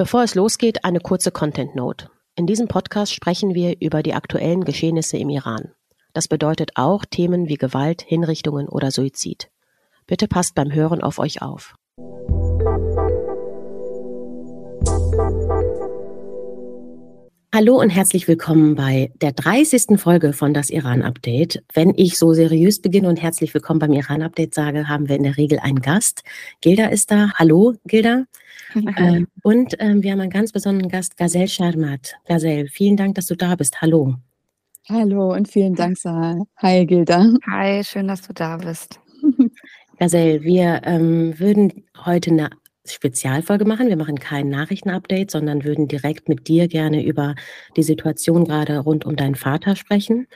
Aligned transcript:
Bevor 0.00 0.22
es 0.22 0.34
losgeht, 0.34 0.82
eine 0.86 0.98
kurze 0.98 1.30
Content 1.30 1.76
Note. 1.76 2.08
In 2.34 2.46
diesem 2.46 2.68
Podcast 2.68 3.12
sprechen 3.12 3.54
wir 3.54 3.82
über 3.82 4.02
die 4.02 4.14
aktuellen 4.14 4.64
Geschehnisse 4.64 5.18
im 5.18 5.28
Iran. 5.28 5.74
Das 6.14 6.26
bedeutet 6.26 6.70
auch 6.76 7.04
Themen 7.04 7.50
wie 7.50 7.56
Gewalt, 7.56 8.00
Hinrichtungen 8.00 8.66
oder 8.66 8.92
Suizid. 8.92 9.50
Bitte 10.06 10.26
passt 10.26 10.54
beim 10.54 10.72
Hören 10.72 11.02
auf 11.02 11.18
euch 11.18 11.42
auf. 11.42 11.74
Hallo 17.60 17.78
und 17.78 17.90
herzlich 17.90 18.26
willkommen 18.26 18.74
bei 18.74 19.12
der 19.20 19.32
30. 19.32 20.00
Folge 20.00 20.32
von 20.32 20.54
das 20.54 20.70
Iran 20.70 21.02
Update. 21.02 21.62
Wenn 21.74 21.92
ich 21.94 22.16
so 22.16 22.32
seriös 22.32 22.80
beginne 22.80 23.06
und 23.06 23.20
herzlich 23.20 23.52
willkommen 23.52 23.80
beim 23.80 23.92
Iran 23.92 24.22
Update 24.22 24.54
sage, 24.54 24.88
haben 24.88 25.10
wir 25.10 25.16
in 25.16 25.24
der 25.24 25.36
Regel 25.36 25.58
einen 25.58 25.82
Gast. 25.82 26.22
Gilda 26.62 26.86
ist 26.86 27.10
da. 27.10 27.32
Hallo, 27.34 27.74
Gilda. 27.84 28.24
ähm, 28.96 29.26
und 29.42 29.76
ähm, 29.78 30.02
wir 30.02 30.12
haben 30.12 30.20
einen 30.20 30.30
ganz 30.30 30.52
besonderen 30.52 30.88
Gast, 30.88 31.18
Gazelle 31.18 31.48
Sharmat. 31.48 32.14
Gazelle, 32.24 32.66
vielen 32.66 32.96
Dank, 32.96 33.16
dass 33.16 33.26
du 33.26 33.36
da 33.36 33.54
bist. 33.56 33.82
Hallo. 33.82 34.14
Hallo 34.88 35.34
und 35.34 35.46
vielen 35.46 35.74
Dank, 35.74 35.98
Sarah. 35.98 36.42
Hi, 36.62 36.86
Gilda. 36.86 37.26
Hi, 37.46 37.84
schön, 37.84 38.08
dass 38.08 38.22
du 38.22 38.32
da 38.32 38.56
bist. 38.56 38.98
Gazelle, 39.98 40.42
wir 40.42 40.80
ähm, 40.84 41.38
würden 41.38 41.84
heute 42.06 42.30
eine 42.30 42.48
Spezialfolge 42.86 43.64
machen. 43.64 43.88
Wir 43.88 43.96
machen 43.96 44.18
kein 44.18 44.48
Nachrichtenupdate, 44.48 45.30
sondern 45.30 45.64
würden 45.64 45.88
direkt 45.88 46.28
mit 46.28 46.48
dir 46.48 46.68
gerne 46.68 47.04
über 47.04 47.34
die 47.76 47.82
Situation 47.82 48.44
gerade 48.44 48.78
rund 48.78 49.04
um 49.04 49.16
deinen 49.16 49.34
Vater 49.34 49.76
sprechen. 49.76 50.26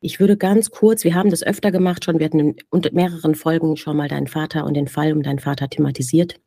Ich 0.00 0.20
würde 0.20 0.36
ganz 0.36 0.70
kurz, 0.70 1.02
wir 1.04 1.14
haben 1.14 1.30
das 1.30 1.42
öfter 1.42 1.72
gemacht 1.72 2.04
schon, 2.04 2.18
wir 2.18 2.26
hatten 2.26 2.38
in 2.40 2.56
mehreren 2.92 3.34
Folgen 3.34 3.76
schon 3.76 3.96
mal 3.96 4.08
deinen 4.08 4.28
Vater 4.28 4.64
und 4.64 4.74
den 4.74 4.86
Fall 4.86 5.12
um 5.12 5.22
deinen 5.22 5.40
Vater 5.40 5.68
thematisiert. 5.68 6.40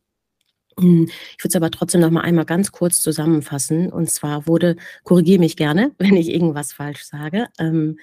Hm, 0.78 1.04
ich 1.06 1.44
würde 1.44 1.48
es 1.48 1.56
aber 1.56 1.70
trotzdem 1.70 2.00
noch 2.00 2.10
mal 2.10 2.22
einmal 2.22 2.46
ganz 2.46 2.72
kurz 2.72 3.00
zusammenfassen. 3.02 3.92
Und 3.92 4.10
zwar 4.10 4.46
wurde, 4.46 4.76
korrigiere 5.04 5.40
mich 5.40 5.56
gerne, 5.56 5.92
wenn 5.98 6.16
ich 6.16 6.30
irgendwas 6.30 6.72
falsch 6.72 7.04
sage, 7.04 7.48
ähm, 7.58 7.98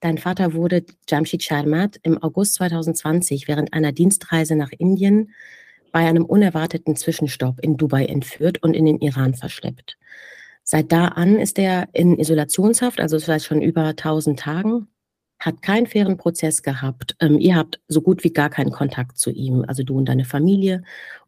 dein 0.00 0.18
Vater 0.18 0.54
wurde 0.54 0.84
Jamshid 1.08 1.42
Sharmat 1.42 1.98
im 2.02 2.22
August 2.22 2.54
2020 2.54 3.48
während 3.48 3.72
einer 3.72 3.92
Dienstreise 3.92 4.54
nach 4.54 4.70
Indien 4.70 5.32
bei 5.94 6.08
einem 6.08 6.24
unerwarteten 6.24 6.96
Zwischenstopp 6.96 7.60
in 7.60 7.76
Dubai 7.76 8.06
entführt 8.06 8.60
und 8.64 8.74
in 8.74 8.84
den 8.84 8.98
Iran 8.98 9.34
verschleppt. 9.34 9.96
Seit 10.64 10.90
da 10.90 11.06
an 11.06 11.38
ist 11.38 11.56
er 11.56 11.88
in 11.92 12.18
Isolationshaft, 12.18 12.98
also 12.98 13.20
vielleicht 13.20 13.44
schon 13.44 13.62
über 13.62 13.84
1000 13.90 14.36
Tagen, 14.36 14.88
hat 15.38 15.62
keinen 15.62 15.86
fairen 15.86 16.16
Prozess 16.16 16.64
gehabt. 16.64 17.14
Ähm, 17.20 17.38
ihr 17.38 17.54
habt 17.54 17.80
so 17.86 18.00
gut 18.00 18.24
wie 18.24 18.32
gar 18.32 18.50
keinen 18.50 18.72
Kontakt 18.72 19.18
zu 19.18 19.30
ihm, 19.30 19.64
also 19.68 19.84
du 19.84 19.96
und 19.96 20.06
deine 20.06 20.24
Familie. 20.24 20.82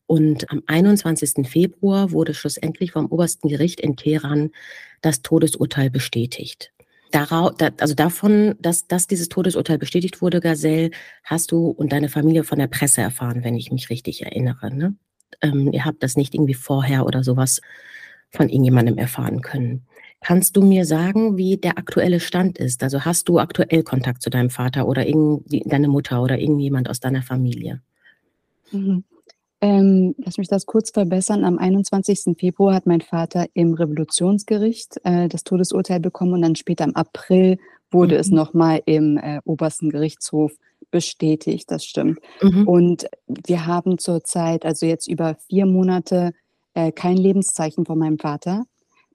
Und 0.07 0.51
am 0.51 0.65
21. 0.67 1.49
Februar 1.49 2.11
wurde 2.11 2.35
schlussendlich 2.35 2.91
vom 2.91 3.07
obersten 3.07 3.49
Gericht 3.49 3.81
in 3.81 3.95
Teheran 3.95 4.51
das 5.01 5.23
Todesurteil 5.23 5.91
bestätigt. 5.91 6.73
Darauf, 7.11 7.55
also 7.81 7.95
davon, 7.95 8.57
dass, 8.61 8.87
dass 8.87 9.07
dieses 9.07 9.29
Todesurteil 9.29 9.79
bestätigt 9.79 10.23
wurde, 10.23 10.41
Gazelle, 10.41 10.91
hast 11.25 11.53
du 11.53 11.69
und 11.69 11.93
deine 11.93 12.09
Familie 12.09 12.45
von 12.45 12.59
der 12.59 12.67
Presse 12.67 13.01
erfahren, 13.01 13.45
wenn 13.45 13.55
ich 13.55 13.71
mich 13.71 13.91
richtig 13.91 14.23
erinnere. 14.23 14.75
Ne? 14.75 14.97
Ähm, 15.41 15.71
ihr 15.73 15.85
habt 15.85 16.03
das 16.03 16.17
nicht 16.17 16.35
irgendwie 16.35 16.55
vorher 16.55 17.07
oder 17.07 17.23
sowas 17.23 17.61
von 18.31 18.49
irgendjemandem 18.49 18.99
erfahren 18.99 19.41
können. 19.41 19.87
Kannst 20.21 20.57
du 20.57 20.63
mir 20.63 20.85
sagen, 20.85 21.37
wie 21.37 21.57
der 21.57 21.79
aktuelle 21.79 22.21
Stand 22.21 22.59
ist? 22.59 22.83
Also 22.83 23.05
hast 23.05 23.29
du 23.29 23.39
aktuell 23.39 23.83
Kontakt 23.85 24.23
zu 24.23 24.31
deinem 24.31 24.51
Vater 24.51 24.89
oder 24.89 25.05
deine 25.05 25.89
Mutter 25.89 26.23
oder 26.23 26.39
irgendjemand 26.39 26.91
aus 26.91 27.01
deiner 27.01 27.23
Familie? 27.23 27.83
Mhm. 28.73 29.05
Ähm, 29.61 30.15
lass 30.19 30.37
mich 30.37 30.49
das 30.49 30.67
kurz 30.67 30.91
verbessern. 30.91 31.45
Am 31.45 31.59
21. 31.59 32.37
Februar 32.39 32.75
hat 32.75 32.87
mein 32.87 33.01
Vater 33.01 33.47
im 33.55 33.75
Revolutionsgericht 33.75 35.01
äh, 35.05 35.29
das 35.29 35.45
Todesurteil 35.45 36.01
bekommen 36.01 36.35
und 36.35 36.43
dann 36.43 36.57
später 36.57 36.85
im 36.85 36.95
April 36.95 37.59
wurde 37.91 38.15
mhm. 38.15 38.21
es 38.21 38.31
nochmal 38.31 38.83
im 38.85 39.17
äh, 39.17 39.41
obersten 39.45 39.91
Gerichtshof 39.91 40.53
bestätigt. 40.91 41.71
Das 41.71 41.85
stimmt. 41.85 42.19
Mhm. 42.43 42.69
Und 42.69 43.07
wir 43.27 43.67
haben 43.67 43.99
zurzeit, 43.99 44.65
also 44.67 44.85
jetzt 44.87 45.09
über 45.09 45.37
vier 45.49 45.67
Monate, 45.67 46.33
äh, 46.75 46.93
kein 46.93 47.17
Lebenszeichen 47.17 47.87
von 47.87 47.99
meinem 47.99 48.19
Vater. 48.19 48.65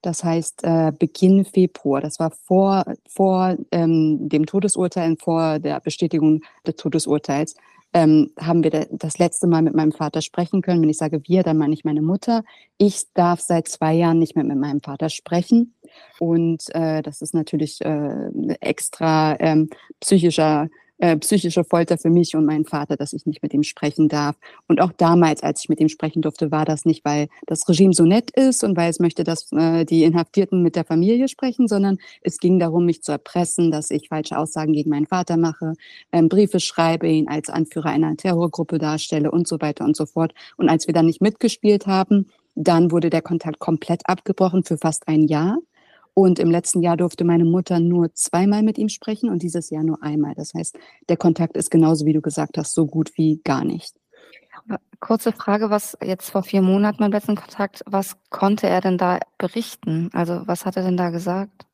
Das 0.01 0.23
heißt, 0.23 0.63
äh, 0.63 0.91
Beginn 0.97 1.45
Februar, 1.45 2.01
das 2.01 2.19
war 2.19 2.31
vor, 2.31 2.85
vor 3.07 3.55
ähm, 3.71 4.29
dem 4.29 4.47
Todesurteil, 4.47 5.15
vor 5.19 5.59
der 5.59 5.79
Bestätigung 5.79 6.41
des 6.65 6.75
Todesurteils, 6.75 7.55
ähm, 7.93 8.31
haben 8.39 8.63
wir 8.63 8.87
das 8.91 9.17
letzte 9.17 9.47
Mal 9.47 9.61
mit 9.61 9.75
meinem 9.75 9.91
Vater 9.91 10.21
sprechen 10.21 10.61
können. 10.61 10.81
Wenn 10.81 10.89
ich 10.89 10.97
sage 10.97 11.21
wir, 11.25 11.43
dann 11.43 11.57
meine 11.57 11.73
ich 11.73 11.83
meine 11.83 12.01
Mutter. 12.01 12.43
Ich 12.77 13.05
darf 13.13 13.41
seit 13.41 13.67
zwei 13.67 13.93
Jahren 13.93 14.19
nicht 14.19 14.35
mehr 14.35 14.45
mit 14.45 14.57
meinem 14.57 14.81
Vater 14.81 15.09
sprechen. 15.09 15.75
Und 16.19 16.63
äh, 16.73 17.01
das 17.01 17.21
ist 17.21 17.33
natürlich 17.33 17.81
äh, 17.83 18.29
extra 18.61 19.35
ähm, 19.39 19.69
psychischer 19.99 20.69
äh, 21.01 21.17
psychische 21.17 21.63
Folter 21.63 21.97
für 21.97 22.09
mich 22.09 22.35
und 22.35 22.45
meinen 22.45 22.63
Vater, 22.63 22.95
dass 22.95 23.13
ich 23.13 23.25
nicht 23.25 23.41
mit 23.41 23.53
ihm 23.53 23.63
sprechen 23.63 24.07
darf. 24.07 24.35
Und 24.67 24.81
auch 24.81 24.91
damals, 24.91 25.41
als 25.41 25.61
ich 25.61 25.69
mit 25.69 25.79
ihm 25.79 25.89
sprechen 25.89 26.21
durfte, 26.21 26.51
war 26.51 26.63
das 26.63 26.85
nicht, 26.85 27.03
weil 27.03 27.27
das 27.47 27.67
Regime 27.67 27.93
so 27.93 28.05
nett 28.05 28.29
ist 28.31 28.63
und 28.63 28.77
weil 28.77 28.89
es 28.89 28.99
möchte, 28.99 29.23
dass 29.23 29.51
äh, 29.51 29.83
die 29.83 30.03
Inhaftierten 30.03 30.61
mit 30.61 30.75
der 30.75 30.85
Familie 30.85 31.27
sprechen, 31.27 31.67
sondern 31.67 31.97
es 32.21 32.37
ging 32.37 32.59
darum, 32.59 32.85
mich 32.85 33.01
zu 33.01 33.11
erpressen, 33.11 33.71
dass 33.71 33.89
ich 33.89 34.09
falsche 34.09 34.37
Aussagen 34.37 34.73
gegen 34.73 34.91
meinen 34.91 35.07
Vater 35.07 35.37
mache, 35.37 35.73
ähm, 36.11 36.29
Briefe 36.29 36.59
schreibe, 36.59 37.07
ihn 37.07 37.27
als 37.27 37.49
Anführer 37.49 37.89
einer 37.89 38.15
Terrorgruppe 38.15 38.77
darstelle 38.77 39.31
und 39.31 39.47
so 39.47 39.59
weiter 39.59 39.85
und 39.85 39.97
so 39.97 40.05
fort. 40.05 40.33
Und 40.57 40.69
als 40.69 40.85
wir 40.85 40.93
dann 40.93 41.07
nicht 41.07 41.21
mitgespielt 41.21 41.87
haben, 41.87 42.27
dann 42.53 42.91
wurde 42.91 43.09
der 43.09 43.21
Kontakt 43.23 43.59
komplett 43.59 44.07
abgebrochen 44.07 44.63
für 44.63 44.77
fast 44.77 45.07
ein 45.07 45.23
Jahr. 45.23 45.57
Und 46.13 46.39
im 46.39 46.51
letzten 46.51 46.81
Jahr 46.81 46.97
durfte 46.97 47.23
meine 47.23 47.45
Mutter 47.45 47.79
nur 47.79 48.13
zweimal 48.13 48.63
mit 48.63 48.77
ihm 48.77 48.89
sprechen 48.89 49.29
und 49.29 49.41
dieses 49.43 49.69
Jahr 49.69 49.83
nur 49.83 50.03
einmal. 50.03 50.33
Das 50.35 50.53
heißt, 50.53 50.77
der 51.07 51.17
Kontakt 51.17 51.55
ist 51.55 51.71
genauso, 51.71 52.05
wie 52.05 52.13
du 52.13 52.21
gesagt 52.21 52.57
hast, 52.57 52.73
so 52.73 52.85
gut 52.85 53.11
wie 53.15 53.39
gar 53.43 53.63
nicht. 53.63 53.95
Kurze 54.99 55.31
Frage, 55.31 55.69
was 55.69 55.97
jetzt 56.03 56.29
vor 56.29 56.43
vier 56.43 56.61
Monaten 56.61 56.97
mein 56.99 57.11
letzten 57.11 57.35
Kontakt, 57.35 57.81
was 57.85 58.17
konnte 58.29 58.67
er 58.67 58.81
denn 58.81 58.97
da 58.97 59.19
berichten? 59.37 60.09
Also 60.13 60.41
was 60.45 60.65
hat 60.65 60.77
er 60.77 60.83
denn 60.83 60.97
da 60.97 61.09
gesagt? 61.09 61.65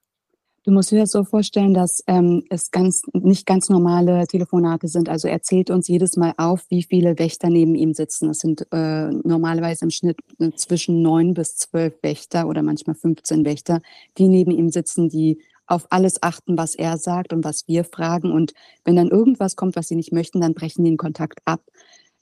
Du 0.67 0.73
musst 0.73 0.91
dir 0.91 0.99
das 0.99 1.11
so 1.11 1.23
vorstellen, 1.23 1.73
dass 1.73 2.03
ähm, 2.07 2.43
es 2.49 2.71
ganz 2.71 3.03
nicht 3.13 3.45
ganz 3.45 3.69
normale 3.69 4.27
Telefonate 4.27 4.89
sind. 4.89 5.07
Also 5.07 5.29
er 5.29 5.41
zählt 5.41 5.69
uns 5.69 5.87
jedes 5.87 6.17
Mal 6.17 6.33
auf, 6.35 6.65
wie 6.67 6.83
viele 6.83 7.17
Wächter 7.17 7.49
neben 7.49 7.73
ihm 7.73 7.93
sitzen. 7.93 8.27
Das 8.27 8.39
sind 8.39 8.67
äh, 8.73 9.07
normalerweise 9.07 9.85
im 9.85 9.91
Schnitt 9.91 10.17
äh, 10.39 10.51
zwischen 10.57 11.01
neun 11.01 11.33
bis 11.33 11.55
zwölf 11.55 11.93
Wächter 12.01 12.49
oder 12.49 12.63
manchmal 12.63 12.97
15 12.97 13.45
Wächter, 13.45 13.79
die 14.17 14.27
neben 14.27 14.51
ihm 14.51 14.69
sitzen, 14.69 15.07
die 15.07 15.41
auf 15.67 15.87
alles 15.89 16.21
achten, 16.21 16.57
was 16.57 16.75
er 16.75 16.97
sagt 16.97 17.31
und 17.31 17.45
was 17.45 17.65
wir 17.69 17.85
fragen. 17.85 18.33
Und 18.33 18.53
wenn 18.83 18.97
dann 18.97 19.07
irgendwas 19.07 19.55
kommt, 19.55 19.77
was 19.77 19.87
sie 19.87 19.95
nicht 19.95 20.11
möchten, 20.11 20.41
dann 20.41 20.53
brechen 20.53 20.83
die 20.83 20.89
den 20.89 20.97
Kontakt 20.97 21.39
ab. 21.45 21.61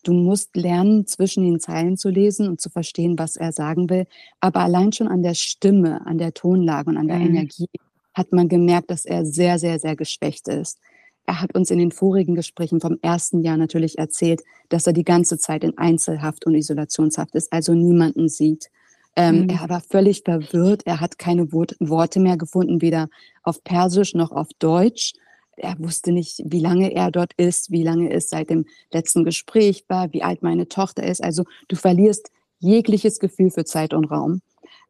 Du 0.03 0.13
musst 0.13 0.55
lernen, 0.55 1.07
zwischen 1.07 1.43
den 1.43 1.59
Zeilen 1.59 1.97
zu 1.97 2.09
lesen 2.09 2.47
und 2.47 2.61
zu 2.61 2.69
verstehen, 2.69 3.17
was 3.17 3.37
er 3.37 3.51
sagen 3.51 3.89
will. 3.89 4.05
Aber 4.39 4.59
allein 4.59 4.91
schon 4.91 5.07
an 5.07 5.23
der 5.23 5.33
Stimme, 5.33 6.05
an 6.05 6.19
der 6.19 6.35
Tonlage 6.35 6.91
und 6.91 6.97
an 6.97 7.07
der 7.07 7.17
mhm. 7.17 7.29
Energie 7.29 7.69
hat 8.15 8.31
man 8.31 8.49
gemerkt, 8.49 8.89
dass 8.89 9.05
er 9.05 9.25
sehr, 9.25 9.59
sehr, 9.59 9.79
sehr 9.79 9.95
geschwächt 9.95 10.47
ist. 10.47 10.79
Er 11.27 11.41
hat 11.41 11.55
uns 11.55 11.71
in 11.71 11.79
den 11.79 11.91
vorigen 11.91 12.35
Gesprächen 12.35 12.79
vom 12.79 12.97
ersten 13.01 13.41
Jahr 13.41 13.57
natürlich 13.57 13.97
erzählt, 13.97 14.41
dass 14.69 14.87
er 14.87 14.93
die 14.93 15.03
ganze 15.03 15.37
Zeit 15.37 15.63
in 15.63 15.77
Einzelhaft 15.77 16.45
und 16.45 16.55
Isolationshaft 16.55 17.35
ist, 17.35 17.51
also 17.51 17.73
niemanden 17.73 18.29
sieht. 18.29 18.69
Ähm, 19.15 19.43
mhm. 19.43 19.49
Er 19.49 19.69
war 19.69 19.81
völlig 19.81 20.23
verwirrt. 20.23 20.83
Er 20.85 20.99
hat 20.99 21.17
keine 21.17 21.51
Wort 21.51 21.75
Worte 21.79 22.19
mehr 22.19 22.37
gefunden, 22.37 22.81
weder 22.81 23.09
auf 23.43 23.63
Persisch 23.63 24.13
noch 24.13 24.31
auf 24.31 24.49
Deutsch. 24.59 25.13
Er 25.57 25.79
wusste 25.79 26.11
nicht, 26.11 26.41
wie 26.45 26.59
lange 26.59 26.93
er 26.93 27.11
dort 27.11 27.31
ist, 27.37 27.71
wie 27.71 27.83
lange 27.83 28.11
es 28.11 28.29
seit 28.29 28.49
dem 28.49 28.65
letzten 28.91 29.23
Gespräch 29.23 29.85
war, 29.87 30.11
wie 30.11 30.21
alt 30.21 30.43
meine 30.43 30.67
Tochter 30.67 31.03
ist. 31.03 31.23
Also 31.23 31.43
du 31.69 31.75
verlierst 31.77 32.29
jegliches 32.59 33.19
Gefühl 33.19 33.51
für 33.51 33.63
Zeit 33.63 33.93
und 33.93 34.05
Raum. 34.05 34.41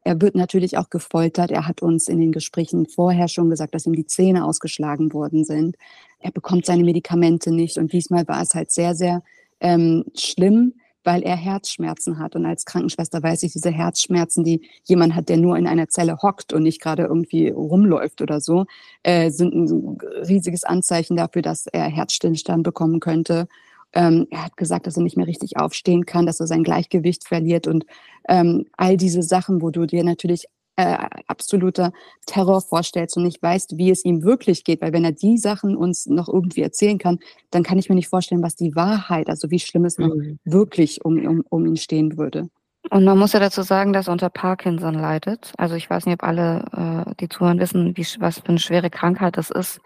Er 0.05 0.21
wird 0.21 0.35
natürlich 0.35 0.77
auch 0.77 0.91
gefoltert. 0.91 1.49
Er 1.49 1.67
hat 1.67 1.81
uns 1.81 2.07
in 2.07 2.19
den 2.19 2.31
Gesprächen 2.31 2.85
vorher 2.85 3.27
schon 3.27 3.49
gesagt, 3.49 3.73
dass 3.73 3.87
ihm 3.87 3.95
die 3.95 4.05
Zähne 4.05 4.45
ausgeschlagen 4.45 5.11
worden 5.13 5.43
sind. 5.43 5.77
Er 6.19 6.31
bekommt 6.31 6.67
seine 6.67 6.83
Medikamente 6.83 7.51
nicht. 7.51 7.79
Und 7.79 7.91
diesmal 7.91 8.27
war 8.27 8.39
es 8.39 8.53
halt 8.53 8.71
sehr, 8.71 8.93
sehr 8.93 9.23
ähm, 9.59 10.05
schlimm, 10.15 10.75
weil 11.03 11.23
er 11.23 11.35
Herzschmerzen 11.35 12.19
hat. 12.19 12.35
Und 12.35 12.45
als 12.45 12.65
Krankenschwester 12.65 13.23
weiß 13.23 13.41
ich, 13.41 13.53
diese 13.53 13.71
Herzschmerzen, 13.71 14.43
die 14.43 14.69
jemand 14.83 15.15
hat, 15.15 15.27
der 15.27 15.37
nur 15.37 15.57
in 15.57 15.65
einer 15.65 15.89
Zelle 15.89 16.17
hockt 16.21 16.53
und 16.53 16.61
nicht 16.61 16.81
gerade 16.81 17.03
irgendwie 17.03 17.49
rumläuft 17.49 18.21
oder 18.21 18.41
so, 18.41 18.65
äh, 19.01 19.31
sind 19.31 19.55
ein 19.55 19.97
riesiges 20.27 20.63
Anzeichen 20.63 21.17
dafür, 21.17 21.41
dass 21.41 21.65
er 21.65 21.85
Herzstillstand 21.85 22.61
bekommen 22.61 22.99
könnte. 22.99 23.47
Ähm, 23.95 24.27
er 24.29 24.45
hat 24.45 24.57
gesagt, 24.57 24.87
dass 24.87 24.97
er 24.97 25.03
nicht 25.03 25.17
mehr 25.17 25.27
richtig 25.27 25.57
aufstehen 25.57 26.05
kann, 26.05 26.25
dass 26.25 26.39
er 26.39 26.47
sein 26.47 26.63
Gleichgewicht 26.63 27.27
verliert 27.27 27.67
und 27.67 27.85
ähm, 28.27 28.65
all 28.77 28.97
diese 28.97 29.23
Sachen, 29.23 29.61
wo 29.61 29.71
du 29.71 29.85
dir 29.85 30.03
natürlich 30.03 30.45
äh, 30.77 30.97
absoluter 31.27 31.93
Terror 32.25 32.61
vorstellst 32.61 33.15
und 33.17 33.23
nicht 33.23 33.41
weißt, 33.41 33.77
wie 33.77 33.91
es 33.91 34.03
ihm 34.03 34.23
wirklich 34.23 34.63
geht, 34.63 34.81
weil 34.81 34.93
wenn 34.93 35.05
er 35.05 35.13
die 35.13 35.37
Sachen 35.37 35.75
uns 35.75 36.05
noch 36.05 36.27
irgendwie 36.27 36.61
erzählen 36.61 36.97
kann, 36.97 37.19
dann 37.51 37.63
kann 37.63 37.77
ich 37.77 37.89
mir 37.89 37.95
nicht 37.95 38.09
vorstellen, 38.09 38.43
was 38.43 38.55
die 38.55 38.75
Wahrheit, 38.75 39.29
also 39.29 39.49
wie 39.51 39.59
schlimm 39.59 39.85
es 39.85 39.97
noch 39.97 40.13
mhm. 40.13 40.39
wirklich 40.43 41.05
um, 41.05 41.25
um, 41.25 41.43
um 41.49 41.65
ihn 41.65 41.77
stehen 41.77 42.17
würde. 42.17 42.49
Und 42.91 43.03
man 43.03 43.17
muss 43.17 43.33
ja 43.33 43.39
dazu 43.39 43.63
sagen, 43.63 43.93
dass 43.93 44.07
er 44.07 44.13
unter 44.13 44.29
Parkinson 44.29 44.93
leidet. 44.93 45.53
Also 45.57 45.75
ich 45.75 45.89
weiß 45.89 46.05
nicht, 46.05 46.21
ob 46.21 46.23
alle, 46.23 47.05
äh, 47.07 47.15
die 47.19 47.29
zuhören, 47.29 47.59
wissen, 47.59 47.97
wie, 47.97 48.05
was 48.19 48.39
für 48.39 48.49
eine 48.49 48.59
schwere 48.59 48.89
Krankheit 48.89 49.37
das 49.37 49.49
ist. 49.49 49.79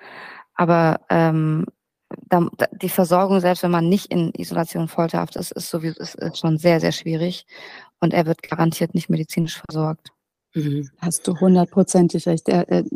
Aber 0.56 1.00
ähm, 1.10 1.66
die 2.82 2.90
Versorgung, 2.90 3.40
selbst 3.40 3.64
wenn 3.64 3.72
man 3.72 3.90
nicht 3.90 4.08
in 4.08 4.32
Isolation 4.38 4.88
folterhaft 4.88 5.36
ist, 5.36 5.52
ist, 5.52 5.70
sowieso, 5.70 6.00
ist, 6.00 6.16
ist 6.16 6.40
schon 6.40 6.58
sehr, 6.58 6.80
sehr 6.80 6.92
schwierig. 6.92 7.46
Und 8.00 8.14
er 8.14 8.26
wird 8.26 8.44
garantiert 8.44 8.94
nicht 8.96 9.10
medizinisch 9.10 9.62
versorgt. 9.68 10.12
Mhm. 10.56 10.90
Hast 10.98 11.28
du 11.28 11.40
hundertprozentig 11.40 12.26
recht. 12.28 12.50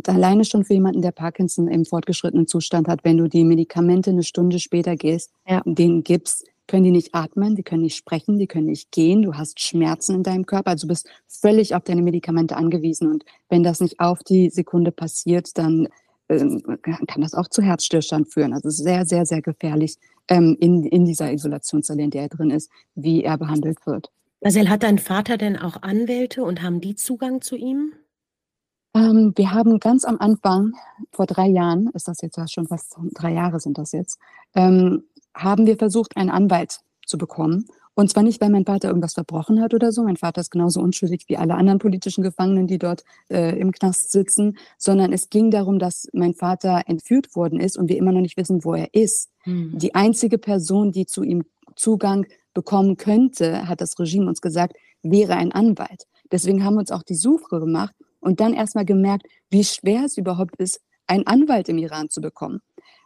Alleine 0.07 0.45
schon 0.45 0.65
für 0.65 0.73
jemanden, 0.73 1.01
der 1.01 1.11
Parkinson 1.11 1.67
im 1.67 1.85
fortgeschrittenen 1.85 2.47
Zustand 2.47 2.87
hat, 2.87 3.03
wenn 3.03 3.17
du 3.17 3.27
die 3.27 3.43
Medikamente 3.43 4.09
eine 4.09 4.23
Stunde 4.23 4.59
später 4.59 4.95
gehst, 4.95 5.31
ja. 5.47 5.61
denen 5.65 6.03
gibst, 6.03 6.45
können 6.67 6.85
die 6.85 6.91
nicht 6.91 7.13
atmen, 7.13 7.55
die 7.55 7.63
können 7.63 7.83
nicht 7.83 7.97
sprechen, 7.97 8.39
die 8.39 8.47
können 8.47 8.67
nicht 8.67 8.91
gehen, 8.91 9.21
du 9.21 9.33
hast 9.33 9.59
Schmerzen 9.59 10.15
in 10.15 10.23
deinem 10.23 10.45
Körper, 10.45 10.71
also 10.71 10.87
du 10.87 10.93
bist 10.93 11.09
völlig 11.27 11.75
auf 11.75 11.83
deine 11.83 12.01
Medikamente 12.01 12.55
angewiesen. 12.55 13.11
Und 13.11 13.25
wenn 13.49 13.63
das 13.63 13.81
nicht 13.81 13.99
auf 13.99 14.23
die 14.23 14.49
Sekunde 14.49 14.91
passiert, 14.91 15.57
dann 15.57 15.89
kann 16.27 17.21
das 17.21 17.33
auch 17.33 17.47
zu 17.47 17.61
Herzstillstand 17.61 18.31
führen. 18.31 18.53
Also 18.53 18.69
sehr, 18.69 19.05
sehr, 19.05 19.25
sehr 19.25 19.41
gefährlich 19.41 19.97
ähm, 20.27 20.57
in, 20.59 20.83
in 20.85 21.05
dieser 21.05 21.31
Isolationszelle, 21.31 22.03
in 22.03 22.11
der 22.11 22.23
er 22.23 22.29
drin 22.29 22.49
ist, 22.49 22.71
wie 22.95 23.23
er 23.23 23.37
behandelt 23.37 23.85
wird. 23.85 24.09
Marcel, 24.41 24.69
hat 24.69 24.83
dein 24.83 24.99
Vater 24.99 25.37
denn 25.37 25.57
auch 25.57 25.83
Anwälte 25.83 26.43
und 26.43 26.61
haben 26.61 26.81
die 26.81 26.95
Zugang 26.95 27.41
zu 27.41 27.55
ihm? 27.55 27.93
Ähm, 28.93 29.33
wir 29.35 29.51
haben 29.51 29.79
ganz 29.79 30.05
am 30.05 30.17
Anfang, 30.19 30.73
vor 31.11 31.25
drei 31.25 31.47
Jahren, 31.47 31.89
ist 31.93 32.07
das 32.07 32.21
jetzt 32.21 32.37
schon 32.51 32.67
fast 32.67 32.95
drei 33.13 33.33
Jahre 33.33 33.59
sind 33.59 33.77
das 33.77 33.91
jetzt, 33.91 34.19
ähm, 34.55 35.03
haben 35.33 35.65
wir 35.65 35.77
versucht, 35.77 36.15
einen 36.17 36.29
Anwalt 36.29 36.79
zu 37.05 37.17
bekommen. 37.17 37.67
Und 37.95 38.09
zwar 38.09 38.23
nicht, 38.23 38.41
weil 38.41 38.49
mein 38.49 38.65
Vater 38.65 38.87
irgendwas 38.87 39.13
verbrochen 39.13 39.61
hat 39.61 39.73
oder 39.73 39.91
so. 39.91 40.03
Mein 40.03 40.17
Vater 40.17 40.41
ist 40.41 40.49
genauso 40.49 40.81
unschuldig 40.81 41.25
wie 41.27 41.37
alle 41.37 41.55
anderen 41.55 41.79
politischen 41.79 42.23
Gefangenen, 42.23 42.67
die 42.67 42.79
dort 42.79 43.03
äh, 43.29 43.57
im 43.59 43.71
Knast 43.71 44.11
sitzen, 44.11 44.57
sondern 44.77 45.13
es 45.13 45.29
ging 45.29 45.51
darum, 45.51 45.77
dass 45.77 46.07
mein 46.13 46.33
Vater 46.33 46.83
entführt 46.87 47.35
worden 47.35 47.59
ist 47.59 47.77
und 47.77 47.89
wir 47.89 47.97
immer 47.97 48.11
noch 48.11 48.21
nicht 48.21 48.37
wissen, 48.37 48.63
wo 48.63 48.73
er 48.73 48.93
ist. 48.93 49.29
Hm. 49.43 49.77
Die 49.77 49.93
einzige 49.93 50.37
Person, 50.37 50.91
die 50.91 51.05
zu 51.05 51.23
ihm 51.23 51.43
Zugang 51.75 52.25
bekommen 52.53 52.97
könnte, 52.97 53.67
hat 53.67 53.81
das 53.81 53.97
Regime 53.99 54.27
uns 54.27 54.41
gesagt, 54.41 54.75
wäre 55.01 55.35
ein 55.35 55.51
Anwalt. 55.51 56.05
Deswegen 56.31 56.63
haben 56.63 56.75
wir 56.75 56.79
uns 56.79 56.91
auch 56.91 57.03
die 57.03 57.15
Suche 57.15 57.59
gemacht 57.59 57.93
und 58.19 58.39
dann 58.39 58.53
erstmal 58.53 58.85
gemerkt, 58.85 59.27
wie 59.49 59.63
schwer 59.63 60.05
es 60.05 60.17
überhaupt 60.17 60.55
ist, 60.57 60.81
einen 61.05 61.27
Anwalt 61.27 61.69
im 61.69 61.77
Iran 61.77 62.09
zu 62.09 62.21
bekommen 62.21 62.61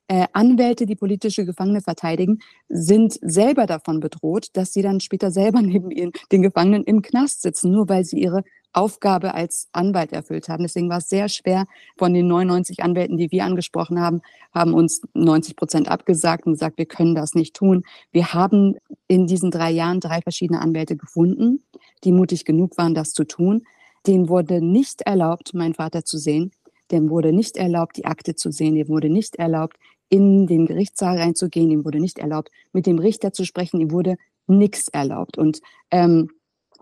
äh, 0.07 0.27
Anwälte, 0.33 0.85
die 0.85 0.95
politische 0.95 1.45
Gefangene 1.45 1.81
verteidigen, 1.81 2.39
sind 2.69 3.17
selber 3.21 3.65
davon 3.65 3.99
bedroht, 3.99 4.49
dass 4.53 4.73
sie 4.73 4.81
dann 4.81 4.99
später 4.99 5.31
selber 5.31 5.61
neben 5.63 5.91
ihren, 5.91 6.11
den 6.31 6.41
Gefangenen 6.41 6.83
im 6.83 7.01
Knast 7.01 7.41
sitzen, 7.41 7.71
nur 7.71 7.89
weil 7.89 8.05
sie 8.05 8.19
ihre 8.21 8.43
Aufgabe 8.73 9.33
als 9.33 9.69
Anwalt 9.71 10.13
erfüllt 10.13 10.49
haben. 10.49 10.63
Deswegen 10.63 10.89
war 10.89 10.99
es 10.99 11.09
sehr 11.09 11.29
schwer. 11.29 11.65
Von 11.97 12.13
den 12.13 12.27
99 12.27 12.83
Anwälten, 12.83 13.17
die 13.17 13.31
wir 13.31 13.43
angesprochen 13.43 13.99
haben, 13.99 14.21
haben 14.53 14.73
uns 14.73 15.01
90 15.13 15.55
Prozent 15.55 15.89
abgesagt 15.89 16.45
und 16.45 16.53
gesagt, 16.53 16.77
wir 16.77 16.85
können 16.85 17.15
das 17.15 17.33
nicht 17.33 17.55
tun. 17.55 17.83
Wir 18.11 18.33
haben 18.33 18.75
in 19.07 19.25
diesen 19.25 19.51
drei 19.51 19.71
Jahren 19.71 19.99
drei 19.99 20.21
verschiedene 20.21 20.61
Anwälte 20.61 20.95
gefunden, 20.95 21.63
die 22.03 22.11
mutig 22.11 22.45
genug 22.45 22.77
waren, 22.77 22.93
das 22.93 23.13
zu 23.13 23.23
tun. 23.23 23.63
Denen 24.05 24.29
wurde 24.29 24.61
nicht 24.61 25.01
erlaubt, 25.01 25.53
meinen 25.53 25.73
Vater 25.73 26.05
zu 26.05 26.17
sehen. 26.17 26.51
Dem 26.91 27.09
wurde 27.09 27.33
nicht 27.33 27.57
erlaubt, 27.57 27.97
die 27.97 28.05
Akte 28.05 28.35
zu 28.35 28.51
sehen. 28.51 28.75
Dem 28.75 28.87
wurde 28.87 29.09
nicht 29.09 29.35
erlaubt, 29.37 29.77
in 30.09 30.47
den 30.47 30.65
Gerichtssaal 30.65 31.17
reinzugehen. 31.17 31.71
Ihm 31.71 31.85
wurde 31.85 31.99
nicht 31.99 32.19
erlaubt, 32.19 32.49
mit 32.71 32.85
dem 32.85 32.99
Richter 32.99 33.33
zu 33.33 33.45
sprechen. 33.45 33.81
Ihm 33.81 33.91
wurde 33.91 34.15
nichts 34.47 34.87
erlaubt. 34.87 35.37
Und 35.37 35.61
ähm, 35.91 36.29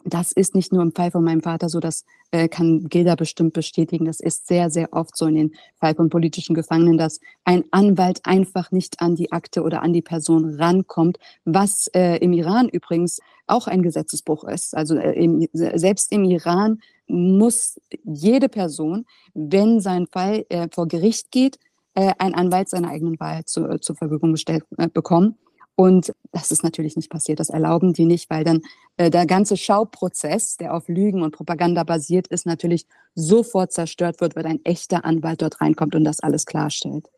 das 0.05 0.31
ist 0.31 0.53
nicht 0.53 0.71
nur 0.71 0.83
im 0.83 0.91
Fall 0.91 1.09
von 1.09 1.23
meinem 1.23 1.41
Vater 1.41 1.67
so, 1.67 1.79
das 1.79 2.05
äh, 2.29 2.47
kann 2.47 2.87
Gilda 2.89 3.15
bestimmt 3.15 3.53
bestätigen. 3.53 4.05
Das 4.05 4.19
ist 4.19 4.47
sehr, 4.47 4.69
sehr 4.69 4.93
oft 4.93 5.17
so 5.17 5.25
in 5.25 5.35
den 5.35 5.55
Fall 5.79 5.95
von 5.95 6.09
politischen 6.09 6.53
Gefangenen, 6.53 6.97
dass 6.97 7.19
ein 7.43 7.63
Anwalt 7.71 8.21
einfach 8.23 8.71
nicht 8.71 9.01
an 9.01 9.15
die 9.15 9.31
Akte 9.31 9.63
oder 9.63 9.81
an 9.81 9.93
die 9.93 10.03
Person 10.03 10.55
rankommt, 10.55 11.17
was 11.43 11.87
äh, 11.87 12.17
im 12.17 12.33
Iran 12.33 12.69
übrigens 12.69 13.19
auch 13.47 13.67
ein 13.67 13.81
Gesetzesbruch 13.81 14.43
ist. 14.43 14.75
Also 14.75 14.95
äh, 14.95 15.13
im, 15.13 15.47
selbst 15.53 16.11
im 16.11 16.23
Iran 16.23 16.79
muss 17.07 17.79
jede 18.03 18.49
Person, 18.49 19.05
wenn 19.33 19.79
sein 19.79 20.05
Fall 20.05 20.45
äh, 20.49 20.67
vor 20.71 20.87
Gericht 20.87 21.31
geht, 21.31 21.57
äh, 21.95 22.13
ein 22.19 22.35
Anwalt 22.35 22.69
seiner 22.69 22.89
eigenen 22.89 23.19
Wahl 23.19 23.45
zu, 23.45 23.67
äh, 23.67 23.79
zur 23.79 23.95
Verfügung 23.95 24.31
gestellt 24.33 24.63
äh, 24.77 24.87
bekommen. 24.87 25.37
Und 25.75 26.13
das 26.31 26.51
ist 26.51 26.63
natürlich 26.63 26.95
nicht 26.95 27.09
passiert. 27.09 27.39
Das 27.39 27.49
erlauben 27.49 27.91
die 27.91 28.05
nicht, 28.05 28.29
weil 28.29 28.45
dann 28.45 28.61
äh, 28.95 29.09
der 29.09 29.25
ganze 29.25 29.57
Schauprozess, 29.57 30.55
der 30.55 30.73
auf 30.73 30.87
Lügen 30.87 31.21
und 31.21 31.35
Propaganda 31.35 31.83
basiert 31.83 32.27
ist, 32.27 32.45
natürlich 32.45 32.85
sofort 33.13 33.73
zerstört 33.73 34.21
wird, 34.21 34.35
weil 34.35 34.45
ein 34.45 34.63
echter 34.63 35.03
Anwalt 35.03 35.41
dort 35.41 35.59
reinkommt 35.59 35.95
und 35.95 36.05
das 36.05 36.21
alles 36.21 36.45
klarstellt. 36.45 37.09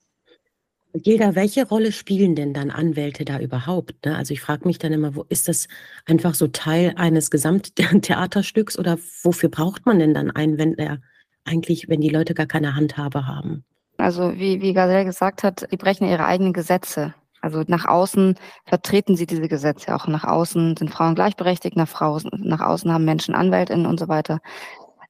Gilda, 0.94 1.36
welche 1.36 1.68
Rolle 1.68 1.92
spielen 1.92 2.34
denn 2.34 2.54
dann 2.54 2.72
Anwälte 2.72 3.26
da 3.26 3.40
überhaupt? 3.40 4.06
Ne? 4.06 4.16
Also 4.16 4.34
ich 4.34 4.42
frage 4.42 4.68
mich 4.68 4.80
dann 4.80 4.94
immer, 4.94 5.16
wo 5.16 5.26
ist 5.30 5.48
das 5.48 5.68
einfach 6.06 6.34
so 6.34 6.48
Teil 6.48 6.94
eines 6.96 7.30
Gesamttheaterstücks 7.30 8.80
oder 8.80 8.98
wofür 9.22 9.50
braucht 9.50 9.86
man 9.86 10.00
denn 10.00 10.16
dann 10.16 10.32
einen, 10.32 10.58
wenn 10.58 10.76
er 10.78 11.00
eigentlich, 11.44 11.90
wenn 11.90 12.02
die 12.02 12.10
Leute 12.10 12.34
gar 12.34 12.48
keine 12.48 12.76
Handhabe 12.76 13.28
haben? 13.28 13.64
Also 13.98 14.34
wie, 14.36 14.62
wie 14.62 14.74
Gazelle 14.74 15.06
gesagt 15.06 15.44
hat, 15.44 15.68
die 15.72 15.78
brechen 15.78 16.08
ihre 16.08 16.26
eigenen 16.26 16.54
Gesetze. 16.54 17.14
Also 17.42 17.64
nach 17.68 17.86
außen 17.86 18.36
vertreten 18.66 19.16
sie 19.16 19.26
diese 19.26 19.48
Gesetze 19.48 19.96
auch. 19.96 20.08
Nach 20.08 20.24
außen 20.24 20.78
sind 20.78 20.92
Frauen 20.92 21.16
gleichberechtigt, 21.16 21.76
nach, 21.76 21.88
Frau, 21.88 22.20
nach 22.32 22.62
außen 22.62 22.92
haben 22.92 23.06
Menschen 23.06 23.36
Anwältinnen 23.36 23.86
und 23.86 24.00
so 24.00 24.08
weiter. 24.08 24.40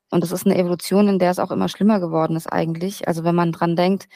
Und 0.10 0.24
das 0.24 0.31
ist 0.31 0.45
eine 0.45 0.57
Evolution, 0.57 1.07
in 1.07 1.19
der 1.19 1.31
es 1.31 1.39
auch 1.39 1.51
immer 1.51 1.68
schlimmer 1.69 2.00
geworden 2.00 2.36
ist 2.36 2.48
eigentlich. 2.48 3.07
Also 3.07 3.24
wenn 3.24 3.36
man 3.36 3.51
dran 3.51 3.75
denkt, 3.75 4.07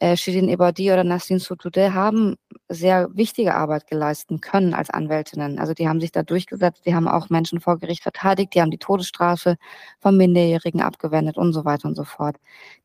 äh, 0.00 0.16
Shirin 0.16 0.48
Ebadi 0.48 0.92
oder 0.92 1.04
Nasrin 1.04 1.38
Sotoudeh 1.40 1.90
haben 1.92 2.36
sehr 2.68 3.08
wichtige 3.14 3.54
Arbeit 3.54 3.86
geleisten 3.86 4.40
können 4.40 4.74
als 4.74 4.90
Anwältinnen. 4.90 5.58
Also 5.58 5.74
die 5.74 5.88
haben 5.88 6.00
sich 6.00 6.12
da 6.12 6.22
durchgesetzt, 6.22 6.86
die 6.86 6.94
haben 6.94 7.08
auch 7.08 7.30
Menschen 7.30 7.60
vor 7.60 7.78
Gericht 7.78 8.02
verteidigt, 8.02 8.54
die 8.54 8.60
haben 8.60 8.70
die 8.70 8.78
Todesstrafe 8.78 9.56
von 10.00 10.16
Minderjährigen 10.16 10.82
abgewendet 10.82 11.36
und 11.36 11.52
so 11.52 11.64
weiter 11.64 11.88
und 11.88 11.96
so 11.96 12.04
fort. 12.04 12.36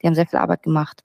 Die 0.02 0.08
haben 0.08 0.16
sehr 0.16 0.28
viel 0.28 0.40
Arbeit 0.40 0.64
gemacht. 0.64 1.04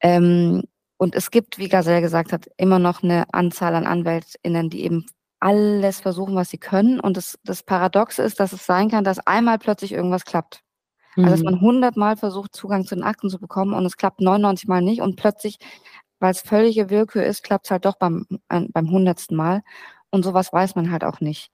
Ähm, 0.00 0.62
und 0.96 1.14
es 1.14 1.30
gibt, 1.30 1.58
wie 1.58 1.68
Gazelle 1.68 2.00
gesagt 2.00 2.32
hat, 2.32 2.48
immer 2.56 2.78
noch 2.78 3.02
eine 3.02 3.24
Anzahl 3.32 3.74
an 3.74 3.86
AnwältInnen, 3.86 4.68
die 4.70 4.84
eben 4.84 5.06
alles 5.40 6.00
versuchen, 6.00 6.34
was 6.34 6.50
sie 6.50 6.58
können. 6.58 6.98
Und 6.98 7.16
das, 7.16 7.38
das 7.44 7.62
Paradoxe 7.62 8.22
ist, 8.22 8.40
dass 8.40 8.52
es 8.52 8.66
sein 8.66 8.90
kann, 8.90 9.04
dass 9.04 9.20
einmal 9.20 9.58
plötzlich 9.58 9.92
irgendwas 9.92 10.24
klappt. 10.24 10.62
Also 11.16 11.30
dass 11.30 11.40
mhm. 11.40 11.44
man 11.46 11.60
hundertmal 11.60 12.16
versucht, 12.16 12.54
Zugang 12.54 12.84
zu 12.84 12.94
den 12.94 13.02
Akten 13.04 13.28
zu 13.28 13.38
bekommen 13.38 13.74
und 13.74 13.84
es 13.84 13.96
klappt 13.96 14.20
99 14.20 14.68
Mal 14.68 14.82
nicht 14.82 15.00
und 15.00 15.16
plötzlich, 15.16 15.58
weil 16.20 16.30
es 16.30 16.40
völlige 16.40 16.90
Willkür 16.90 17.24
ist, 17.24 17.42
klappt 17.42 17.66
es 17.66 17.70
halt 17.70 17.84
doch 17.84 17.96
beim, 17.96 18.26
beim 18.48 18.90
hundertsten 18.90 19.36
Mal. 19.36 19.62
Und 20.10 20.24
sowas 20.24 20.52
weiß 20.52 20.74
man 20.74 20.90
halt 20.90 21.04
auch 21.04 21.20
nicht. 21.20 21.50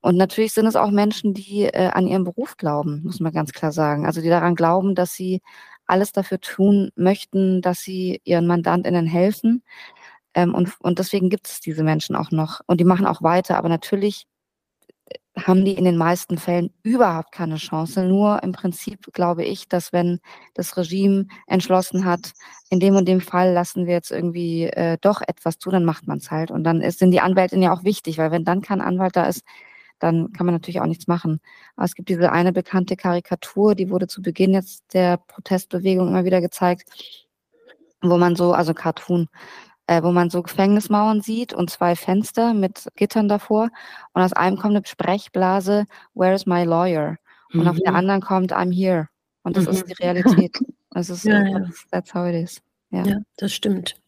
Und 0.00 0.16
natürlich 0.16 0.52
sind 0.52 0.66
es 0.66 0.76
auch 0.76 0.90
Menschen, 0.90 1.34
die 1.34 1.64
äh, 1.64 1.88
an 1.88 2.06
ihren 2.06 2.24
Beruf 2.24 2.56
glauben, 2.56 3.02
muss 3.02 3.18
man 3.18 3.32
ganz 3.32 3.52
klar 3.52 3.72
sagen. 3.72 4.06
Also 4.06 4.20
die 4.20 4.28
daran 4.28 4.54
glauben, 4.54 4.94
dass 4.94 5.14
sie 5.14 5.42
alles 5.88 6.12
dafür 6.12 6.40
tun 6.40 6.90
möchten, 6.96 7.62
dass 7.62 7.80
sie 7.80 8.20
ihren 8.24 8.46
MandantInnen 8.46 9.06
helfen. 9.06 9.62
Ähm, 10.34 10.54
und, 10.54 10.74
und 10.80 10.98
deswegen 10.98 11.30
gibt 11.30 11.48
es 11.48 11.60
diese 11.60 11.82
Menschen 11.82 12.16
auch 12.16 12.30
noch. 12.30 12.60
Und 12.66 12.80
die 12.80 12.84
machen 12.84 13.06
auch 13.06 13.22
weiter. 13.22 13.56
Aber 13.56 13.68
natürlich 13.68 14.26
äh, 15.06 15.40
haben 15.40 15.64
die 15.64 15.72
in 15.72 15.84
den 15.84 15.96
meisten 15.96 16.38
Fällen 16.38 16.70
überhaupt 16.82 17.32
keine 17.32 17.56
Chance. 17.56 18.04
Nur 18.04 18.42
im 18.42 18.52
Prinzip 18.52 19.12
glaube 19.12 19.44
ich, 19.44 19.68
dass 19.68 19.92
wenn 19.92 20.20
das 20.54 20.76
Regime 20.76 21.26
entschlossen 21.46 22.04
hat, 22.04 22.32
in 22.70 22.80
dem 22.80 22.96
und 22.96 23.08
dem 23.08 23.20
Fall 23.20 23.52
lassen 23.52 23.86
wir 23.86 23.94
jetzt 23.94 24.10
irgendwie 24.10 24.64
äh, 24.64 24.98
doch 25.00 25.22
etwas 25.26 25.58
zu, 25.58 25.70
dann 25.70 25.84
macht 25.84 26.06
man 26.06 26.18
es 26.18 26.30
halt. 26.30 26.50
Und 26.50 26.64
dann 26.64 26.82
ist, 26.82 26.98
sind 26.98 27.10
die 27.12 27.20
Anwältinnen 27.20 27.62
ja 27.62 27.72
auch 27.72 27.84
wichtig, 27.84 28.18
weil 28.18 28.30
wenn 28.30 28.44
dann 28.44 28.60
kein 28.62 28.80
Anwalt 28.80 29.16
da 29.16 29.24
ist, 29.26 29.42
dann 29.98 30.32
kann 30.32 30.46
man 30.46 30.54
natürlich 30.54 30.80
auch 30.80 30.86
nichts 30.86 31.06
machen. 31.06 31.40
Aber 31.76 31.84
es 31.84 31.94
gibt 31.94 32.08
diese 32.08 32.32
eine 32.32 32.52
bekannte 32.52 32.96
Karikatur, 32.96 33.74
die 33.74 33.90
wurde 33.90 34.06
zu 34.06 34.22
Beginn 34.22 34.52
jetzt 34.52 34.94
der 34.94 35.16
Protestbewegung 35.16 36.08
immer 36.08 36.24
wieder 36.24 36.40
gezeigt, 36.40 36.88
wo 38.00 38.16
man 38.16 38.36
so, 38.36 38.52
also 38.52 38.74
Cartoon, 38.74 39.28
äh, 39.86 40.02
wo 40.02 40.12
man 40.12 40.30
so 40.30 40.42
Gefängnismauern 40.42 41.20
sieht 41.20 41.52
und 41.52 41.70
zwei 41.70 41.96
Fenster 41.96 42.54
mit 42.54 42.88
Gittern 42.96 43.28
davor 43.28 43.70
und 44.12 44.22
aus 44.22 44.32
einem 44.32 44.56
kommt 44.56 44.76
eine 44.76 44.86
Sprechblase, 44.86 45.86
Where 46.14 46.34
is 46.34 46.46
my 46.46 46.64
lawyer? 46.64 47.16
Und 47.52 47.62
mhm. 47.62 47.68
auf 47.68 47.76
der 47.78 47.92
mhm. 47.92 47.96
anderen 47.96 48.20
kommt 48.20 48.52
I'm 48.52 48.72
here. 48.72 49.08
Und 49.42 49.56
das 49.56 49.64
mhm. 49.64 49.70
ist 49.70 49.86
die 49.88 49.94
Realität. 49.94 50.58
Das 50.90 51.10
ist, 51.10 51.24
ja, 51.24 51.44
ja. 51.46 51.60
That's, 51.60 51.86
that's 51.90 52.14
how 52.14 52.26
it 52.26 52.34
is. 52.34 52.62
Ja. 52.90 53.04
ja, 53.04 53.16
das 53.36 53.52
stimmt. 53.52 54.00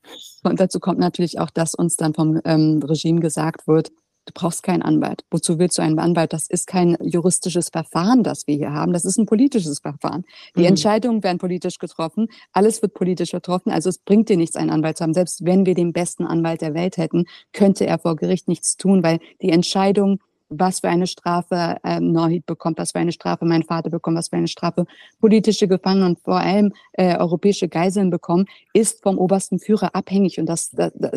Und 0.43 0.59
dazu 0.59 0.81
kommt 0.81 0.99
natürlich 0.99 1.39
auch, 1.39 1.51
dass 1.51 1.75
uns 1.75 1.97
dann 1.97 2.15
vom 2.15 2.41
ähm, 2.45 2.83
Regime 2.83 3.21
gesagt 3.21 3.69
wird, 3.69 3.93
Du 4.31 4.41
brauchst 4.41 4.63
keinen 4.63 4.83
Anwalt. 4.83 5.25
Wozu 5.33 5.59
willst 5.59 5.77
du 5.79 5.83
einen 5.83 5.99
Anwalt? 5.99 6.33
Das 6.33 6.49
ist 6.49 6.69
kein 6.69 6.97
juristisches 7.03 7.71
Verfahren, 7.71 8.23
das 8.23 8.47
wir 8.47 8.55
hier 8.55 8.73
haben. 8.73 8.93
Das 8.93 9.05
ist 9.05 9.19
ein 9.19 9.27
politisches 9.27 9.81
Verfahren. 9.81 10.25
Die 10.55 10.61
mhm. 10.61 10.67
Entscheidungen 10.67 11.25
werden 11.25 11.39
politisch 11.39 11.79
getroffen. 11.79 12.29
Alles 12.53 12.81
wird 12.81 12.95
politisch 12.95 13.33
getroffen. 13.33 13.73
Also 13.73 13.89
es 13.89 13.99
bringt 13.99 14.29
dir 14.29 14.37
nichts, 14.37 14.55
einen 14.55 14.71
Anwalt 14.71 14.99
zu 14.99 15.05
haben. 15.05 15.15
Selbst 15.15 15.45
wenn 15.45 15.67
wir 15.67 15.75
den 15.75 15.93
besten 15.93 16.27
Anwalt 16.27 16.61
der 16.61 16.75
Welt 16.75 16.97
hätten, 16.97 17.25
könnte 17.53 17.87
er 17.87 17.99
vor 17.99 18.15
Gericht 18.15 18.47
nichts 18.47 18.77
tun, 18.77 19.03
weil 19.03 19.19
die 19.43 19.51
Entscheidung 19.51 20.21
was 20.51 20.81
für 20.81 20.89
eine 20.89 21.07
Strafe 21.07 21.77
ähm, 21.85 22.13
Norhit 22.13 22.45
bekommt, 22.45 22.79
was 22.79 22.93
für 22.93 22.99
eine 22.99 23.13
Strafe 23.13 23.45
mein 23.45 23.63
Vater 23.63 23.89
bekommt, 23.89 24.19
was 24.19 24.29
für 24.29 24.37
eine 24.37 24.49
Strafe 24.49 24.85
politische 25.21 25.69
Gefangene 25.69 26.07
und 26.07 26.19
vor 26.21 26.39
allem 26.39 26.73
äh, 26.93 27.17
europäische 27.17 27.69
Geiseln 27.69 28.11
bekommen, 28.11 28.47
ist 28.75 29.03
vom 29.03 29.19
obersten 29.19 29.59
Führer 29.61 29.95
abhängig. 29.95 30.39
Und 30.39 30.47
das, 30.47 30.71
da, 30.71 30.91
da, 30.95 31.11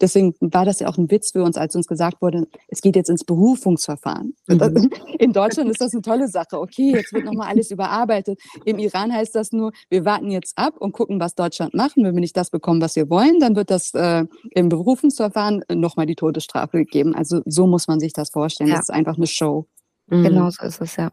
deswegen 0.00 0.34
war 0.40 0.64
das 0.64 0.80
ja 0.80 0.88
auch 0.88 0.98
ein 0.98 1.10
Witz 1.10 1.30
für 1.32 1.44
uns, 1.44 1.56
als 1.56 1.76
uns 1.76 1.86
gesagt 1.86 2.20
wurde, 2.20 2.46
es 2.68 2.80
geht 2.80 2.96
jetzt 2.96 3.10
ins 3.10 3.24
Berufungsverfahren. 3.24 4.34
Mhm. 4.48 4.90
In 5.18 5.32
Deutschland 5.32 5.70
ist 5.70 5.80
das 5.80 5.92
eine 5.92 6.02
tolle 6.02 6.28
Sache. 6.28 6.60
Okay, 6.60 6.92
jetzt 6.92 7.12
wird 7.12 7.24
nochmal 7.24 7.48
alles 7.48 7.70
überarbeitet. 7.70 8.40
Im 8.64 8.78
Iran 8.78 9.12
heißt 9.12 9.34
das 9.34 9.52
nur, 9.52 9.72
wir 9.88 10.04
warten 10.04 10.30
jetzt 10.30 10.58
ab 10.58 10.74
und 10.78 10.92
gucken, 10.92 11.20
was 11.20 11.34
Deutschland 11.34 11.74
macht. 11.74 11.96
Und 11.96 12.04
wenn 12.04 12.14
wir 12.14 12.20
nicht 12.20 12.36
das 12.36 12.50
bekommen, 12.50 12.80
was 12.80 12.96
wir 12.96 13.08
wollen, 13.08 13.38
dann 13.38 13.54
wird 13.54 13.70
das 13.70 13.94
äh, 13.94 14.24
im 14.50 14.68
Berufungsverfahren 14.68 15.64
nochmal 15.72 16.06
die 16.06 16.16
Todesstrafe 16.16 16.78
gegeben. 16.78 17.14
Also 17.14 17.42
so 17.46 17.66
muss 17.66 17.86
man 17.86 18.00
sich 18.00 18.12
das 18.12 18.30
vorstellen. 18.30 18.63
Ja. 18.68 18.76
Das 18.76 18.88
ist 18.88 18.90
einfach 18.90 19.16
eine 19.16 19.26
Show. 19.26 19.66
Mhm. 20.06 20.22
Genau 20.24 20.50
so 20.50 20.64
ist 20.64 20.80
es, 20.80 20.96
ja. 20.96 21.10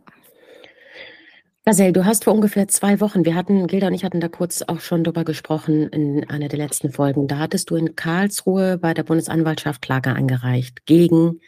Marcel, 1.63 1.93
du 1.93 2.05
hast 2.05 2.23
vor 2.23 2.33
ungefähr 2.33 2.67
zwei 2.67 2.99
Wochen, 2.99 3.23
wir 3.23 3.35
hatten, 3.35 3.67
Gilda 3.67 3.87
und 3.87 3.93
ich 3.93 4.03
hatten 4.03 4.19
da 4.19 4.27
kurz 4.27 4.63
auch 4.63 4.79
schon 4.79 5.03
drüber 5.03 5.23
gesprochen 5.23 5.89
in 5.89 6.27
einer 6.27 6.47
der 6.47 6.57
letzten 6.57 6.91
Folgen, 6.91 7.27
da 7.27 7.37
hattest 7.37 7.69
du 7.69 7.75
in 7.75 7.95
Karlsruhe 7.95 8.79
bei 8.79 8.95
der 8.95 9.03
Bundesanwaltschaft 9.03 9.81
Klage 9.83 10.11
eingereicht 10.11 10.87
gegen 10.87 11.39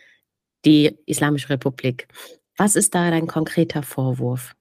die 0.65 0.95
Islamische 1.07 1.49
Republik. 1.49 2.07
Was 2.57 2.75
ist 2.75 2.93
da 2.93 3.09
dein 3.09 3.25
konkreter 3.25 3.81
Vorwurf? 3.81 4.53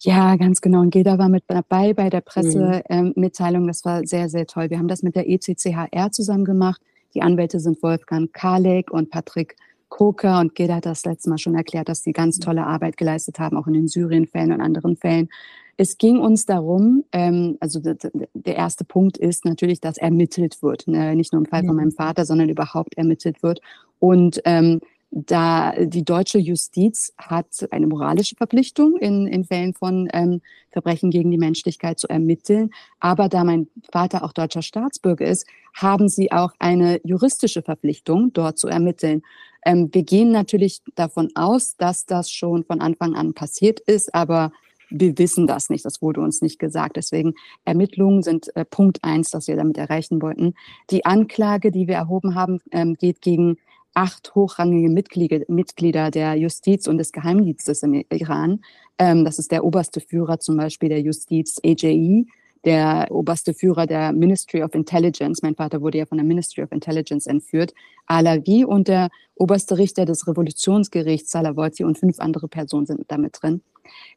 Ja, 0.00 0.36
ganz 0.36 0.60
genau. 0.60 0.80
Und 0.80 0.90
Gilda 0.90 1.18
war 1.18 1.28
mit 1.28 1.44
dabei 1.48 1.92
bei 1.92 2.08
der 2.08 2.20
Pressemitteilung. 2.20 3.62
Mhm. 3.62 3.64
Ähm, 3.64 3.66
das 3.66 3.84
war 3.84 4.06
sehr, 4.06 4.28
sehr 4.28 4.46
toll. 4.46 4.70
Wir 4.70 4.78
haben 4.78 4.88
das 4.88 5.02
mit 5.02 5.16
der 5.16 5.28
ECCHR 5.28 6.12
zusammen 6.12 6.44
gemacht. 6.44 6.80
Die 7.14 7.22
Anwälte 7.22 7.60
sind 7.60 7.82
Wolfgang 7.82 8.32
Kalek 8.32 8.90
und 8.92 9.10
Patrick 9.10 9.56
Koker. 9.96 10.40
Und 10.40 10.54
Gilda 10.54 10.76
hat 10.76 10.86
das 10.86 11.06
letzte 11.06 11.30
Mal 11.30 11.38
schon 11.38 11.54
erklärt, 11.54 11.88
dass 11.88 12.02
sie 12.02 12.12
ganz 12.12 12.38
tolle 12.38 12.66
Arbeit 12.66 12.98
geleistet 12.98 13.38
haben, 13.38 13.56
auch 13.56 13.66
in 13.66 13.72
den 13.72 13.88
Syrien-Fällen 13.88 14.52
und 14.52 14.60
anderen 14.60 14.96
Fällen. 14.96 15.30
Es 15.78 15.96
ging 15.96 16.18
uns 16.18 16.44
darum, 16.44 17.04
ähm, 17.12 17.56
also 17.60 17.80
der 17.80 18.56
erste 18.56 18.84
Punkt 18.84 19.16
ist 19.16 19.46
natürlich, 19.46 19.80
dass 19.80 19.96
ermittelt 19.96 20.62
wird. 20.62 20.86
Ne? 20.86 21.16
Nicht 21.16 21.32
nur 21.32 21.40
im 21.40 21.46
Fall 21.46 21.64
von 21.64 21.76
meinem 21.76 21.92
Vater, 21.92 22.26
sondern 22.26 22.50
überhaupt 22.50 22.96
ermittelt 22.98 23.42
wird. 23.42 23.60
Und 23.98 24.42
ähm, 24.44 24.80
da 25.10 25.72
die 25.78 26.04
deutsche 26.04 26.38
Justiz 26.38 27.14
hat 27.16 27.66
eine 27.70 27.86
moralische 27.86 28.36
Verpflichtung, 28.36 28.96
in, 28.98 29.26
in 29.26 29.44
Fällen 29.44 29.72
von 29.72 30.10
ähm, 30.12 30.42
Verbrechen 30.70 31.10
gegen 31.10 31.30
die 31.30 31.38
Menschlichkeit 31.38 31.98
zu 31.98 32.08
ermitteln. 32.08 32.70
Aber 33.00 33.30
da 33.30 33.44
mein 33.44 33.68
Vater 33.90 34.24
auch 34.24 34.32
deutscher 34.32 34.62
Staatsbürger 34.62 35.24
ist, 35.24 35.46
haben 35.72 36.08
sie 36.08 36.32
auch 36.32 36.52
eine 36.58 37.00
juristische 37.02 37.62
Verpflichtung, 37.62 38.34
dort 38.34 38.58
zu 38.58 38.68
ermitteln. 38.68 39.22
Ähm, 39.64 39.88
wir 39.92 40.02
gehen 40.02 40.30
natürlich 40.30 40.80
davon 40.94 41.30
aus, 41.34 41.76
dass 41.76 42.06
das 42.06 42.30
schon 42.30 42.64
von 42.64 42.80
Anfang 42.80 43.14
an 43.14 43.34
passiert 43.34 43.80
ist, 43.80 44.14
aber 44.14 44.52
wir 44.90 45.18
wissen 45.18 45.46
das 45.46 45.68
nicht, 45.68 45.84
das 45.84 46.00
wurde 46.00 46.20
uns 46.20 46.42
nicht 46.42 46.58
gesagt. 46.58 46.96
Deswegen 46.96 47.34
Ermittlungen 47.64 48.22
sind 48.22 48.54
äh, 48.56 48.64
Punkt 48.64 49.02
eins, 49.02 49.30
das 49.30 49.48
wir 49.48 49.56
damit 49.56 49.78
erreichen 49.78 50.22
wollten. 50.22 50.54
Die 50.90 51.04
Anklage, 51.04 51.72
die 51.72 51.88
wir 51.88 51.96
erhoben 51.96 52.34
haben, 52.34 52.60
ähm, 52.70 52.94
geht 52.94 53.20
gegen 53.20 53.56
acht 53.94 54.34
hochrangige 54.34 54.90
Mitglieder, 54.90 56.10
der 56.10 56.34
Justiz 56.34 56.86
und 56.86 56.98
des 56.98 57.12
Geheimdienstes 57.12 57.82
im 57.82 58.04
Iran. 58.10 58.60
Ähm, 58.98 59.24
das 59.24 59.38
ist 59.38 59.50
der 59.50 59.64
oberste 59.64 60.00
Führer 60.00 60.38
zum 60.38 60.58
Beispiel 60.58 60.90
der 60.90 61.00
Justiz 61.00 61.58
AJE, 61.64 62.26
der 62.66 63.06
oberste 63.10 63.54
Führer 63.54 63.86
der 63.86 64.12
Ministry 64.12 64.62
of 64.62 64.74
Intelligence. 64.74 65.40
Mein 65.42 65.54
Vater 65.54 65.80
wurde 65.80 65.98
ja 65.98 66.06
von 66.06 66.18
der 66.18 66.26
Ministry 66.26 66.64
of 66.64 66.72
Intelligence 66.72 67.26
entführt. 67.26 67.72
Alavi 68.06 68.64
und 68.64 68.88
der 68.88 69.08
oberste 69.36 69.78
Richter 69.78 70.04
des 70.04 70.26
Revolutionsgerichts 70.26 71.30
Salavorti 71.30 71.84
und 71.84 71.96
fünf 71.96 72.18
andere 72.18 72.48
Personen 72.48 72.84
sind 72.84 73.04
damit 73.08 73.38
drin. 73.40 73.62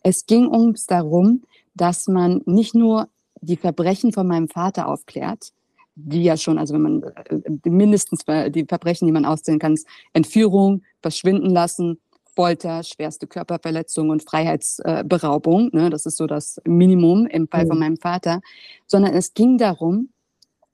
Es 0.02 0.26
ging 0.26 0.48
uns 0.48 0.88
darum, 0.88 1.44
dass 1.76 2.08
man 2.08 2.42
nicht 2.46 2.74
nur 2.74 3.08
die 3.42 3.56
Verbrechen 3.56 4.12
von 4.12 4.28
meinem 4.28 4.50
Vater 4.50 4.88
aufklärt, 4.88 5.54
die 5.96 6.24
ja 6.24 6.36
schon, 6.36 6.58
also 6.58 6.74
wenn 6.74 6.82
man 6.82 7.04
äh, 7.04 7.70
mindestens 7.70 8.26
die 8.26 8.66
Verbrechen, 8.66 9.06
die 9.06 9.12
man 9.12 9.26
auszählen 9.26 9.60
kann, 9.60 9.74
ist 9.76 9.88
Entführung, 10.14 10.82
verschwinden 11.02 11.52
lassen, 11.52 12.00
Folter, 12.40 12.84
schwerste 12.84 13.28
Körperverletzung 13.28 14.12
und 14.12 14.24
Freiheitsberaubung. 14.24 15.72
Ne? 15.74 15.90
Das 15.90 16.06
ist 16.06 16.16
so 16.16 16.26
das 16.26 16.62
Minimum 16.66 17.28
im 17.28 17.50
Fall 17.50 17.66
mhm. 17.66 17.68
von 17.68 17.80
meinem 17.80 17.98
Vater. 17.98 18.40
Sondern 18.88 19.14
es 19.14 19.34
ging 19.34 19.58
darum, 19.58 20.08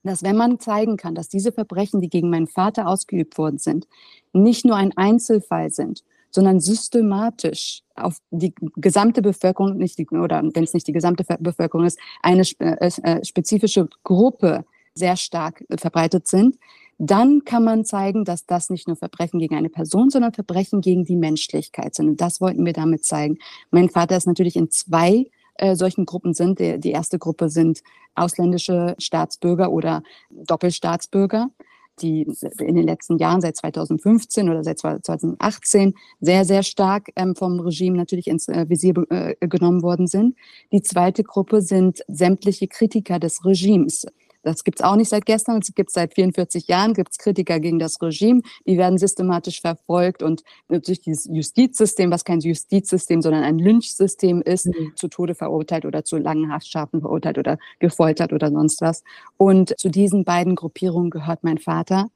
dass 0.03 0.21
wenn 0.21 0.35
man 0.35 0.59
zeigen 0.59 0.95
kann, 0.95 1.15
dass 1.15 1.27
diese 1.27 1.51
Verbrechen, 1.51 2.01
die 2.01 2.09
gegen 2.09 2.29
meinen 2.29 2.45
Vater 2.45 2.87
ausgeübt 2.87 3.39
worden 3.39 3.57
sind, 3.57 3.87
nicht 4.31 4.63
nur 4.63 4.75
ein 4.75 4.95
Einzelfall 4.95 5.71
sind, 5.71 6.03
sondern 6.29 6.59
systematisch 6.59 7.81
auf 7.95 8.19
die 8.29 8.53
gesamte 8.75 9.23
Bevölkerung, 9.23 9.77
nicht 9.77 9.97
die, 9.97 10.07
oder 10.07 10.43
wenn 10.43 10.65
es 10.65 10.73
nicht 10.75 10.85
die 10.85 10.93
gesamte 10.93 11.25
Bevölkerung 11.39 11.87
ist, 11.87 11.97
eine 12.21 12.43
äh, 12.59 12.91
äh, 13.01 13.25
spezifische 13.25 13.89
Gruppe 14.03 14.65
sehr 14.93 15.17
stark 15.17 15.65
verbreitet 15.79 16.27
sind, 16.27 16.59
dann 16.97 17.43
kann 17.43 17.63
man 17.63 17.85
zeigen, 17.85 18.23
dass 18.23 18.45
das 18.45 18.69
nicht 18.69 18.87
nur 18.87 18.95
Verbrechen 18.95 19.39
gegen 19.39 19.55
eine 19.55 19.69
Person, 19.69 20.09
sondern 20.09 20.33
Verbrechen 20.33 20.81
gegen 20.81 21.03
die 21.03 21.17
Menschlichkeit 21.17 21.95
sind. 21.95 22.07
Und 22.07 22.21
das 22.21 22.39
wollten 22.39 22.65
wir 22.65 22.73
damit 22.73 23.05
zeigen. 23.05 23.37
Mein 23.71 23.89
Vater 23.89 24.15
ist 24.15 24.27
natürlich 24.27 24.55
in 24.55 24.71
zwei 24.71 25.29
äh, 25.55 25.75
solchen 25.75 26.05
Gruppen 26.05 26.33
sind. 26.33 26.59
Die, 26.59 26.79
die 26.79 26.91
erste 26.91 27.19
Gruppe 27.19 27.49
sind 27.49 27.81
ausländische 28.15 28.95
Staatsbürger 28.97 29.71
oder 29.71 30.03
Doppelstaatsbürger 30.29 31.49
die 32.01 32.27
in 32.59 32.75
den 32.75 32.85
letzten 32.85 33.17
Jahren, 33.17 33.41
seit 33.41 33.55
2015 33.57 34.49
oder 34.49 34.63
seit 34.63 34.79
2018, 34.79 35.93
sehr, 36.19 36.45
sehr 36.45 36.63
stark 36.63 37.09
ähm, 37.15 37.35
vom 37.35 37.59
Regime 37.59 37.97
natürlich 37.97 38.27
ins 38.27 38.47
äh, 38.47 38.65
Visier 38.67 38.93
äh, 39.09 39.35
genommen 39.47 39.81
worden 39.81 40.07
sind. 40.07 40.35
Die 40.71 40.81
zweite 40.81 41.23
Gruppe 41.23 41.61
sind 41.61 42.03
sämtliche 42.07 42.67
Kritiker 42.67 43.19
des 43.19 43.45
Regimes. 43.45 44.05
Das 44.45 44.63
gibt 44.63 44.79
es 44.79 44.85
auch 44.85 44.95
nicht 44.95 45.09
seit 45.09 45.25
gestern, 45.25 45.59
es 45.59 45.73
gibt 45.73 45.91
seit 45.91 46.13
44 46.13 46.67
Jahren, 46.67 46.93
gibt 46.93 47.11
es 47.11 47.17
Kritiker 47.17 47.59
gegen 47.59 47.79
das 47.79 47.99
Regime, 48.01 48.41
die 48.67 48.77
werden 48.77 48.99
systematisch 48.99 49.59
verfolgt 49.59 50.21
und 50.21 50.43
durch 50.69 51.01
dieses 51.01 51.25
Justizsystem, 51.25 52.11
was 52.11 52.23
kein 52.23 52.39
Justizsystem, 52.39 53.23
sondern 53.23 53.43
ein 53.43 53.57
Lynchsystem 53.57 54.43
ist, 54.43 54.67
mhm. 54.67 54.93
zu 54.95 55.07
Tode 55.07 55.33
verurteilt 55.33 55.85
oder 55.85 56.05
zu 56.05 56.17
langen 56.17 56.51
Haftstrafen 56.51 57.01
verurteilt 57.01 57.39
oder 57.39 57.57
gefoltert 57.79 58.33
oder 58.33 58.51
sonst 58.51 58.81
was. 58.81 59.03
Und 59.37 59.73
zu 59.79 59.89
diesen 59.89 60.23
beiden 60.23 60.55
Gruppierungen 60.55 61.09
gehört 61.09 61.43
mein 61.43 61.57
Vater. 61.57 62.07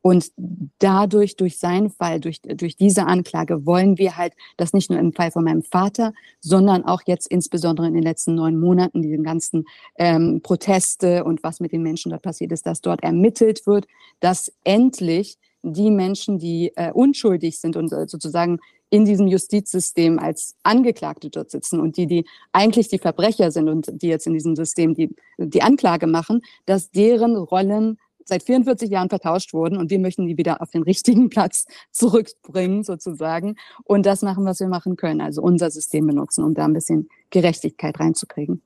Und 0.00 0.30
dadurch, 0.78 1.36
durch 1.36 1.58
seinen 1.58 1.90
Fall, 1.90 2.20
durch, 2.20 2.40
durch 2.40 2.76
diese 2.76 3.06
Anklage 3.06 3.66
wollen 3.66 3.98
wir 3.98 4.16
halt, 4.16 4.34
dass 4.56 4.72
nicht 4.72 4.90
nur 4.90 4.98
im 4.98 5.12
Fall 5.12 5.30
von 5.30 5.44
meinem 5.44 5.62
Vater, 5.62 6.12
sondern 6.40 6.84
auch 6.84 7.02
jetzt 7.06 7.26
insbesondere 7.26 7.88
in 7.88 7.94
den 7.94 8.02
letzten 8.02 8.34
neun 8.34 8.58
Monaten, 8.58 9.02
diese 9.02 9.20
ganzen 9.22 9.64
ähm, 9.96 10.40
Proteste 10.42 11.24
und 11.24 11.42
was 11.42 11.60
mit 11.60 11.72
den 11.72 11.82
Menschen 11.82 12.10
dort 12.10 12.22
passiert 12.22 12.52
ist, 12.52 12.66
dass 12.66 12.80
dort 12.80 13.02
ermittelt 13.02 13.66
wird, 13.66 13.86
dass 14.20 14.52
endlich 14.64 15.36
die 15.62 15.90
Menschen, 15.90 16.38
die 16.38 16.72
äh, 16.76 16.92
unschuldig 16.92 17.58
sind 17.58 17.76
und 17.76 17.92
äh, 17.92 18.06
sozusagen 18.06 18.60
in 18.90 19.04
diesem 19.04 19.26
Justizsystem 19.26 20.18
als 20.18 20.56
Angeklagte 20.62 21.28
dort 21.30 21.50
sitzen 21.50 21.80
und 21.80 21.96
die, 21.96 22.06
die 22.06 22.24
eigentlich 22.52 22.88
die 22.88 22.98
Verbrecher 22.98 23.50
sind 23.50 23.68
und 23.68 23.90
die 24.00 24.08
jetzt 24.08 24.26
in 24.26 24.32
diesem 24.32 24.56
System 24.56 24.94
die, 24.94 25.14
die 25.38 25.62
Anklage 25.62 26.06
machen, 26.06 26.40
dass 26.64 26.90
deren 26.90 27.36
Rollen 27.36 27.98
seit 28.28 28.42
44 28.42 28.90
Jahren 28.90 29.08
vertauscht 29.08 29.52
wurden 29.52 29.76
und 29.76 29.90
wir 29.90 29.98
möchten 29.98 30.26
die 30.26 30.36
wieder 30.36 30.60
auf 30.62 30.70
den 30.70 30.82
richtigen 30.82 31.30
Platz 31.30 31.66
zurückbringen 31.90 32.84
sozusagen 32.84 33.56
und 33.84 34.06
das 34.06 34.22
machen, 34.22 34.44
was 34.44 34.60
wir 34.60 34.68
machen 34.68 34.96
können, 34.96 35.20
also 35.20 35.42
unser 35.42 35.70
System 35.70 36.06
benutzen, 36.06 36.44
um 36.44 36.54
da 36.54 36.64
ein 36.64 36.72
bisschen 36.72 37.08
Gerechtigkeit 37.30 37.98
reinzukriegen. 37.98 38.62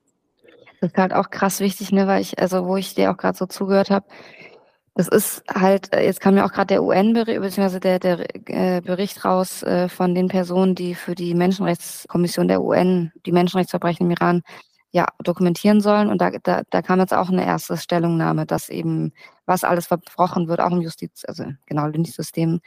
Das 0.81 0.91
ist 0.91 0.97
halt 0.97 1.13
auch 1.13 1.29
krass 1.29 1.61
wichtig, 1.61 1.91
ne, 1.91 2.07
weil 2.07 2.21
ich, 2.21 2.39
also 2.39 2.65
wo 2.65 2.75
ich 2.75 2.93
dir 2.93 3.11
auch 3.11 3.17
gerade 3.17 3.37
so 3.37 3.45
zugehört 3.45 3.89
habe, 3.89 4.05
das 4.95 5.07
ist 5.07 5.43
halt, 5.49 5.89
jetzt 5.95 6.21
kam 6.21 6.37
ja 6.37 6.45
auch 6.45 6.51
gerade 6.51 6.67
der 6.67 6.83
UN-Bericht, 6.83 7.41
beziehungsweise 7.41 7.79
der, 7.79 7.97
der 7.97 8.27
äh, 8.45 8.81
Bericht 8.81 9.25
raus 9.25 9.63
äh, 9.63 9.89
von 9.89 10.13
den 10.13 10.27
Personen, 10.27 10.75
die 10.75 10.93
für 10.93 11.15
die 11.15 11.33
Menschenrechtskommission 11.33 12.47
der 12.47 12.61
UN 12.61 13.11
die 13.25 13.31
Menschenrechtsverbrechen 13.31 14.05
im 14.05 14.11
Iran 14.11 14.43
ja, 14.93 15.07
dokumentieren 15.23 15.81
sollen. 15.81 16.09
Und 16.09 16.21
da, 16.21 16.29
da, 16.29 16.61
da 16.69 16.81
kam 16.81 16.99
jetzt 16.99 17.13
auch 17.13 17.29
eine 17.29 17.45
erste 17.45 17.77
Stellungnahme, 17.77 18.45
dass 18.45 18.69
eben, 18.69 19.11
was 19.45 19.63
alles 19.63 19.87
verbrochen 19.87 20.47
wird, 20.47 20.61
auch 20.61 20.71
im 20.71 20.81
Justiz, 20.81 21.25
also 21.27 21.45
genau, 21.65 21.87
Lynchsystem. 21.87 22.61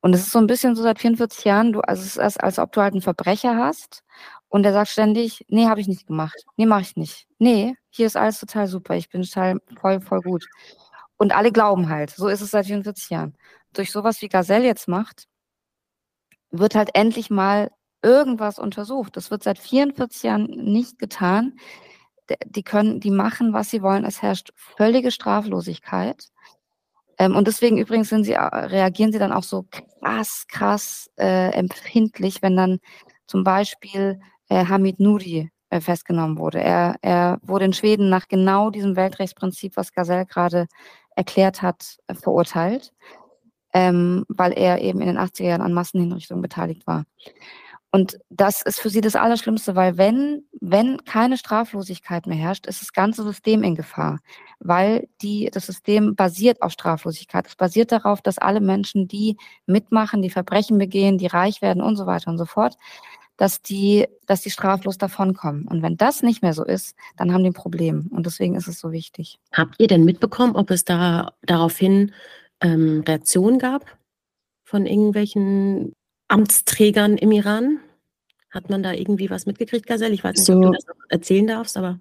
Und 0.00 0.14
es 0.14 0.22
ist 0.22 0.32
so 0.32 0.38
ein 0.38 0.46
bisschen 0.46 0.76
so 0.76 0.82
seit 0.82 1.00
44 1.00 1.44
Jahren, 1.44 1.72
du, 1.72 1.80
also 1.80 2.02
es 2.02 2.08
ist 2.08 2.18
als, 2.18 2.36
als 2.36 2.58
ob 2.58 2.72
du 2.72 2.82
halt 2.82 2.92
einen 2.92 3.02
Verbrecher 3.02 3.56
hast 3.56 4.04
und 4.48 4.62
der 4.62 4.72
sagt 4.72 4.88
ständig, 4.90 5.44
nee, 5.48 5.66
habe 5.66 5.80
ich 5.80 5.88
nicht 5.88 6.06
gemacht. 6.06 6.36
Nee, 6.56 6.66
mache 6.66 6.82
ich 6.82 6.96
nicht. 6.96 7.26
Nee, 7.38 7.74
hier 7.90 8.06
ist 8.06 8.16
alles 8.16 8.40
total 8.40 8.66
super. 8.66 8.94
Ich 8.96 9.08
bin 9.08 9.22
total 9.22 9.58
voll, 9.80 10.00
voll 10.00 10.20
gut. 10.20 10.46
Und 11.16 11.34
alle 11.34 11.50
glauben 11.52 11.88
halt, 11.88 12.10
so 12.10 12.28
ist 12.28 12.42
es 12.42 12.50
seit 12.50 12.66
44 12.66 13.10
Jahren. 13.10 13.36
Durch 13.72 13.90
sowas 13.90 14.20
wie 14.22 14.28
Gazelle 14.28 14.66
jetzt 14.66 14.88
macht, 14.88 15.28
wird 16.50 16.74
halt 16.74 16.90
endlich 16.94 17.30
mal 17.30 17.70
irgendwas 18.02 18.58
untersucht. 18.58 19.16
Das 19.16 19.30
wird 19.30 19.42
seit 19.42 19.58
44 19.58 20.22
Jahren 20.22 20.44
nicht 20.46 20.98
getan. 20.98 21.58
Die 22.46 22.62
können, 22.62 23.00
die 23.00 23.10
machen, 23.10 23.52
was 23.52 23.70
sie 23.70 23.82
wollen. 23.82 24.04
Es 24.04 24.22
herrscht 24.22 24.52
völlige 24.54 25.10
Straflosigkeit. 25.10 26.28
Ähm, 27.18 27.36
und 27.36 27.48
deswegen 27.48 27.78
übrigens 27.78 28.10
sie, 28.10 28.34
reagieren 28.34 29.12
sie 29.12 29.18
dann 29.18 29.32
auch 29.32 29.42
so 29.42 29.66
krass, 30.02 30.46
krass 30.48 31.10
äh, 31.18 31.50
empfindlich, 31.52 32.42
wenn 32.42 32.56
dann 32.56 32.78
zum 33.26 33.44
Beispiel 33.44 34.20
äh, 34.48 34.64
Hamid 34.66 35.00
Nouri 35.00 35.50
äh, 35.70 35.80
festgenommen 35.80 36.38
wurde. 36.38 36.60
Er, 36.60 36.96
er 37.02 37.38
wurde 37.42 37.66
in 37.66 37.72
Schweden 37.72 38.08
nach 38.08 38.28
genau 38.28 38.70
diesem 38.70 38.96
Weltrechtsprinzip, 38.96 39.76
was 39.76 39.92
Gazelle 39.92 40.26
gerade 40.26 40.66
erklärt 41.16 41.60
hat, 41.60 41.98
äh, 42.06 42.14
verurteilt, 42.14 42.92
ähm, 43.74 44.24
weil 44.28 44.52
er 44.52 44.80
eben 44.80 45.00
in 45.00 45.08
den 45.08 45.18
80er 45.18 45.44
Jahren 45.44 45.62
an 45.62 45.74
Massenhinrichtungen 45.74 46.42
beteiligt 46.42 46.86
war. 46.86 47.04
Und 47.90 48.18
das 48.28 48.60
ist 48.62 48.80
für 48.80 48.90
sie 48.90 49.00
das 49.00 49.16
Allerschlimmste, 49.16 49.74
weil 49.74 49.96
wenn, 49.96 50.44
wenn 50.60 50.98
keine 51.04 51.38
Straflosigkeit 51.38 52.26
mehr 52.26 52.36
herrscht, 52.36 52.66
ist 52.66 52.82
das 52.82 52.92
ganze 52.92 53.22
System 53.22 53.62
in 53.62 53.74
Gefahr, 53.74 54.18
weil 54.60 55.08
die, 55.22 55.48
das 55.50 55.66
System 55.66 56.14
basiert 56.14 56.60
auf 56.60 56.72
Straflosigkeit. 56.72 57.46
Es 57.46 57.56
basiert 57.56 57.90
darauf, 57.90 58.20
dass 58.20 58.38
alle 58.38 58.60
Menschen, 58.60 59.08
die 59.08 59.38
mitmachen, 59.66 60.20
die 60.20 60.28
Verbrechen 60.28 60.76
begehen, 60.76 61.16
die 61.16 61.28
reich 61.28 61.62
werden 61.62 61.82
und 61.82 61.96
so 61.96 62.04
weiter 62.04 62.30
und 62.30 62.36
so 62.36 62.44
fort, 62.44 62.76
dass 63.38 63.62
die, 63.62 64.06
dass 64.26 64.42
die 64.42 64.50
straflos 64.50 64.98
davonkommen. 64.98 65.66
Und 65.66 65.80
wenn 65.80 65.96
das 65.96 66.22
nicht 66.22 66.42
mehr 66.42 66.52
so 66.52 66.64
ist, 66.64 66.94
dann 67.16 67.32
haben 67.32 67.42
die 67.42 67.50
ein 67.50 67.54
Problem. 67.54 68.10
Und 68.10 68.26
deswegen 68.26 68.54
ist 68.56 68.68
es 68.68 68.80
so 68.80 68.92
wichtig. 68.92 69.38
Habt 69.52 69.76
ihr 69.78 69.86
denn 69.86 70.04
mitbekommen, 70.04 70.56
ob 70.56 70.70
es 70.70 70.84
da 70.84 71.32
daraufhin 71.42 72.12
ähm, 72.60 73.02
Reaktionen 73.06 73.58
gab 73.58 73.96
von 74.64 74.84
irgendwelchen 74.84 75.94
Amtsträgern 76.28 77.16
im 77.18 77.32
Iran? 77.32 77.80
Hat 78.50 78.70
man 78.70 78.82
da 78.82 78.92
irgendwie 78.92 79.28
was 79.30 79.46
mitgekriegt, 79.46 79.86
Gazelle? 79.86 80.14
Ich 80.14 80.24
weiß 80.24 80.36
nicht, 80.36 80.46
so, 80.46 80.54
ob 80.54 80.62
du 80.62 80.72
das 80.72 80.86
erzählen 81.08 81.46
darfst, 81.46 81.76
aber. 81.76 82.00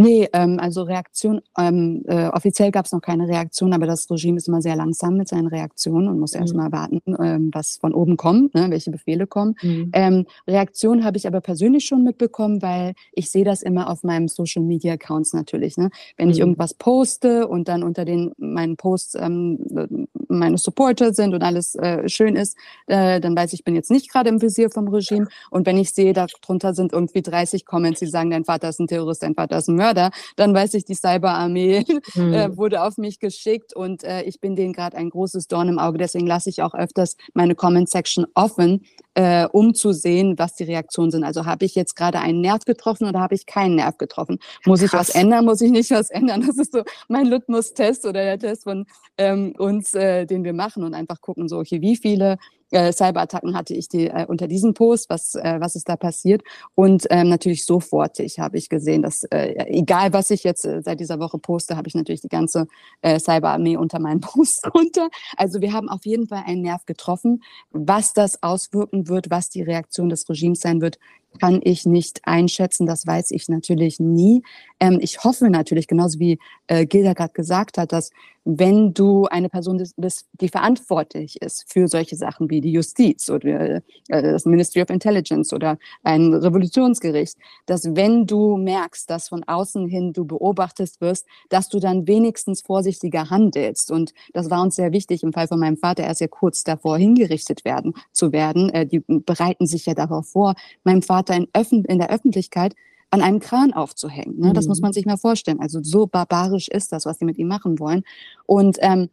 Nee, 0.00 0.28
ähm, 0.32 0.58
also 0.58 0.84
Reaktion, 0.84 1.42
ähm, 1.58 2.04
äh, 2.06 2.28
offiziell 2.28 2.70
gab 2.70 2.86
es 2.86 2.92
noch 2.92 3.02
keine 3.02 3.28
Reaktion, 3.28 3.72
aber 3.72 3.86
das 3.86 4.10
Regime 4.10 4.38
ist 4.38 4.48
immer 4.48 4.62
sehr 4.62 4.76
langsam 4.76 5.16
mit 5.16 5.28
seinen 5.28 5.48
Reaktionen 5.48 6.08
und 6.08 6.18
muss 6.18 6.32
mhm. 6.34 6.40
erstmal 6.40 6.72
warten, 6.72 7.02
ähm, 7.22 7.50
was 7.52 7.76
von 7.76 7.92
oben 7.92 8.16
kommt, 8.16 8.54
ne, 8.54 8.70
welche 8.70 8.90
Befehle 8.90 9.26
kommen. 9.26 9.56
Mhm. 9.60 9.90
Ähm, 9.92 10.26
Reaktion 10.46 11.04
habe 11.04 11.18
ich 11.18 11.26
aber 11.26 11.40
persönlich 11.40 11.84
schon 11.84 12.04
mitbekommen, 12.04 12.62
weil 12.62 12.94
ich 13.12 13.30
sehe 13.30 13.44
das 13.44 13.62
immer 13.62 13.90
auf 13.90 14.02
meinem 14.02 14.28
Social 14.28 14.62
Media 14.62 14.94
Accounts 14.94 15.34
natürlich. 15.34 15.76
Ne? 15.76 15.90
Wenn 16.16 16.28
mhm. 16.28 16.32
ich 16.32 16.38
irgendwas 16.38 16.74
poste 16.74 17.46
und 17.46 17.68
dann 17.68 17.82
unter 17.82 18.04
den 18.04 18.32
meinen 18.38 18.76
Posts 18.76 19.16
ähm, 19.16 20.06
meine 20.28 20.58
Supporter 20.58 21.12
sind 21.12 21.34
und 21.34 21.42
alles 21.42 21.74
äh, 21.74 22.08
schön 22.08 22.36
ist, 22.36 22.56
äh, 22.86 23.20
dann 23.20 23.36
weiß 23.36 23.52
ich, 23.52 23.58
ich 23.58 23.64
bin 23.64 23.74
jetzt 23.74 23.90
nicht 23.90 24.10
gerade 24.10 24.28
im 24.28 24.40
Visier 24.40 24.70
vom 24.70 24.88
Regime. 24.88 25.26
Und 25.50 25.66
wenn 25.66 25.76
ich 25.76 25.92
sehe, 25.92 26.12
darunter 26.12 26.74
sind 26.74 26.92
irgendwie 26.92 27.22
30 27.22 27.64
Comments, 27.64 27.98
die 27.98 28.06
sagen, 28.06 28.30
dein 28.30 28.44
Vater 28.44 28.68
ist 28.68 28.78
ein 28.78 28.86
Terrorist, 28.86 29.22
dein 29.22 29.34
Vater 29.34 29.58
ist 29.58 29.68
ein 29.68 29.76
Mörder, 29.76 29.87
dann 29.94 30.54
weiß 30.54 30.74
ich, 30.74 30.84
die 30.84 30.94
Cyberarmee 30.94 31.84
mhm. 32.14 32.32
äh, 32.32 32.56
wurde 32.56 32.82
auf 32.82 32.98
mich 32.98 33.18
geschickt 33.18 33.74
und 33.74 34.04
äh, 34.04 34.22
ich 34.22 34.40
bin 34.40 34.56
denen 34.56 34.72
gerade 34.72 34.96
ein 34.96 35.10
großes 35.10 35.48
Dorn 35.48 35.68
im 35.68 35.78
Auge. 35.78 35.98
Deswegen 35.98 36.26
lasse 36.26 36.50
ich 36.50 36.62
auch 36.62 36.74
öfters 36.74 37.16
meine 37.34 37.54
Comment-Section 37.54 38.26
offen, 38.34 38.84
äh, 39.14 39.46
um 39.46 39.74
zu 39.74 39.92
sehen, 39.92 40.38
was 40.38 40.54
die 40.54 40.64
Reaktionen 40.64 41.10
sind. 41.10 41.24
Also 41.24 41.44
habe 41.44 41.64
ich 41.64 41.74
jetzt 41.74 41.96
gerade 41.96 42.20
einen 42.20 42.40
Nerv 42.40 42.64
getroffen 42.64 43.08
oder 43.08 43.20
habe 43.20 43.34
ich 43.34 43.46
keinen 43.46 43.76
Nerv 43.76 43.98
getroffen? 43.98 44.38
Muss 44.64 44.80
Krass. 44.80 44.88
ich 44.88 44.98
was 44.98 45.08
ändern? 45.10 45.44
Muss 45.44 45.60
ich 45.60 45.70
nicht 45.70 45.90
was 45.92 46.10
ändern? 46.10 46.44
Das 46.46 46.56
ist 46.58 46.72
so 46.72 46.82
mein 47.08 47.26
Litmus-Test 47.26 48.04
oder 48.04 48.24
der 48.24 48.38
Test 48.38 48.64
von 48.64 48.86
ähm, 49.16 49.54
uns, 49.58 49.94
äh, 49.94 50.26
den 50.26 50.44
wir 50.44 50.52
machen 50.52 50.84
und 50.84 50.94
einfach 50.94 51.20
gucken, 51.20 51.48
so, 51.48 51.58
okay, 51.58 51.80
wie 51.80 51.96
viele 51.96 52.38
äh, 52.70 52.92
Cyberattacken 52.92 53.56
hatte 53.56 53.74
ich 53.74 53.88
die, 53.88 54.08
äh, 54.08 54.26
unter 54.26 54.48
diesem 54.48 54.74
Post, 54.74 55.10
was, 55.10 55.34
äh, 55.34 55.56
was 55.60 55.76
ist 55.76 55.88
da 55.88 55.96
passiert. 55.96 56.42
Und 56.74 57.06
ähm, 57.10 57.28
natürlich 57.28 57.64
sofortig 57.64 58.38
habe 58.38 58.58
ich 58.58 58.68
gesehen, 58.68 59.02
dass 59.02 59.24
äh, 59.24 59.54
egal 59.68 60.12
was 60.12 60.30
ich 60.30 60.44
jetzt 60.44 60.64
äh, 60.64 60.82
seit 60.82 61.00
dieser 61.00 61.18
Woche 61.18 61.38
poste, 61.38 61.76
habe 61.76 61.88
ich 61.88 61.94
natürlich 61.94 62.20
die 62.20 62.28
ganze 62.28 62.66
äh, 63.02 63.18
Cyberarmee 63.18 63.76
unter 63.76 63.98
meinen 63.98 64.20
Post 64.22 64.66
runter. 64.74 65.08
Also 65.36 65.60
wir 65.60 65.72
haben 65.72 65.88
auf 65.88 66.04
jeden 66.04 66.26
Fall 66.26 66.44
einen 66.46 66.62
Nerv 66.62 66.84
getroffen. 66.86 67.42
Was 67.70 68.12
das 68.12 68.42
auswirken 68.42 69.08
wird, 69.08 69.30
was 69.30 69.48
die 69.48 69.62
Reaktion 69.62 70.08
des 70.08 70.28
Regimes 70.28 70.60
sein 70.60 70.80
wird, 70.80 70.98
kann 71.38 71.60
ich 71.62 71.86
nicht 71.86 72.20
einschätzen. 72.24 72.86
Das 72.86 73.06
weiß 73.06 73.30
ich 73.30 73.48
natürlich 73.48 74.00
nie. 74.00 74.42
Ähm, 74.80 74.98
ich 75.00 75.24
hoffe 75.24 75.50
natürlich, 75.50 75.86
genauso 75.86 76.18
wie 76.18 76.38
äh, 76.66 76.86
Gilda 76.86 77.14
gerade 77.14 77.32
gesagt 77.32 77.78
hat, 77.78 77.92
dass 77.92 78.10
wenn 78.50 78.94
du 78.94 79.26
eine 79.26 79.50
Person 79.50 79.82
bist, 79.98 80.26
die 80.40 80.48
verantwortlich 80.48 81.42
ist 81.42 81.70
für 81.70 81.86
solche 81.86 82.16
Sachen 82.16 82.48
wie 82.48 82.62
die 82.62 82.72
Justiz 82.72 83.28
oder 83.28 83.76
äh, 83.76 83.82
das 84.08 84.46
Ministry 84.46 84.80
of 84.80 84.88
Intelligence 84.88 85.52
oder 85.52 85.76
ein 86.02 86.32
Revolutionsgericht, 86.32 87.36
dass 87.66 87.94
wenn 87.94 88.26
du 88.26 88.56
merkst, 88.56 89.10
dass 89.10 89.28
von 89.28 89.44
außen 89.44 89.86
hin 89.86 90.14
du 90.14 90.24
beobachtet 90.24 90.98
wirst, 91.00 91.26
dass 91.50 91.68
du 91.68 91.78
dann 91.78 92.06
wenigstens 92.06 92.62
vorsichtiger 92.62 93.28
handelst. 93.28 93.90
Und 93.90 94.14
das 94.32 94.48
war 94.48 94.62
uns 94.62 94.76
sehr 94.76 94.92
wichtig 94.92 95.22
im 95.22 95.34
Fall 95.34 95.46
von 95.46 95.60
meinem 95.60 95.76
Vater. 95.76 96.04
Er 96.04 96.12
ist 96.12 96.22
ja 96.22 96.28
kurz 96.28 96.64
davor 96.64 96.96
hingerichtet 96.96 97.66
werden 97.66 97.92
zu 98.12 98.32
werden. 98.32 98.70
Äh, 98.70 98.86
die 98.86 99.00
bereiten 99.06 99.66
sich 99.66 99.84
ja 99.84 99.92
darauf 99.92 100.26
vor. 100.26 100.54
Mein 100.84 101.02
Vater 101.02 101.27
in, 101.36 101.84
in 101.84 101.98
der 101.98 102.10
Öffentlichkeit 102.10 102.74
an 103.10 103.22
einem 103.22 103.40
Kran 103.40 103.72
aufzuhängen. 103.72 104.38
Ne? 104.38 104.52
Das 104.52 104.66
muss 104.66 104.78
mhm. 104.78 104.82
man 104.82 104.92
sich 104.92 105.06
mal 105.06 105.16
vorstellen. 105.16 105.60
Also 105.60 105.82
so 105.82 106.06
barbarisch 106.06 106.68
ist 106.68 106.92
das, 106.92 107.06
was 107.06 107.18
sie 107.18 107.24
mit 107.24 107.38
ihm 107.38 107.48
machen 107.48 107.78
wollen. 107.78 108.04
Und 108.46 108.78
ähm, 108.80 109.08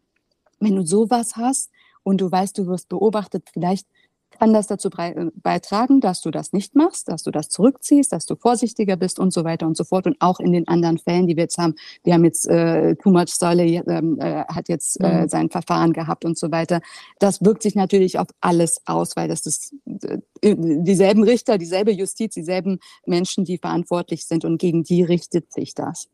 wenn 0.60 0.76
du 0.76 0.84
sowas 0.84 1.36
hast 1.36 1.70
und 2.02 2.20
du 2.20 2.30
weißt, 2.30 2.56
du 2.58 2.66
wirst 2.66 2.88
beobachtet, 2.88 3.48
vielleicht 3.52 3.86
kann 4.30 4.52
das 4.52 4.66
dazu 4.66 4.90
äh, 4.98 5.26
beitragen, 5.34 6.00
dass 6.00 6.20
du 6.20 6.30
das 6.30 6.52
nicht 6.52 6.74
machst, 6.74 7.08
dass 7.08 7.22
du 7.22 7.30
das 7.30 7.48
zurückziehst, 7.48 8.12
dass 8.12 8.26
du 8.26 8.36
vorsichtiger 8.36 8.96
bist 8.96 9.18
und 9.18 9.32
so 9.32 9.44
weiter 9.44 9.66
und 9.66 9.76
so 9.76 9.84
fort. 9.84 10.06
Und 10.06 10.16
auch 10.20 10.40
in 10.40 10.52
den 10.52 10.68
anderen 10.68 10.98
Fällen, 10.98 11.26
die 11.26 11.36
wir 11.36 11.44
jetzt 11.44 11.58
haben, 11.58 11.74
wir 12.04 12.14
haben 12.14 12.24
jetzt 12.24 12.46
äh, 12.48 12.96
Too 12.96 13.10
Much 13.10 13.28
Saleh 13.28 13.82
ähm, 13.86 14.18
äh, 14.20 14.44
hat 14.44 14.68
jetzt 14.68 15.00
äh, 15.00 15.22
mhm. 15.22 15.28
sein 15.28 15.50
Verfahren 15.50 15.92
gehabt 15.92 16.24
und 16.24 16.38
so 16.38 16.50
weiter. 16.50 16.80
Das 17.18 17.44
wirkt 17.44 17.62
sich 17.62 17.74
natürlich 17.74 18.18
auf 18.18 18.28
alles 18.40 18.80
aus, 18.86 19.16
weil 19.16 19.28
das 19.28 19.46
ist 19.46 19.74
äh, 20.02 20.18
dieselben 20.42 21.22
Richter, 21.24 21.58
dieselbe 21.58 21.92
Justiz, 21.92 22.34
dieselben 22.34 22.78
Menschen, 23.06 23.44
die 23.44 23.58
verantwortlich 23.58 24.26
sind 24.26 24.44
und 24.44 24.58
gegen 24.58 24.82
die 24.84 25.02
richtet 25.02 25.52
sich 25.52 25.74
das. 25.74 26.08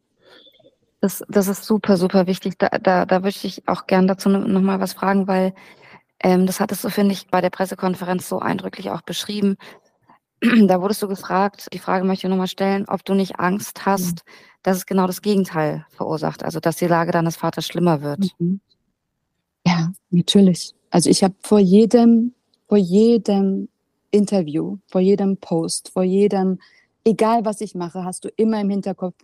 Das, 1.01 1.25
das 1.29 1.49
ist 1.49 1.65
super, 1.65 1.97
super 1.97 2.29
wichtig. 2.29 2.59
Da, 2.59 2.69
da, 2.69 3.07
da 3.07 3.25
würde 3.25 3.37
ich 3.43 3.67
auch 3.67 3.89
gern 3.89 4.07
dazu 4.07 4.29
nochmal 4.29 4.79
was 4.79 4.93
fragen, 4.93 5.27
weil 5.27 5.53
ähm, 6.23 6.47
das 6.47 6.61
hattest 6.61 6.85
du, 6.85 6.91
finde 6.91 7.13
ich, 7.13 7.29
bei 7.29 7.41
der 7.41 7.51
Pressekonferenz 7.51 8.29
so 8.29 8.39
eindrücklich 8.39 8.91
auch 8.91 9.03
beschrieben. 9.03 9.57
da 10.67 10.81
wurdest 10.81 11.03
du 11.03 11.09
gefragt, 11.09 11.69
die 11.73 11.79
Frage 11.79 12.05
möchte 12.05 12.27
ich 12.27 12.31
nochmal 12.31 12.49
stellen, 12.49 12.85
ob 12.89 13.05
du 13.05 13.15
nicht 13.15 13.39
Angst 13.39 13.87
hast, 13.87 14.25
mhm. 14.27 14.33
dass 14.63 14.77
es 14.77 14.87
genau 14.87 15.07
das 15.07 15.23
Gegenteil 15.23 15.87
verursacht, 15.91 16.45
also 16.45 16.61
dass 16.61 16.77
die 16.77 16.87
Lage 16.87 17.13
deines 17.13 17.37
Vaters 17.37 17.67
schlimmer 17.67 18.03
wird. 18.03 18.31
Mhm. 18.39 18.61
Ja, 19.67 19.93
natürlich. 20.11 20.75
Also 20.91 21.11
ich 21.11 21.23
habe 21.23 21.35
vor 21.41 21.61
jedem, 21.61 22.35
vor 22.69 22.79
jedem 22.79 23.69
Interview, 24.11 24.79
vor 24.89 25.01
jedem 25.01 25.37
Post, 25.37 25.91
vor 25.93 26.03
jedem, 26.03 26.59
egal 27.05 27.45
was 27.45 27.61
ich 27.61 27.75
mache, 27.75 28.05
hast 28.05 28.25
du 28.25 28.29
immer 28.37 28.61
im 28.61 28.71
Hinterkopf, 28.71 29.17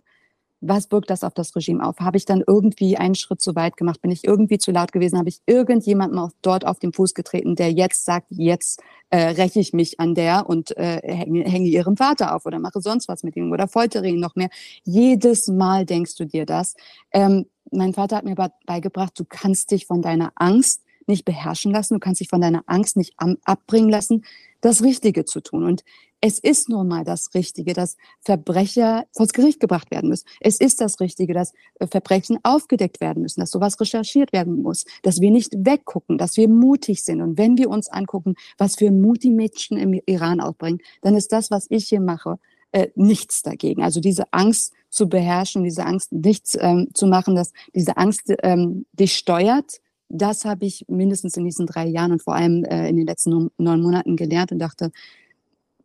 was 0.61 0.91
wirkt 0.91 1.09
das 1.09 1.23
auf 1.23 1.33
das 1.33 1.55
Regime 1.55 1.85
auf? 1.85 1.99
Habe 1.99 2.17
ich 2.17 2.25
dann 2.25 2.43
irgendwie 2.45 2.97
einen 2.97 3.15
Schritt 3.15 3.41
zu 3.41 3.55
weit 3.55 3.77
gemacht? 3.77 4.01
Bin 4.01 4.11
ich 4.11 4.25
irgendwie 4.25 4.57
zu 4.57 4.71
laut 4.71 4.91
gewesen? 4.91 5.17
Habe 5.17 5.29
ich 5.29 5.39
irgendjemandem 5.45 6.19
auf, 6.19 6.31
dort 6.41 6.65
auf 6.65 6.79
den 6.79 6.91
Fuß 6.91 7.13
getreten, 7.13 7.55
der 7.55 7.71
jetzt 7.71 8.03
sagt, 8.03 8.27
jetzt 8.29 8.81
äh, 9.09 9.29
räche 9.29 9.59
ich 9.59 9.73
mich 9.73 9.99
an 9.99 10.15
der 10.15 10.49
und 10.49 10.75
äh, 10.77 11.01
hänge, 11.03 11.43
hänge 11.45 11.67
ihrem 11.67 11.95
Vater 11.95 12.35
auf 12.35 12.45
oder 12.45 12.59
mache 12.59 12.81
sonst 12.81 13.07
was 13.07 13.23
mit 13.23 13.35
ihm 13.35 13.51
oder 13.51 13.67
foltere 13.67 14.07
ihn 14.07 14.19
noch 14.19 14.35
mehr? 14.35 14.49
Jedes 14.83 15.47
Mal 15.47 15.85
denkst 15.85 16.15
du 16.15 16.25
dir 16.25 16.45
das. 16.45 16.75
Ähm, 17.11 17.45
mein 17.71 17.93
Vater 17.93 18.17
hat 18.17 18.25
mir 18.25 18.35
beigebracht, 18.65 19.17
du 19.17 19.25
kannst 19.25 19.71
dich 19.71 19.85
von 19.85 20.01
deiner 20.01 20.31
Angst 20.35 20.81
nicht 21.07 21.25
beherrschen 21.25 21.71
lassen, 21.71 21.95
du 21.95 21.99
kannst 21.99 22.21
dich 22.21 22.29
von 22.29 22.41
deiner 22.41 22.63
Angst 22.67 22.97
nicht 22.97 23.15
abbringen 23.17 23.89
lassen, 23.89 24.23
das 24.61 24.83
Richtige 24.83 25.25
zu 25.25 25.41
tun. 25.41 25.63
Und 25.63 25.83
es 26.21 26.39
ist 26.39 26.69
nun 26.69 26.87
mal 26.87 27.03
das 27.03 27.33
Richtige, 27.33 27.73
dass 27.73 27.95
Verbrecher 28.19 29.05
vors 29.15 29.31
Gericht 29.31 29.59
gebracht 29.59 29.89
werden 29.89 30.09
müssen. 30.09 30.25
Es 30.41 30.59
ist 30.59 30.81
das 30.81 30.99
Richtige, 30.99 31.33
dass 31.33 31.53
äh, 31.79 31.87
Verbrechen 31.87 32.39
aufgedeckt 32.43 32.99
werden 32.99 33.21
müssen, 33.23 33.39
dass 33.39 33.51
sowas 33.51 33.79
recherchiert 33.79 34.33
werden 34.33 34.61
muss, 34.61 34.85
dass 35.03 35.21
wir 35.21 35.31
nicht 35.31 35.53
weggucken, 35.55 36.17
dass 36.17 36.35
wir 36.35 36.49
mutig 36.49 37.03
sind. 37.03 37.21
Und 37.21 37.37
wenn 37.37 37.57
wir 37.57 37.69
uns 37.69 37.89
angucken, 37.89 38.35
was 38.57 38.75
für 38.75 38.91
Mut 38.91 39.23
die 39.23 39.31
Mädchen 39.31 39.77
im 39.77 39.99
Iran 40.05 40.41
aufbringen, 40.41 40.79
dann 41.01 41.15
ist 41.15 41.31
das, 41.31 41.51
was 41.51 41.67
ich 41.69 41.87
hier 41.87 42.01
mache, 42.01 42.37
äh, 42.71 42.89
nichts 42.95 43.41
dagegen. 43.41 43.81
Also 43.81 44.01
diese 44.01 44.31
Angst 44.31 44.73
zu 44.89 45.07
beherrschen, 45.07 45.63
diese 45.63 45.85
Angst 45.85 46.11
nichts 46.11 46.57
ähm, 46.59 46.89
zu 46.93 47.07
machen, 47.07 47.35
dass 47.35 47.53
diese 47.73 47.97
Angst 47.97 48.33
ähm, 48.43 48.85
dich 48.91 49.15
steuert, 49.15 49.79
das 50.09 50.43
habe 50.43 50.65
ich 50.65 50.85
mindestens 50.87 51.37
in 51.37 51.45
diesen 51.45 51.67
drei 51.67 51.85
Jahren 51.85 52.11
und 52.11 52.23
vor 52.23 52.33
allem 52.33 52.63
äh, 52.65 52.89
in 52.89 52.97
den 52.97 53.05
letzten 53.05 53.51
neun 53.57 53.81
Monaten 53.81 54.15
gelernt 54.15 54.51
und 54.51 54.59
dachte, 54.59 54.91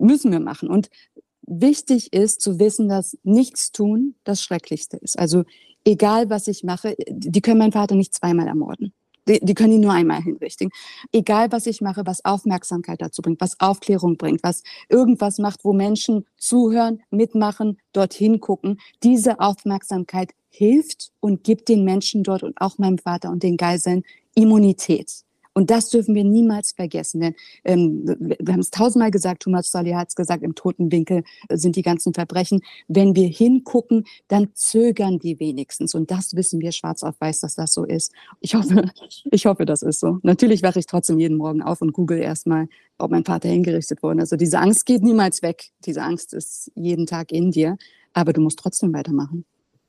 müssen 0.05 0.31
wir 0.33 0.40
machen. 0.40 0.69
Und 0.69 0.90
wichtig 1.47 2.12
ist 2.12 2.40
zu 2.40 2.59
wissen, 2.59 2.88
dass 2.88 3.19
nichts 3.23 3.73
tun 3.73 4.14
das 4.25 4.43
Schrecklichste 4.43 4.97
ist. 4.99 5.19
Also 5.19 5.45
egal, 5.85 6.31
was 6.31 6.49
ich 6.49 6.64
mache, 6.64 6.97
die 7.09 7.40
können 7.40 7.59
meinen 7.59 7.73
Vater 7.73 7.95
nicht 7.95 8.14
zweimal 8.14 8.47
ermorden. 8.47 8.93
Die, 9.27 9.40
die 9.40 9.55
können 9.55 9.75
ihn 9.75 9.81
nur 9.81 9.93
einmal 9.93 10.23
hinrichten. 10.23 10.69
Egal, 11.11 11.51
was 11.51 11.67
ich 11.67 11.81
mache, 11.81 12.03
was 12.05 12.25
Aufmerksamkeit 12.25 13.01
dazu 13.01 13.23
bringt, 13.23 13.40
was 13.40 13.59
Aufklärung 13.59 14.19
bringt, 14.19 14.43
was 14.43 14.62
irgendwas 14.90 15.38
macht, 15.38 15.64
wo 15.64 15.73
Menschen 15.73 16.27
zuhören, 16.37 17.03
mitmachen, 17.11 17.79
dorthin 17.93 18.40
gucken, 18.40 18.81
diese 19.03 19.40
Aufmerksamkeit 19.40 20.33
hilft 20.51 21.11
und 21.21 21.43
gibt 21.43 21.69
den 21.69 21.85
Menschen 21.85 22.23
dort 22.23 22.43
und 22.43 22.61
auch 22.61 22.77
meinem 22.77 22.99
Vater 22.99 23.31
und 23.31 23.43
den 23.43 23.57
Geiseln 23.57 24.03
Immunität. 24.35 25.25
Und 25.55 25.71
das 25.71 25.88
dürfen 25.88 26.14
wir 26.14 26.25
niemals 26.25 26.73
vergessen. 26.73 27.21
Denn 27.21 27.35
ähm, 27.64 28.05
wir 28.19 28.53
haben 28.53 28.61
es 28.61 28.71
tausendmal 28.71 29.12
gesagt, 29.12 29.45
Thomas 29.45 29.71
Solly 29.71 29.93
hat 29.93 30.09
es 30.09 30.17
gesagt, 30.17 30.43
im 30.43 30.55
toten 30.55 30.90
Winkel 30.90 31.23
sind 31.51 31.77
die 31.77 31.83
ganzen 31.83 32.12
Verbrechen. 32.12 32.61
Wenn 32.88 33.14
wir 33.14 33.29
hingucken, 33.29 34.05
dann 34.29 34.51
zögern 34.55 35.19
die 35.21 35.38
wenigstens. 35.38 35.95
Und 35.95 36.11
das 36.11 36.35
wissen 36.35 36.61
wir 36.61 36.73
schwarz 36.73 37.03
auf 37.05 37.14
weiß, 37.21 37.40
dass 37.40 37.55
das 37.55 37.73
so 37.73 37.85
ist. 37.85 38.12
Ich 38.40 38.55
hoffe, 38.55 38.90
ich 39.31 39.47
hoffe, 39.47 39.64
das 39.64 39.83
ist 39.83 40.01
so. 40.01 40.19
Natürlich 40.23 40.62
wache 40.62 40.81
ich 40.81 40.87
trotzdem 40.87 41.19
jeden 41.19 41.37
Morgen 41.37 41.62
auf 41.62 41.81
und 41.81 41.93
google 41.93 42.19
erstmal, 42.19 42.69
ob 42.99 43.12
mein 43.12 43.25
Vater 43.25 43.49
hingerichtet 43.49 44.03
wurde. 44.03 44.21
Also 44.21 44.37
diese 44.37 44.59
Angst 44.59 44.87
geht 44.87 45.03
niemals 45.03 45.43
weg. 45.43 45.71
Diese 45.87 46.03
Angst 46.03 46.35
ist 46.35 46.73
jeden 46.75 47.07
Tag 47.07 47.31
in 47.31 47.53
dir. 47.53 47.77
Aber 48.12 48.33
du 48.33 48.40
musst 48.40 48.59
trotzdem 48.59 48.93
weitermachen. 48.93 49.45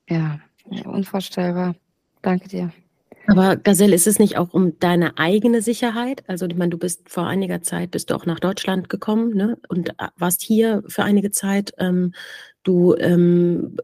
Ja, 0.09 0.39
unvorstellbar. 0.85 1.75
Danke 2.21 2.47
dir. 2.49 2.71
Aber 3.27 3.55
Gazelle, 3.55 3.95
ist 3.95 4.07
es 4.07 4.19
nicht 4.19 4.37
auch 4.37 4.53
um 4.53 4.77
deine 4.79 5.17
eigene 5.17 5.61
Sicherheit? 5.61 6.23
Also 6.27 6.45
ich 6.45 6.55
meine, 6.55 6.69
du 6.69 6.77
bist 6.77 7.09
vor 7.09 7.27
einiger 7.27 7.61
Zeit, 7.61 7.91
bist 7.91 8.09
du 8.09 8.15
auch 8.15 8.25
nach 8.25 8.39
Deutschland 8.39 8.89
gekommen 8.89 9.35
ne? 9.35 9.57
und 9.67 9.89
äh, 9.89 10.07
warst 10.17 10.41
hier 10.41 10.83
für 10.87 11.03
einige 11.03 11.31
Zeit. 11.31 11.73
Ähm, 11.77 12.13
du, 12.63 12.95
ähm, 12.95 13.77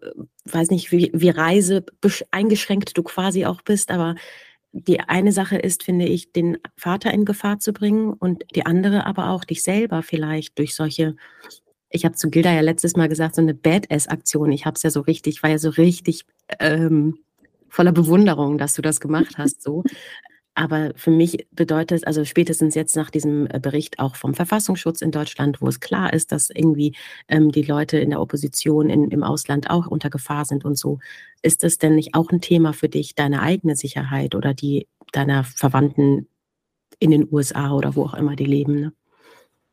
weiß 0.46 0.70
nicht, 0.70 0.92
wie, 0.92 1.12
wie 1.14 1.30
reise 1.30 1.86
eingeschränkt 2.32 2.98
du 2.98 3.04
quasi 3.04 3.46
auch 3.46 3.62
bist, 3.62 3.92
aber 3.92 4.16
die 4.74 5.02
eine 5.02 5.32
Sache 5.32 5.58
ist, 5.58 5.84
finde 5.84 6.06
ich, 6.06 6.32
den 6.32 6.58
Vater 6.78 7.12
in 7.12 7.26
Gefahr 7.26 7.60
zu 7.60 7.74
bringen 7.74 8.14
und 8.14 8.44
die 8.56 8.66
andere 8.66 9.06
aber 9.06 9.30
auch 9.30 9.44
dich 9.44 9.64
selber 9.64 10.02
vielleicht 10.02 10.58
durch 10.58 10.76
solche 10.76 11.16
ich 11.94 12.06
habe 12.06 12.16
zu 12.16 12.30
Gilda 12.30 12.54
ja 12.54 12.62
letztes 12.62 12.96
Mal 12.96 13.10
gesagt, 13.10 13.36
so 13.36 13.42
eine 13.42 13.54
Badass-Aktion. 13.54 14.54
Ich 14.54 14.66
habe 14.66 14.76
es 14.76 14.84
ja 14.84 14.90
so 14.90 15.02
richtig, 15.02 15.44
war 15.44 15.50
ja 15.50 15.58
so 15.58 15.70
richtig 15.72 16.26
ähm, 16.60 17.18
voller 17.72 17.92
Bewunderung, 17.92 18.58
dass 18.60 18.76
du 18.76 18.84
das 18.84 19.00
gemacht 19.00 19.38
hast, 19.38 19.64
so. 19.64 19.84
Aber 20.54 20.92
für 20.98 21.12
mich 21.12 21.48
bedeutet, 21.52 22.06
also 22.06 22.26
spätestens 22.26 22.76
jetzt 22.76 22.98
nach 22.98 23.10
diesem 23.10 23.48
äh, 23.48 23.60
Bericht 23.62 24.00
auch 24.00 24.18
vom 24.18 24.34
Verfassungsschutz 24.34 25.02
in 25.02 25.12
Deutschland, 25.12 25.62
wo 25.62 25.68
es 25.68 25.80
klar 25.80 26.12
ist, 26.12 26.34
dass 26.34 26.50
irgendwie 26.50 26.94
ähm, 27.30 27.52
die 27.52 27.64
Leute 27.64 27.98
in 28.00 28.10
der 28.10 28.20
Opposition 28.20 28.90
in, 28.90 29.10
im 29.12 29.24
Ausland 29.24 29.70
auch 29.70 29.88
unter 29.88 30.10
Gefahr 30.10 30.44
sind 30.44 30.66
und 30.66 30.78
so, 30.78 31.00
ist 31.42 31.64
es 31.64 31.78
denn 31.78 31.96
nicht 31.96 32.16
auch 32.16 32.30
ein 32.32 32.42
Thema 32.42 32.74
für 32.74 32.90
dich, 32.90 33.16
deine 33.16 33.42
eigene 33.42 33.78
Sicherheit 33.78 34.36
oder 34.36 34.54
die 34.54 34.88
deiner 35.14 35.46
Verwandten 35.46 36.28
in 37.00 37.12
den 37.12 37.28
USA 37.32 37.72
oder 37.72 37.96
wo 37.96 38.04
auch 38.04 38.14
immer 38.14 38.36
die 38.36 38.46
leben? 38.46 38.82
Ne? 38.82 38.94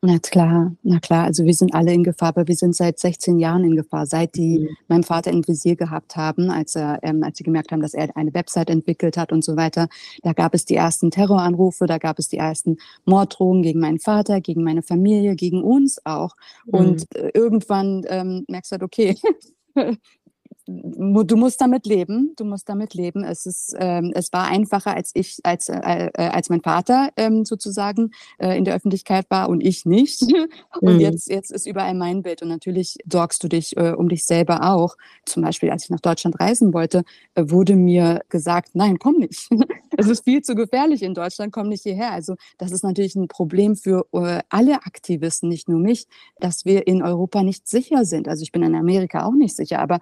Na 0.01 0.17
klar, 0.17 0.71
na 0.81 0.99
klar. 0.99 1.25
Also 1.25 1.43
wir 1.43 1.53
sind 1.53 1.73
alle 1.73 1.93
in 1.93 2.05
Gefahr, 2.05 2.29
aber 2.29 2.47
wir 2.47 2.55
sind 2.55 2.73
seit 2.73 2.99
16 2.99 3.37
Jahren 3.37 3.65
in 3.65 3.75
Gefahr, 3.75 4.05
seit 4.05 4.35
die 4.35 4.59
mhm. 4.59 4.69
meinen 4.87 5.03
Vater 5.03 5.29
im 5.29 5.45
Visier 5.45 5.75
gehabt 5.75 6.15
haben, 6.15 6.49
als 6.49 6.75
er, 6.75 6.99
ähm, 7.03 7.21
als 7.21 7.37
sie 7.37 7.43
gemerkt 7.43 7.73
haben, 7.73 7.81
dass 7.81 7.93
er 7.93 8.15
eine 8.15 8.33
Website 8.33 8.69
entwickelt 8.69 9.17
hat 9.17 9.33
und 9.33 9.43
so 9.43 9.57
weiter. 9.57 9.89
Da 10.23 10.31
gab 10.31 10.53
es 10.53 10.63
die 10.63 10.75
ersten 10.75 11.11
Terroranrufe, 11.11 11.85
da 11.85 11.97
gab 11.97 12.17
es 12.17 12.29
die 12.29 12.37
ersten 12.37 12.77
Morddrohungen 13.03 13.61
gegen 13.61 13.81
meinen 13.81 13.99
Vater, 13.99 14.39
gegen 14.39 14.63
meine 14.63 14.83
Familie, 14.83 15.35
gegen 15.35 15.61
uns 15.63 15.99
auch. 16.05 16.35
Mhm. 16.65 16.73
Und 16.73 17.15
äh, 17.15 17.31
irgendwann 17.33 18.05
ähm, 18.07 18.45
merkst 18.47 18.71
du 18.71 18.73
halt, 18.75 18.83
okay, 18.83 19.17
du 20.69 21.35
musst 21.35 21.61
damit 21.61 21.85
leben, 21.85 22.33
du 22.37 22.45
musst 22.45 22.69
damit 22.69 22.93
leben. 22.93 23.23
Es 23.23 23.45
ist, 23.45 23.75
ähm, 23.79 24.11
es 24.13 24.31
war 24.31 24.47
einfacher, 24.47 24.95
als 24.95 25.11
ich, 25.13 25.39
als 25.43 25.69
äh, 25.69 26.09
äh, 26.13 26.27
als 26.27 26.49
mein 26.49 26.61
Vater 26.61 27.09
ähm, 27.17 27.43
sozusagen 27.45 28.11
äh, 28.37 28.57
in 28.57 28.65
der 28.65 28.75
Öffentlichkeit 28.75 29.25
war 29.29 29.49
und 29.49 29.61
ich 29.61 29.85
nicht. 29.85 30.21
Und 30.81 30.95
mhm. 30.95 30.99
jetzt 30.99 31.29
jetzt 31.29 31.51
ist 31.51 31.65
überall 31.65 31.93
mein 31.93 32.21
Bild 32.21 32.41
und 32.41 32.49
natürlich 32.49 32.97
sorgst 33.11 33.43
du 33.43 33.47
dich 33.47 33.75
äh, 33.77 33.91
um 33.91 34.09
dich 34.09 34.25
selber 34.25 34.71
auch. 34.71 34.95
Zum 35.25 35.43
Beispiel, 35.43 35.71
als 35.71 35.85
ich 35.85 35.89
nach 35.89 35.99
Deutschland 35.99 36.39
reisen 36.39 36.73
wollte, 36.73 37.03
äh, 37.35 37.43
wurde 37.47 37.75
mir 37.75 38.21
gesagt, 38.29 38.69
nein, 38.73 38.99
komm 38.99 39.17
nicht. 39.17 39.49
es 39.97 40.07
ist 40.07 40.23
viel 40.23 40.41
zu 40.41 40.55
gefährlich 40.55 41.01
in 41.01 41.13
Deutschland, 41.13 41.51
komm 41.51 41.69
nicht 41.69 41.83
hierher. 41.83 42.11
Also 42.11 42.35
das 42.57 42.71
ist 42.71 42.83
natürlich 42.83 43.15
ein 43.15 43.27
Problem 43.27 43.75
für 43.75 44.05
äh, 44.13 44.41
alle 44.49 44.75
Aktivisten, 44.85 45.49
nicht 45.49 45.67
nur 45.67 45.79
mich, 45.79 46.07
dass 46.39 46.65
wir 46.65 46.87
in 46.87 47.01
Europa 47.01 47.43
nicht 47.43 47.67
sicher 47.67 48.05
sind. 48.05 48.27
Also 48.27 48.43
ich 48.43 48.51
bin 48.51 48.63
in 48.63 48.75
Amerika 48.75 49.25
auch 49.25 49.33
nicht 49.33 49.55
sicher, 49.55 49.79
aber 49.79 49.99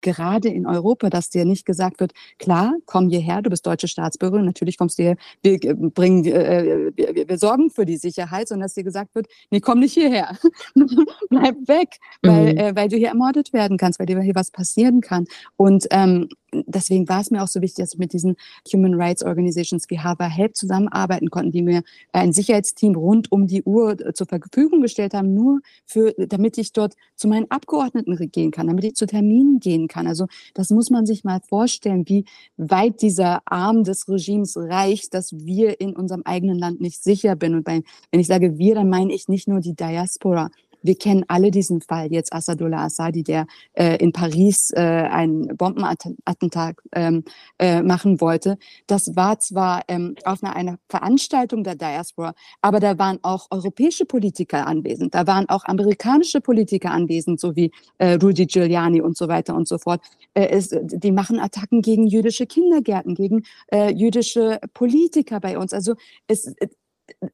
gerade 0.00 0.48
in 0.48 0.66
Europa, 0.66 1.10
dass 1.10 1.30
dir 1.30 1.44
nicht 1.44 1.64
gesagt 1.64 2.00
wird, 2.00 2.12
klar, 2.38 2.74
komm 2.86 3.08
hierher, 3.08 3.42
du 3.42 3.50
bist 3.50 3.66
deutsche 3.66 3.88
Staatsbürgerin, 3.88 4.44
natürlich 4.44 4.76
kommst 4.76 4.98
du 4.98 5.02
hier, 5.02 5.16
wir 5.42 5.62
äh, 5.62 5.74
bringen, 5.74 6.24
äh, 6.24 6.92
wir, 6.94 7.28
wir, 7.28 7.38
sorgen 7.38 7.70
für 7.70 7.86
die 7.86 7.96
Sicherheit, 7.96 8.48
sondern 8.48 8.66
dass 8.66 8.74
dir 8.74 8.84
gesagt 8.84 9.14
wird, 9.14 9.26
nee, 9.50 9.60
komm 9.60 9.80
nicht 9.80 9.94
hierher, 9.94 10.36
bleib 11.30 11.56
weg, 11.66 11.96
weil, 12.22 12.52
mhm. 12.52 12.58
äh, 12.58 12.76
weil 12.76 12.88
du 12.88 12.96
hier 12.96 13.08
ermordet 13.08 13.52
werden 13.52 13.76
kannst, 13.76 13.98
weil 13.98 14.06
dir 14.06 14.20
hier 14.20 14.34
was 14.34 14.50
passieren 14.50 15.00
kann. 15.00 15.26
Und 15.56 15.86
ähm, 15.90 16.28
deswegen 16.52 17.08
war 17.08 17.20
es 17.20 17.30
mir 17.30 17.42
auch 17.42 17.48
so 17.48 17.60
wichtig, 17.60 17.84
dass 17.84 17.94
wir 17.94 18.00
mit 18.00 18.12
diesen 18.12 18.36
Human 18.72 18.94
Rights 18.94 19.22
Organizations 19.22 19.84
wie 19.88 19.98
Hava 19.98 20.26
Help 20.26 20.56
zusammenarbeiten 20.56 21.30
konnten, 21.30 21.52
die 21.52 21.62
mir 21.62 21.82
ein 22.12 22.32
Sicherheitsteam 22.32 22.94
rund 22.94 23.30
um 23.32 23.46
die 23.46 23.62
Uhr 23.62 23.98
äh, 24.00 24.12
zur 24.12 24.26
Verfügung 24.26 24.80
gestellt 24.80 25.14
haben, 25.14 25.34
nur 25.34 25.60
für, 25.84 26.14
damit 26.18 26.58
ich 26.58 26.72
dort 26.72 26.94
zu 27.16 27.28
meinen 27.28 27.50
Abgeordneten 27.50 28.16
gehen 28.30 28.50
kann, 28.50 28.66
damit 28.66 28.84
ich 28.84 28.94
zu 28.94 29.06
Terminen 29.06 29.60
gehen 29.60 29.88
kann. 29.88 30.06
Also 30.06 30.26
das 30.54 30.70
muss 30.70 30.90
man 30.90 31.06
sich 31.06 31.24
mal 31.24 31.40
vorstellen, 31.40 32.08
wie 32.08 32.24
weit 32.56 33.02
dieser 33.02 33.42
Arm 33.44 33.84
des 33.84 34.08
Regimes 34.08 34.56
reicht, 34.56 35.14
dass 35.14 35.32
wir 35.32 35.80
in 35.80 35.96
unserem 35.96 36.22
eigenen 36.24 36.58
Land 36.58 36.80
nicht 36.80 37.02
sicher 37.02 37.36
bin. 37.36 37.54
Und 37.54 37.64
bei, 37.64 37.82
wenn 38.10 38.20
ich 38.20 38.26
sage 38.26 38.58
wir, 38.58 38.74
dann 38.74 38.88
meine 38.88 39.12
ich 39.12 39.28
nicht 39.28 39.48
nur 39.48 39.60
die 39.60 39.74
Diaspora, 39.74 40.50
wir 40.82 40.96
kennen 40.96 41.24
alle 41.28 41.50
diesen 41.50 41.80
Fall 41.80 42.12
jetzt 42.12 42.32
Assadullah 42.32 42.84
Assadi, 42.84 43.22
der 43.22 43.46
äh, 43.74 43.96
in 43.96 44.12
Paris 44.12 44.70
äh, 44.70 44.80
ein 44.80 45.56
Bombenattentat 45.56 46.76
ähm, 46.92 47.24
äh, 47.58 47.82
machen 47.82 48.20
wollte. 48.20 48.58
Das 48.86 49.16
war 49.16 49.38
zwar 49.40 49.82
ähm, 49.88 50.14
auf 50.24 50.42
einer, 50.42 50.56
einer 50.56 50.78
Veranstaltung 50.88 51.64
der 51.64 51.74
Diaspora, 51.74 52.34
aber 52.62 52.80
da 52.80 52.98
waren 52.98 53.18
auch 53.22 53.46
europäische 53.50 54.04
Politiker 54.04 54.66
anwesend, 54.66 55.14
da 55.14 55.26
waren 55.26 55.48
auch 55.48 55.64
amerikanische 55.64 56.40
Politiker 56.40 56.90
anwesend, 56.90 57.40
so 57.40 57.56
wie 57.56 57.70
äh, 57.98 58.14
Rudy 58.14 58.46
Giuliani 58.46 59.00
und 59.00 59.16
so 59.16 59.28
weiter 59.28 59.54
und 59.54 59.68
so 59.68 59.78
fort. 59.78 60.00
Äh, 60.34 60.48
es, 60.48 60.74
die 60.82 61.12
machen 61.12 61.38
Attacken 61.38 61.82
gegen 61.82 62.06
jüdische 62.06 62.46
Kindergärten, 62.46 63.14
gegen 63.14 63.42
äh, 63.72 63.92
jüdische 63.92 64.60
Politiker 64.74 65.40
bei 65.40 65.58
uns. 65.58 65.72
Also 65.72 65.94
es, 66.26 66.54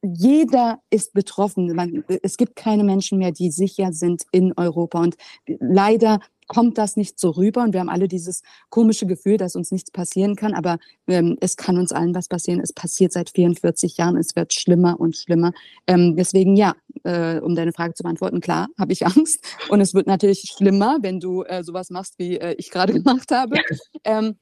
jeder 0.03 0.81
ist 0.91 1.13
betroffen. 1.13 1.75
Man, 1.75 2.05
es 2.23 2.37
gibt 2.37 2.57
keine 2.57 2.85
Menschen 2.85 3.19
mehr, 3.19 3.33
die 3.33 3.51
sicher 3.51 3.93
sind 3.93 4.25
in 4.33 4.53
Europa. 4.57 5.01
Und 5.01 5.17
leider 5.47 6.21
kommt 6.49 6.79
das 6.79 6.97
nicht 6.97 7.19
so 7.19 7.31
rüber. 7.31 7.63
Und 7.63 7.73
wir 7.73 7.81
haben 7.81 7.89
alle 7.89 8.09
dieses 8.09 8.43
komische 8.71 9.07
Gefühl, 9.07 9.37
dass 9.37 9.57
uns 9.57 9.73
nichts 9.73 9.91
passieren 9.91 10.37
kann. 10.37 10.55
Aber 10.55 10.79
ähm, 11.07 11.37
es 11.41 11.57
kann 11.57 11.79
uns 11.79 11.93
allen 11.93 12.15
was 12.15 12.29
passieren. 12.29 12.61
Es 12.61 12.73
passiert 12.73 13.13
seit 13.13 13.31
44 13.31 13.97
Jahren. 13.97 14.17
Es 14.17 14.37
wird 14.37 14.53
schlimmer 14.53 14.99
und 15.01 15.17
schlimmer. 15.17 15.53
Ähm, 15.87 16.17
deswegen 16.17 16.57
ja, 16.57 16.75
äh, 17.05 17.39
um 17.41 17.55
deine 17.55 17.73
Frage 17.73 17.95
zu 17.95 18.03
beantworten, 18.03 18.41
klar, 18.41 18.69
habe 18.79 18.93
ich 18.93 19.05
Angst. 19.07 19.45
Und 19.69 19.81
es 19.81 19.95
wird 19.95 20.07
natürlich 20.07 20.53
schlimmer, 20.57 20.99
wenn 21.03 21.21
du 21.21 21.43
äh, 21.43 21.65
sowas 21.65 21.91
machst, 21.91 22.19
wie 22.19 22.39
äh, 22.39 22.55
ich 22.59 22.71
gerade 22.71 22.93
gemacht 22.93 23.31
habe. 23.33 23.57
Ähm, 24.05 24.37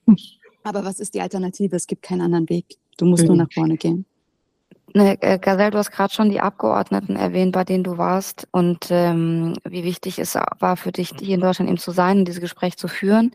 aber 0.62 0.85
was 0.85 1.01
ist 1.01 1.14
die 1.14 1.20
Alternative? 1.20 1.77
Es 1.77 1.87
gibt 1.87 2.03
keinen 2.03 2.23
anderen 2.23 2.49
Weg. 2.49 2.79
Du 2.97 3.07
musst 3.07 3.25
nur 3.25 3.35
mhm. 3.35 3.42
nach 3.42 3.53
vorne 3.53 3.77
gehen. 3.77 4.07
Ne, 4.97 5.17
Gazelle, 5.19 5.73
du 5.73 5.79
hast 5.79 5.91
gerade 5.91 6.15
schon 6.15 6.31
die 6.31 6.39
Abgeordneten 6.41 7.17
erwähnt, 7.17 7.51
bei 7.53 7.65
denen 7.65 7.83
du 7.83 7.99
warst 7.99 8.47
und 8.53 8.87
ähm, 8.91 9.57
wie 9.65 9.83
wichtig 9.83 10.21
es 10.21 10.37
war 10.37 10.77
für 10.77 10.93
dich, 10.93 11.13
hier 11.19 11.35
in 11.35 11.41
Deutschland 11.41 11.69
eben 11.69 11.79
zu 11.79 11.91
sein 11.91 12.19
und 12.19 12.27
dieses 12.27 12.41
Gespräch 12.41 12.77
zu 12.77 12.87
führen. 12.87 13.33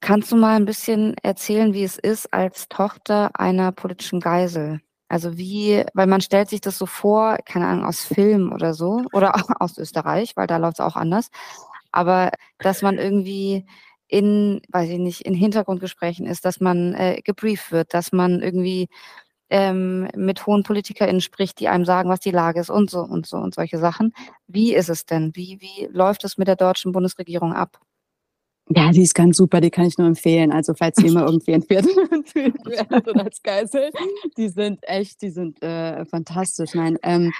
Kannst 0.00 0.32
du 0.32 0.36
mal 0.36 0.56
ein 0.56 0.64
bisschen 0.64 1.14
erzählen, 1.22 1.72
wie 1.74 1.84
es 1.84 1.96
ist 1.96 2.34
als 2.34 2.68
Tochter 2.68 3.30
einer 3.38 3.70
politischen 3.72 4.20
Geisel? 4.20 4.80
Also 5.08 5.38
wie, 5.38 5.84
weil 5.94 6.06
man 6.08 6.20
stellt 6.20 6.48
sich 6.48 6.60
das 6.60 6.76
so 6.76 6.86
vor, 6.86 7.38
keine 7.46 7.68
Ahnung, 7.68 7.84
aus 7.86 8.04
Film 8.04 8.52
oder 8.52 8.74
so, 8.74 9.02
oder 9.12 9.36
auch 9.36 9.48
aus 9.60 9.78
Österreich, 9.78 10.32
weil 10.36 10.46
da 10.48 10.56
läuft 10.56 10.80
es 10.80 10.84
auch 10.84 10.96
anders. 10.96 11.28
Aber 11.92 12.30
dass 12.58 12.82
man 12.82 12.98
irgendwie 12.98 13.64
in, 14.08 14.60
weiß 14.70 14.90
ich 14.90 14.98
nicht, 14.98 15.20
in 15.22 15.34
Hintergrundgesprächen 15.34 16.26
ist, 16.26 16.44
dass 16.44 16.60
man 16.60 16.94
äh, 16.94 17.20
gebrieft 17.24 17.70
wird, 17.72 17.94
dass 17.94 18.12
man 18.12 18.42
irgendwie 18.42 18.88
ähm, 19.52 20.08
mit 20.16 20.46
hohen 20.46 20.62
PolitikerInnen 20.64 21.20
spricht, 21.20 21.60
die 21.60 21.68
einem 21.68 21.84
sagen, 21.84 22.08
was 22.08 22.20
die 22.20 22.30
Lage 22.30 22.60
ist 22.60 22.70
und 22.70 22.90
so 22.90 23.00
und 23.00 23.26
so 23.26 23.36
und 23.36 23.54
solche 23.54 23.78
Sachen. 23.78 24.14
Wie 24.46 24.74
ist 24.74 24.88
es 24.88 25.06
denn? 25.06 25.32
Wie, 25.36 25.58
wie 25.60 25.88
läuft 25.92 26.24
es 26.24 26.38
mit 26.38 26.48
der 26.48 26.56
deutschen 26.56 26.92
Bundesregierung 26.92 27.52
ab? 27.52 27.78
Ja, 28.74 28.90
die 28.90 29.02
ist 29.02 29.14
ganz 29.14 29.36
super, 29.36 29.60
die 29.60 29.70
kann 29.70 29.86
ich 29.86 29.98
nur 29.98 30.06
empfehlen. 30.06 30.52
Also 30.52 30.74
falls 30.74 30.98
ihr 31.02 31.12
mal 31.12 31.26
irgendwie 31.26 31.52
entführt 31.52 31.86
werdet 32.34 33.08
oder 33.08 33.24
als 33.24 33.42
Geisel, 33.42 33.90
die 34.36 34.48
sind 34.48 34.80
echt, 34.82 35.22
die 35.22 35.30
sind 35.30 35.62
äh, 35.62 36.04
fantastisch. 36.04 36.74
Nein, 36.74 36.98
ähm, 37.02 37.32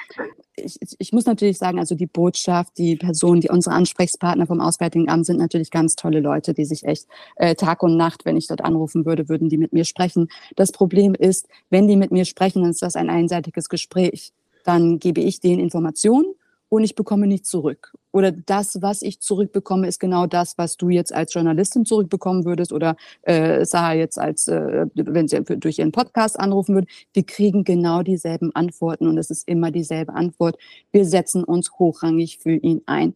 ich, 0.56 0.76
ich 0.98 1.12
muss 1.12 1.26
natürlich 1.26 1.58
sagen, 1.58 1.78
also 1.78 1.94
die 1.94 2.06
Botschaft, 2.06 2.76
die 2.76 2.96
Personen, 2.96 3.40
die 3.40 3.48
unsere 3.48 3.74
Ansprechpartner 3.74 4.46
vom 4.46 4.60
Auswärtigen 4.60 5.08
Amt 5.08 5.26
sind 5.26 5.38
natürlich 5.38 5.70
ganz 5.70 5.96
tolle 5.96 6.20
Leute, 6.20 6.54
die 6.54 6.64
sich 6.64 6.84
echt 6.84 7.06
äh, 7.36 7.54
Tag 7.54 7.82
und 7.82 7.96
Nacht, 7.96 8.24
wenn 8.24 8.36
ich 8.36 8.48
dort 8.48 8.62
anrufen 8.62 9.06
würde, 9.06 9.28
würden 9.28 9.48
die 9.48 9.58
mit 9.58 9.72
mir 9.72 9.84
sprechen. 9.84 10.28
Das 10.56 10.72
Problem 10.72 11.14
ist, 11.14 11.48
wenn 11.70 11.88
die 11.88 11.96
mit 11.96 12.10
mir 12.10 12.24
sprechen, 12.24 12.62
dann 12.62 12.70
ist 12.70 12.82
das 12.82 12.96
ein 12.96 13.10
einseitiges 13.10 13.68
Gespräch. 13.68 14.32
Dann 14.64 14.98
gebe 14.98 15.20
ich 15.20 15.40
denen 15.40 15.60
Informationen 15.60 16.34
und 16.68 16.84
ich 16.84 16.94
bekomme 16.94 17.26
nichts 17.26 17.48
zurück. 17.48 17.92
Oder 18.12 18.30
das, 18.30 18.80
was 18.82 19.02
ich 19.02 19.20
zurückbekomme, 19.20 19.88
ist 19.88 19.98
genau 19.98 20.26
das, 20.26 20.58
was 20.58 20.76
du 20.76 20.90
jetzt 20.90 21.12
als 21.12 21.34
Journalistin 21.34 21.84
zurückbekommen 21.84 22.44
würdest 22.44 22.72
oder 22.72 22.96
äh, 23.22 23.64
Sarah 23.64 23.94
jetzt 23.94 24.18
als, 24.18 24.48
äh, 24.48 24.86
wenn 24.94 25.28
sie 25.28 25.42
durch 25.42 25.78
ihren 25.78 25.92
Podcast 25.92 26.38
anrufen 26.38 26.74
würde. 26.74 26.88
Wir 27.12 27.24
kriegen 27.24 27.64
genau 27.64 28.02
dieselben 28.02 28.54
Antworten 28.54 29.06
und 29.06 29.18
es 29.18 29.30
ist 29.30 29.48
immer 29.48 29.70
dieselbe 29.70 30.12
Antwort. 30.12 30.58
Wir 30.92 31.04
setzen 31.04 31.42
uns 31.42 31.72
hochrangig 31.78 32.38
für 32.38 32.54
ihn 32.54 32.82
ein. 32.86 33.14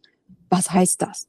Was 0.49 0.71
heißt 0.71 1.01
das? 1.01 1.27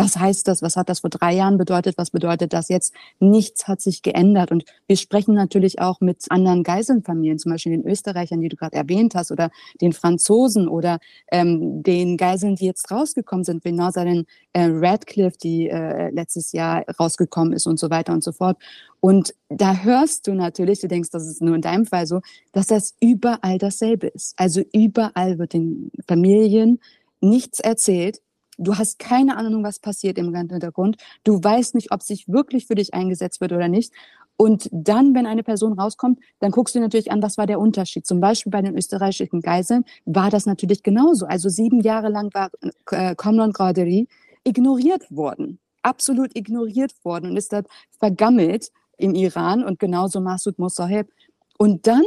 Was 0.00 0.16
heißt 0.16 0.48
das? 0.48 0.62
Was 0.62 0.76
hat 0.76 0.88
das 0.88 1.00
vor 1.00 1.10
drei 1.10 1.34
Jahren 1.34 1.58
bedeutet? 1.58 1.98
Was 1.98 2.10
bedeutet 2.10 2.54
das 2.54 2.70
jetzt? 2.70 2.94
Nichts 3.18 3.68
hat 3.68 3.82
sich 3.82 4.00
geändert. 4.00 4.50
Und 4.50 4.64
wir 4.86 4.96
sprechen 4.96 5.34
natürlich 5.34 5.78
auch 5.78 6.00
mit 6.00 6.24
anderen 6.30 6.62
Geiselnfamilien, 6.62 7.38
zum 7.38 7.52
Beispiel 7.52 7.72
den 7.72 7.86
Österreichern, 7.86 8.40
die 8.40 8.48
du 8.48 8.56
gerade 8.56 8.76
erwähnt 8.76 9.14
hast, 9.14 9.30
oder 9.30 9.50
den 9.82 9.92
Franzosen 9.92 10.68
oder 10.68 11.00
ähm, 11.30 11.82
den 11.82 12.16
Geiseln, 12.16 12.56
die 12.56 12.64
jetzt 12.64 12.90
rausgekommen 12.90 13.44
sind, 13.44 13.62
wie 13.66 13.72
Northern 13.72 14.24
äh, 14.54 14.68
Radcliffe, 14.70 15.36
die 15.36 15.68
äh, 15.68 16.10
letztes 16.10 16.52
Jahr 16.52 16.82
rausgekommen 16.98 17.52
ist 17.52 17.66
und 17.66 17.78
so 17.78 17.90
weiter 17.90 18.14
und 18.14 18.24
so 18.24 18.32
fort. 18.32 18.56
Und 19.00 19.34
da 19.50 19.82
hörst 19.82 20.26
du 20.26 20.32
natürlich, 20.32 20.80
du 20.80 20.88
denkst, 20.88 21.10
das 21.10 21.26
ist 21.26 21.42
nur 21.42 21.56
in 21.56 21.62
deinem 21.62 21.84
Fall 21.84 22.06
so, 22.06 22.22
dass 22.52 22.66
das 22.66 22.94
überall 23.00 23.58
dasselbe 23.58 24.06
ist. 24.06 24.32
Also 24.38 24.62
überall 24.72 25.38
wird 25.38 25.52
den 25.52 25.90
Familien 26.08 26.80
nichts 27.20 27.60
erzählt, 27.60 28.20
Du 28.62 28.76
hast 28.76 28.98
keine 28.98 29.38
Ahnung, 29.38 29.64
was 29.64 29.78
passiert 29.78 30.18
im 30.18 30.34
Hintergrund. 30.34 30.98
Du 31.24 31.42
weißt 31.42 31.74
nicht, 31.74 31.92
ob 31.92 32.02
sich 32.02 32.28
wirklich 32.28 32.66
für 32.66 32.74
dich 32.74 32.92
eingesetzt 32.92 33.40
wird 33.40 33.52
oder 33.52 33.68
nicht. 33.68 33.92
Und 34.36 34.68
dann, 34.70 35.14
wenn 35.14 35.26
eine 35.26 35.42
Person 35.42 35.78
rauskommt, 35.78 36.18
dann 36.40 36.50
guckst 36.50 36.74
du 36.74 36.80
natürlich 36.80 37.10
an, 37.10 37.22
was 37.22 37.38
war 37.38 37.46
der 37.46 37.58
Unterschied. 37.58 38.06
Zum 38.06 38.20
Beispiel 38.20 38.50
bei 38.50 38.62
den 38.62 38.76
österreichischen 38.76 39.40
Geiseln 39.40 39.84
war 40.04 40.30
das 40.30 40.46
natürlich 40.46 40.82
genauso. 40.82 41.26
Also 41.26 41.48
sieben 41.48 41.80
Jahre 41.80 42.08
lang 42.08 42.32
war 42.34 42.50
äh, 42.90 43.14
Komnon 43.14 43.52
Qaderi 43.52 44.08
ignoriert 44.44 45.10
worden, 45.10 45.58
absolut 45.82 46.36
ignoriert 46.36 46.92
worden 47.02 47.30
und 47.30 47.36
ist 47.36 47.52
dort 47.52 47.66
vergammelt 47.98 48.70
im 48.98 49.14
Iran 49.14 49.64
und 49.64 49.78
genauso 49.78 50.20
Massoud 50.20 50.58
Mossaheb. 50.58 51.10
Und 51.58 51.86
dann 51.86 52.04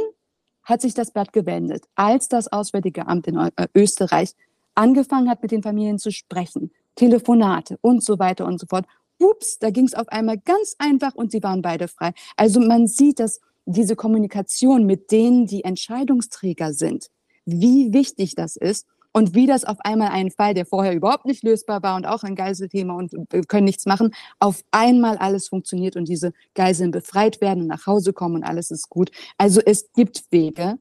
hat 0.62 0.80
sich 0.80 0.94
das 0.94 1.10
Blatt 1.10 1.32
gewendet, 1.32 1.84
als 1.94 2.28
das 2.28 2.50
Auswärtige 2.52 3.06
Amt 3.06 3.26
in 3.26 3.36
äh, 3.36 3.68
Österreich 3.74 4.34
angefangen 4.74 5.28
hat, 5.28 5.42
mit 5.42 5.50
den 5.50 5.62
Familien 5.62 5.98
zu 5.98 6.10
sprechen, 6.10 6.70
Telefonate 6.94 7.78
und 7.80 8.02
so 8.02 8.18
weiter 8.18 8.46
und 8.46 8.60
so 8.60 8.66
fort. 8.66 8.86
Ups, 9.18 9.58
da 9.58 9.70
ging 9.70 9.86
es 9.86 9.94
auf 9.94 10.08
einmal 10.08 10.38
ganz 10.38 10.74
einfach 10.78 11.14
und 11.14 11.30
sie 11.30 11.42
waren 11.42 11.62
beide 11.62 11.88
frei. 11.88 12.12
Also 12.36 12.60
man 12.60 12.86
sieht, 12.86 13.20
dass 13.20 13.40
diese 13.66 13.96
Kommunikation 13.96 14.84
mit 14.84 15.10
denen, 15.10 15.46
die 15.46 15.64
Entscheidungsträger 15.64 16.72
sind, 16.72 17.10
wie 17.44 17.92
wichtig 17.92 18.34
das 18.34 18.56
ist 18.56 18.86
und 19.12 19.34
wie 19.34 19.46
das 19.46 19.64
auf 19.64 19.78
einmal 19.80 20.08
ein 20.08 20.30
Fall, 20.30 20.54
der 20.54 20.66
vorher 20.66 20.94
überhaupt 20.94 21.24
nicht 21.24 21.44
lösbar 21.44 21.82
war 21.82 21.96
und 21.96 22.04
auch 22.04 22.24
ein 22.24 22.34
Geiselthema 22.34 22.94
und 22.94 23.12
wir 23.12 23.44
können 23.44 23.64
nichts 23.64 23.86
machen, 23.86 24.12
auf 24.40 24.62
einmal 24.72 25.16
alles 25.18 25.48
funktioniert 25.48 25.96
und 25.96 26.08
diese 26.08 26.32
Geiseln 26.54 26.90
befreit 26.90 27.40
werden 27.40 27.62
und 27.62 27.68
nach 27.68 27.86
Hause 27.86 28.12
kommen 28.12 28.36
und 28.36 28.44
alles 28.44 28.70
ist 28.70 28.90
gut. 28.90 29.10
Also 29.38 29.60
es 29.64 29.92
gibt 29.92 30.24
Wege. 30.30 30.78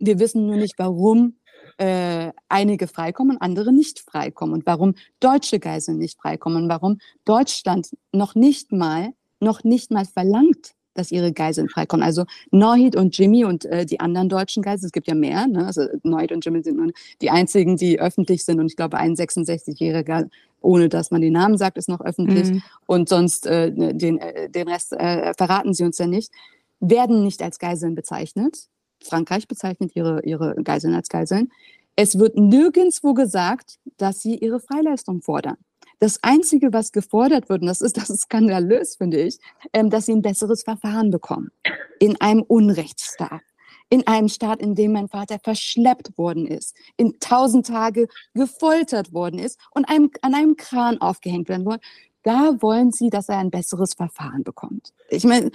Wir 0.00 0.18
wissen 0.18 0.46
nur 0.46 0.56
nicht, 0.56 0.74
warum 0.78 1.37
äh, 1.78 2.32
einige 2.48 2.88
freikommen, 2.88 3.40
andere 3.40 3.72
nicht 3.72 4.00
freikommen 4.00 4.54
und 4.54 4.66
warum 4.66 4.94
deutsche 5.20 5.60
Geiseln 5.60 5.98
nicht 5.98 6.20
freikommen, 6.20 6.68
warum 6.68 6.98
Deutschland 7.24 7.96
noch 8.12 8.34
nicht 8.34 8.72
mal, 8.72 9.10
noch 9.40 9.64
nicht 9.64 9.90
mal 9.90 10.04
verlangt, 10.04 10.74
dass 10.94 11.12
ihre 11.12 11.32
Geiseln 11.32 11.68
freikommen. 11.68 12.04
Also 12.04 12.24
Nohid 12.50 12.96
und 12.96 13.16
Jimmy 13.16 13.44
und 13.44 13.64
äh, 13.64 13.86
die 13.86 14.00
anderen 14.00 14.28
deutschen 14.28 14.62
Geiseln, 14.62 14.86
es 14.86 14.92
gibt 14.92 15.06
ja 15.06 15.14
mehr, 15.14 15.46
ne? 15.46 15.64
also 15.64 15.82
Nohid 16.02 16.32
und 16.32 16.44
Jimmy 16.44 16.62
sind 16.62 16.76
nur 16.76 16.90
die 17.22 17.30
einzigen, 17.30 17.76
die 17.76 18.00
öffentlich 18.00 18.44
sind 18.44 18.58
und 18.58 18.66
ich 18.66 18.76
glaube 18.76 18.98
ein 18.98 19.14
66-Jähriger, 19.14 20.28
ohne 20.60 20.88
dass 20.88 21.12
man 21.12 21.20
den 21.20 21.34
Namen 21.34 21.56
sagt, 21.56 21.78
ist 21.78 21.88
noch 21.88 22.00
öffentlich 22.00 22.50
mhm. 22.50 22.62
und 22.86 23.08
sonst 23.08 23.46
äh, 23.46 23.72
den, 23.72 24.18
äh, 24.18 24.50
den 24.50 24.68
Rest 24.68 24.92
äh, 24.92 25.32
verraten 25.34 25.72
sie 25.72 25.84
uns 25.84 25.98
ja 25.98 26.08
nicht, 26.08 26.32
werden 26.80 27.22
nicht 27.22 27.40
als 27.42 27.60
Geiseln 27.60 27.94
bezeichnet 27.94 28.68
Frankreich 29.02 29.48
bezeichnet 29.48 29.92
ihre, 29.94 30.22
ihre 30.24 30.54
Geiseln 30.62 30.94
als 30.94 31.08
Geiseln. 31.08 31.50
Es 31.96 32.18
wird 32.18 32.36
nirgendwo 32.36 33.14
gesagt, 33.14 33.78
dass 33.96 34.20
sie 34.20 34.36
ihre 34.36 34.60
Freileistung 34.60 35.20
fordern. 35.20 35.56
Das 36.00 36.22
Einzige, 36.22 36.72
was 36.72 36.92
gefordert 36.92 37.48
wird, 37.48 37.62
und 37.62 37.66
das 37.66 37.80
ist, 37.80 37.96
das 37.96 38.10
ist 38.10 38.22
skandalös, 38.22 38.96
finde 38.96 39.20
ich, 39.20 39.38
ähm, 39.72 39.90
dass 39.90 40.06
sie 40.06 40.12
ein 40.12 40.22
besseres 40.22 40.62
Verfahren 40.62 41.10
bekommen. 41.10 41.50
In 41.98 42.20
einem 42.20 42.42
Unrechtsstaat. 42.42 43.42
In 43.90 44.06
einem 44.06 44.28
Staat, 44.28 44.60
in 44.60 44.74
dem 44.74 44.92
mein 44.92 45.08
Vater 45.08 45.38
verschleppt 45.42 46.18
worden 46.18 46.46
ist, 46.46 46.76
in 46.98 47.18
tausend 47.20 47.66
Tage 47.66 48.06
gefoltert 48.34 49.14
worden 49.14 49.38
ist 49.38 49.58
und 49.72 49.86
einem, 49.86 50.10
an 50.20 50.34
einem 50.34 50.56
Kran 50.56 51.00
aufgehängt 51.00 51.48
werden 51.48 51.64
wollen. 51.64 51.80
Da 52.22 52.60
wollen 52.60 52.92
sie, 52.92 53.08
dass 53.08 53.30
er 53.30 53.38
ein 53.38 53.50
besseres 53.50 53.94
Verfahren 53.94 54.44
bekommt. 54.44 54.92
Ich 55.08 55.24
meine, 55.24 55.50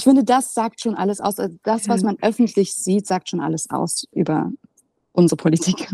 ich 0.00 0.04
finde, 0.04 0.24
das 0.24 0.54
sagt 0.54 0.80
schon 0.80 0.94
alles 0.94 1.20
aus. 1.20 1.38
Also 1.38 1.56
das, 1.62 1.86
was 1.86 2.02
man 2.02 2.16
öffentlich 2.22 2.74
sieht, 2.74 3.06
sagt 3.06 3.28
schon 3.28 3.40
alles 3.40 3.68
aus 3.68 4.06
über 4.12 4.50
unsere 5.12 5.36
Politik. 5.36 5.90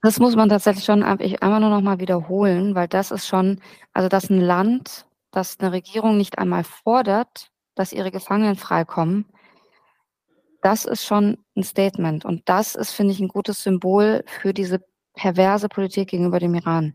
Das 0.00 0.20
muss 0.20 0.36
man 0.36 0.48
tatsächlich 0.48 0.84
schon 0.84 1.02
einmal 1.02 1.58
nur 1.58 1.70
noch 1.70 1.80
mal 1.80 1.98
wiederholen, 1.98 2.76
weil 2.76 2.86
das 2.86 3.10
ist 3.10 3.26
schon, 3.26 3.60
also 3.92 4.08
dass 4.08 4.30
ein 4.30 4.40
Land, 4.40 5.06
dass 5.32 5.58
eine 5.58 5.72
Regierung 5.72 6.16
nicht 6.16 6.38
einmal 6.38 6.62
fordert, 6.62 7.50
dass 7.74 7.92
ihre 7.92 8.12
Gefangenen 8.12 8.54
freikommen, 8.54 9.24
das 10.62 10.84
ist 10.84 11.04
schon 11.04 11.38
ein 11.56 11.64
Statement. 11.64 12.24
Und 12.24 12.48
das 12.48 12.76
ist, 12.76 12.92
finde 12.92 13.12
ich, 13.12 13.18
ein 13.18 13.26
gutes 13.26 13.64
Symbol 13.64 14.22
für 14.26 14.54
diese 14.54 14.84
perverse 15.14 15.68
Politik 15.68 16.10
gegenüber 16.10 16.38
dem 16.38 16.54
Iran. 16.54 16.94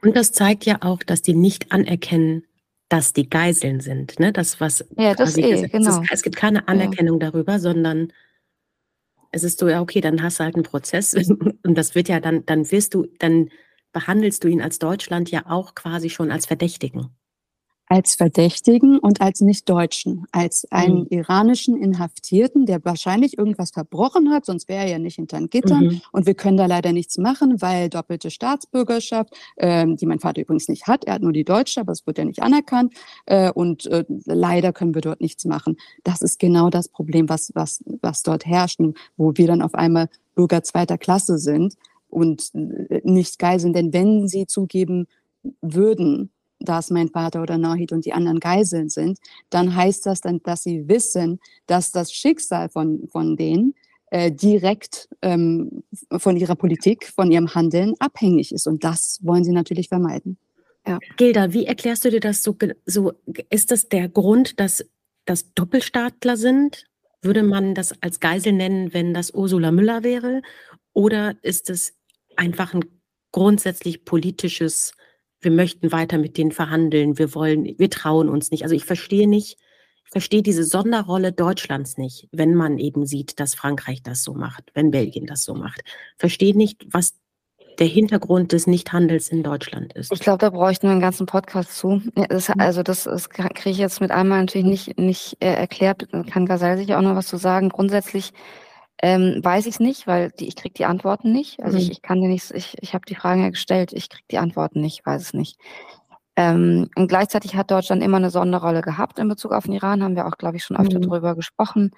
Und 0.00 0.16
das 0.16 0.32
zeigt 0.32 0.64
ja 0.64 0.78
auch, 0.80 1.02
dass 1.02 1.20
die 1.20 1.34
nicht 1.34 1.72
anerkennen, 1.72 2.44
dass 2.90 3.14
die 3.14 3.30
Geiseln 3.30 3.80
sind. 3.80 4.20
Ne? 4.20 4.32
Das, 4.32 4.60
was 4.60 4.84
ja, 4.98 5.14
das 5.14 5.38
eh, 5.38 5.68
genau. 5.68 6.02
Ist, 6.02 6.12
es 6.12 6.22
gibt 6.22 6.36
keine 6.36 6.68
Anerkennung 6.68 7.20
ja. 7.20 7.30
darüber, 7.30 7.58
sondern 7.58 8.12
es 9.30 9.44
ist 9.44 9.60
so, 9.60 9.68
ja, 9.68 9.80
okay, 9.80 10.00
dann 10.00 10.22
hast 10.22 10.40
du 10.40 10.44
halt 10.44 10.56
einen 10.56 10.64
Prozess 10.64 11.14
und 11.14 11.78
das 11.78 11.94
wird 11.94 12.08
ja 12.08 12.20
dann, 12.20 12.44
dann 12.44 12.70
wirst 12.70 12.94
du, 12.94 13.06
dann 13.18 13.48
behandelst 13.92 14.44
du 14.44 14.48
ihn 14.48 14.60
als 14.60 14.78
Deutschland 14.78 15.30
ja 15.30 15.46
auch 15.46 15.74
quasi 15.74 16.10
schon 16.10 16.30
als 16.30 16.46
Verdächtigen 16.46 17.10
als 17.90 18.14
Verdächtigen 18.14 19.00
und 19.00 19.20
als 19.20 19.40
Nicht-Deutschen, 19.40 20.24
als 20.30 20.64
einen 20.70 21.00
mhm. 21.00 21.06
iranischen 21.10 21.76
Inhaftierten, 21.76 22.64
der 22.64 22.84
wahrscheinlich 22.84 23.36
irgendwas 23.36 23.72
verbrochen 23.72 24.30
hat, 24.30 24.46
sonst 24.46 24.68
wäre 24.68 24.84
er 24.84 24.90
ja 24.90 24.98
nicht 25.00 25.16
hinter 25.16 25.40
Gittern. 25.48 25.84
Mhm. 25.84 26.00
Und 26.12 26.24
wir 26.24 26.34
können 26.34 26.56
da 26.56 26.66
leider 26.66 26.92
nichts 26.92 27.18
machen, 27.18 27.60
weil 27.60 27.88
doppelte 27.88 28.30
Staatsbürgerschaft, 28.30 29.34
ähm, 29.56 29.96
die 29.96 30.06
mein 30.06 30.20
Vater 30.20 30.40
übrigens 30.40 30.68
nicht 30.68 30.86
hat, 30.86 31.04
er 31.04 31.14
hat 31.14 31.22
nur 31.22 31.32
die 31.32 31.42
deutsche, 31.42 31.80
aber 31.80 31.90
es 31.90 32.06
wird 32.06 32.18
ja 32.18 32.24
nicht 32.24 32.40
anerkannt. 32.42 32.94
Äh, 33.26 33.50
und 33.50 33.86
äh, 33.86 34.04
leider 34.24 34.72
können 34.72 34.94
wir 34.94 35.02
dort 35.02 35.20
nichts 35.20 35.44
machen. 35.44 35.76
Das 36.04 36.22
ist 36.22 36.38
genau 36.38 36.70
das 36.70 36.88
Problem, 36.88 37.28
was, 37.28 37.50
was, 37.56 37.82
was 38.02 38.22
dort 38.22 38.46
herrscht, 38.46 38.78
wo 39.16 39.32
wir 39.34 39.48
dann 39.48 39.62
auf 39.62 39.74
einmal 39.74 40.08
Bürger 40.36 40.62
zweiter 40.62 40.96
Klasse 40.96 41.38
sind 41.38 41.74
und 42.08 42.54
äh, 42.54 43.00
nicht 43.02 43.40
Geiseln. 43.40 43.72
Denn 43.72 43.92
wenn 43.92 44.28
sie 44.28 44.46
zugeben 44.46 45.08
würden, 45.60 46.30
dass 46.60 46.90
mein 46.90 47.08
Vater 47.08 47.42
oder 47.42 47.58
Nahid 47.58 47.92
und 47.92 48.04
die 48.04 48.12
anderen 48.12 48.40
Geiseln 48.40 48.88
sind, 48.88 49.18
dann 49.48 49.74
heißt 49.74 50.06
das 50.06 50.20
dann, 50.20 50.42
dass 50.42 50.62
sie 50.62 50.88
wissen, 50.88 51.40
dass 51.66 51.90
das 51.90 52.12
Schicksal 52.12 52.68
von, 52.68 53.08
von 53.08 53.36
denen 53.36 53.74
äh, 54.10 54.30
direkt 54.30 55.08
ähm, 55.22 55.82
von 56.18 56.36
ihrer 56.36 56.56
Politik, 56.56 57.06
von 57.06 57.30
ihrem 57.30 57.54
Handeln 57.54 57.94
abhängig 57.98 58.52
ist. 58.52 58.66
Und 58.66 58.84
das 58.84 59.18
wollen 59.22 59.44
sie 59.44 59.52
natürlich 59.52 59.88
vermeiden. 59.88 60.36
Ja. 60.86 60.98
Gilda, 61.16 61.52
wie 61.52 61.66
erklärst 61.66 62.04
du 62.04 62.10
dir 62.10 62.20
das 62.20 62.42
so? 62.42 62.56
so 62.86 63.12
ist 63.50 63.70
das 63.70 63.88
der 63.88 64.08
Grund, 64.08 64.58
dass 64.60 64.84
das 65.26 65.52
Doppelstaatler 65.54 66.36
sind? 66.36 66.86
Würde 67.22 67.42
man 67.42 67.74
das 67.74 67.94
als 68.02 68.18
Geisel 68.18 68.52
nennen, 68.52 68.94
wenn 68.94 69.14
das 69.14 69.32
Ursula 69.32 69.72
Müller 69.72 70.02
wäre? 70.02 70.42
Oder 70.92 71.36
ist 71.42 71.70
es 71.70 71.94
einfach 72.36 72.74
ein 72.74 72.84
grundsätzlich 73.30 74.04
politisches 74.04 74.92
wir 75.40 75.50
möchten 75.50 75.92
weiter 75.92 76.18
mit 76.18 76.36
denen 76.36 76.52
verhandeln, 76.52 77.18
wir 77.18 77.34
wollen, 77.34 77.74
wir 77.78 77.90
trauen 77.90 78.28
uns 78.28 78.50
nicht. 78.50 78.62
Also 78.62 78.74
ich 78.74 78.84
verstehe 78.84 79.28
nicht, 79.28 79.58
ich 80.04 80.10
verstehe 80.10 80.42
diese 80.42 80.64
Sonderrolle 80.64 81.32
Deutschlands 81.32 81.96
nicht, 81.96 82.28
wenn 82.32 82.54
man 82.54 82.78
eben 82.78 83.06
sieht, 83.06 83.40
dass 83.40 83.54
Frankreich 83.54 84.02
das 84.02 84.22
so 84.22 84.34
macht, 84.34 84.70
wenn 84.74 84.90
Belgien 84.90 85.26
das 85.26 85.44
so 85.44 85.54
macht. 85.54 85.82
Verstehe 86.18 86.56
nicht, 86.56 86.86
was 86.90 87.14
der 87.78 87.86
Hintergrund 87.86 88.52
des 88.52 88.66
Nichthandels 88.66 89.30
in 89.30 89.42
Deutschland 89.42 89.94
ist? 89.94 90.12
Ich 90.12 90.20
glaube, 90.20 90.38
da 90.38 90.50
bräuchten 90.50 90.86
wir 90.86 90.92
einen 90.92 91.00
ganzen 91.00 91.26
Podcast 91.26 91.76
zu. 91.76 92.02
Das, 92.28 92.48
mhm. 92.48 92.54
also 92.58 92.82
das, 92.82 93.04
das 93.04 93.30
kriege 93.30 93.70
ich 93.70 93.78
jetzt 93.78 94.00
mit 94.00 94.10
einmal 94.10 94.40
natürlich 94.40 94.66
nicht, 94.66 94.98
nicht 94.98 95.36
äh, 95.40 95.54
erklärt. 95.54 96.08
Kann 96.30 96.46
Gazelle 96.46 96.76
sicher 96.76 96.98
auch 96.98 97.02
noch 97.02 97.16
was 97.16 97.26
zu 97.26 97.38
sagen. 97.38 97.70
Grundsätzlich 97.70 98.32
ähm, 99.02 99.40
weiß 99.42 99.66
ich 99.66 99.74
es 99.74 99.80
nicht, 99.80 100.06
weil 100.06 100.30
die, 100.30 100.48
ich 100.48 100.56
kriege 100.56 100.74
die 100.74 100.84
Antworten 100.84 101.32
nicht. 101.32 101.62
Also 101.62 101.76
mhm. 101.76 101.82
ich, 101.82 101.90
ich 101.90 102.02
kann 102.02 102.20
dir 102.20 102.28
nicht, 102.28 102.50
ich, 102.50 102.76
ich 102.80 102.94
habe 102.94 103.04
die 103.06 103.14
Fragen 103.14 103.42
ja 103.42 103.50
gestellt, 103.50 103.92
ich 103.92 104.08
kriege 104.08 104.26
die 104.30 104.38
Antworten 104.38 104.80
nicht, 104.80 105.04
weiß 105.06 105.22
es 105.22 105.34
nicht. 105.34 105.58
Ähm, 106.36 106.88
und 106.96 107.08
gleichzeitig 107.08 107.56
hat 107.56 107.70
Deutschland 107.70 108.02
immer 108.02 108.18
eine 108.18 108.30
Sonderrolle 108.30 108.82
gehabt 108.82 109.18
in 109.18 109.28
Bezug 109.28 109.52
auf 109.52 109.64
den 109.64 109.72
Iran, 109.72 110.02
haben 110.02 110.16
wir 110.16 110.26
auch, 110.26 110.36
glaube 110.36 110.56
ich, 110.56 110.64
schon 110.64 110.76
öfter 110.76 110.98
mhm. 110.98 111.08
darüber 111.08 111.34
gesprochen. 111.34 111.92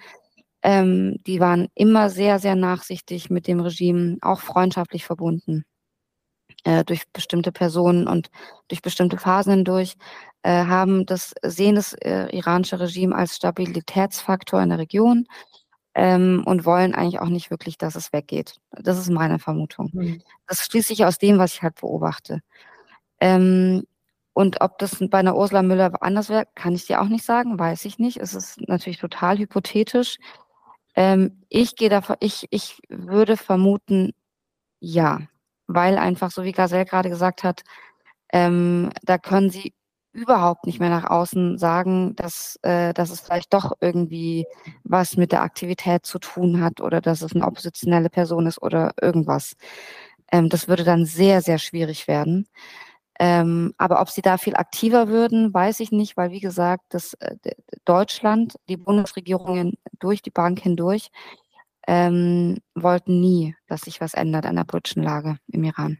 Ähm, 0.62 1.16
die 1.26 1.40
waren 1.40 1.68
immer 1.74 2.08
sehr, 2.08 2.38
sehr 2.38 2.54
nachsichtig 2.54 3.30
mit 3.30 3.48
dem 3.48 3.60
Regime, 3.60 4.18
auch 4.22 4.40
freundschaftlich 4.40 5.04
verbunden 5.04 5.64
äh, 6.64 6.84
durch 6.84 7.02
bestimmte 7.12 7.52
Personen 7.52 8.06
und 8.06 8.30
durch 8.68 8.82
bestimmte 8.82 9.18
Phasen 9.18 9.54
hindurch, 9.54 9.96
äh, 10.42 10.64
haben 10.64 11.06
das, 11.06 11.34
sehen 11.42 11.74
das 11.74 11.94
äh, 11.94 12.28
iranische 12.36 12.78
Regime 12.80 13.14
als 13.14 13.36
Stabilitätsfaktor 13.36 14.62
in 14.62 14.70
der 14.70 14.78
Region 14.78 15.26
ähm, 15.94 16.42
und 16.46 16.64
wollen 16.64 16.94
eigentlich 16.94 17.20
auch 17.20 17.28
nicht 17.28 17.50
wirklich, 17.50 17.78
dass 17.78 17.96
es 17.96 18.12
weggeht. 18.12 18.56
Das 18.70 18.98
ist 18.98 19.10
meine 19.10 19.38
Vermutung. 19.38 19.90
Mhm. 19.92 20.22
Das 20.46 20.64
schließt 20.66 20.88
sich 20.88 21.04
aus 21.04 21.18
dem, 21.18 21.38
was 21.38 21.54
ich 21.54 21.62
halt 21.62 21.76
beobachte. 21.80 22.40
Ähm, 23.20 23.84
und 24.34 24.60
ob 24.62 24.78
das 24.78 24.96
bei 25.10 25.18
einer 25.18 25.36
Ursula 25.36 25.62
Müller 25.62 25.92
anders 26.02 26.30
wäre, 26.30 26.46
kann 26.54 26.74
ich 26.74 26.86
dir 26.86 27.02
auch 27.02 27.08
nicht 27.08 27.24
sagen, 27.24 27.58
weiß 27.58 27.84
ich 27.84 27.98
nicht. 27.98 28.18
Es 28.18 28.34
ist 28.34 28.60
natürlich 28.68 28.98
total 28.98 29.38
hypothetisch. 29.38 30.16
Ähm, 30.94 31.44
ich 31.48 31.76
gehe 31.76 31.90
davon, 31.90 32.16
ich, 32.20 32.46
ich 32.50 32.80
würde 32.88 33.36
vermuten, 33.36 34.12
ja, 34.80 35.20
weil 35.66 35.98
einfach, 35.98 36.30
so 36.30 36.44
wie 36.44 36.52
Gazelle 36.52 36.86
gerade 36.86 37.10
gesagt 37.10 37.44
hat, 37.44 37.62
ähm, 38.32 38.90
da 39.02 39.18
können 39.18 39.50
sie 39.50 39.74
überhaupt 40.12 40.66
nicht 40.66 40.80
mehr 40.80 40.90
nach 40.90 41.08
außen 41.10 41.58
sagen, 41.58 42.14
dass, 42.16 42.58
äh, 42.62 42.92
dass 42.94 43.10
es 43.10 43.20
vielleicht 43.20 43.52
doch 43.54 43.72
irgendwie 43.80 44.46
was 44.84 45.16
mit 45.16 45.32
der 45.32 45.42
Aktivität 45.42 46.06
zu 46.06 46.18
tun 46.18 46.60
hat 46.60 46.80
oder 46.80 47.00
dass 47.00 47.22
es 47.22 47.34
eine 47.34 47.46
oppositionelle 47.46 48.10
Person 48.10 48.46
ist 48.46 48.60
oder 48.62 48.92
irgendwas. 49.00 49.54
Ähm, 50.30 50.48
das 50.48 50.68
würde 50.68 50.84
dann 50.84 51.06
sehr, 51.06 51.42
sehr 51.42 51.58
schwierig 51.58 52.08
werden. 52.08 52.46
Ähm, 53.20 53.74
aber 53.78 54.00
ob 54.00 54.10
sie 54.10 54.22
da 54.22 54.38
viel 54.38 54.56
aktiver 54.56 55.08
würden, 55.08 55.52
weiß 55.54 55.80
ich 55.80 55.92
nicht, 55.92 56.16
weil 56.16 56.30
wie 56.32 56.40
gesagt, 56.40 56.84
das 56.90 57.14
äh, 57.20 57.36
Deutschland, 57.84 58.54
die 58.68 58.76
Bundesregierungen 58.76 59.74
durch 60.00 60.22
die 60.22 60.30
Bank 60.30 60.60
hindurch 60.60 61.10
ähm, 61.88 62.58
wollten 62.74 63.20
nie, 63.20 63.56
dass 63.68 63.82
sich 63.82 64.00
was 64.00 64.14
ändert 64.14 64.46
an 64.46 64.56
der 64.56 64.64
politischen 64.64 65.02
Lage 65.02 65.38
im 65.48 65.64
Iran. 65.64 65.98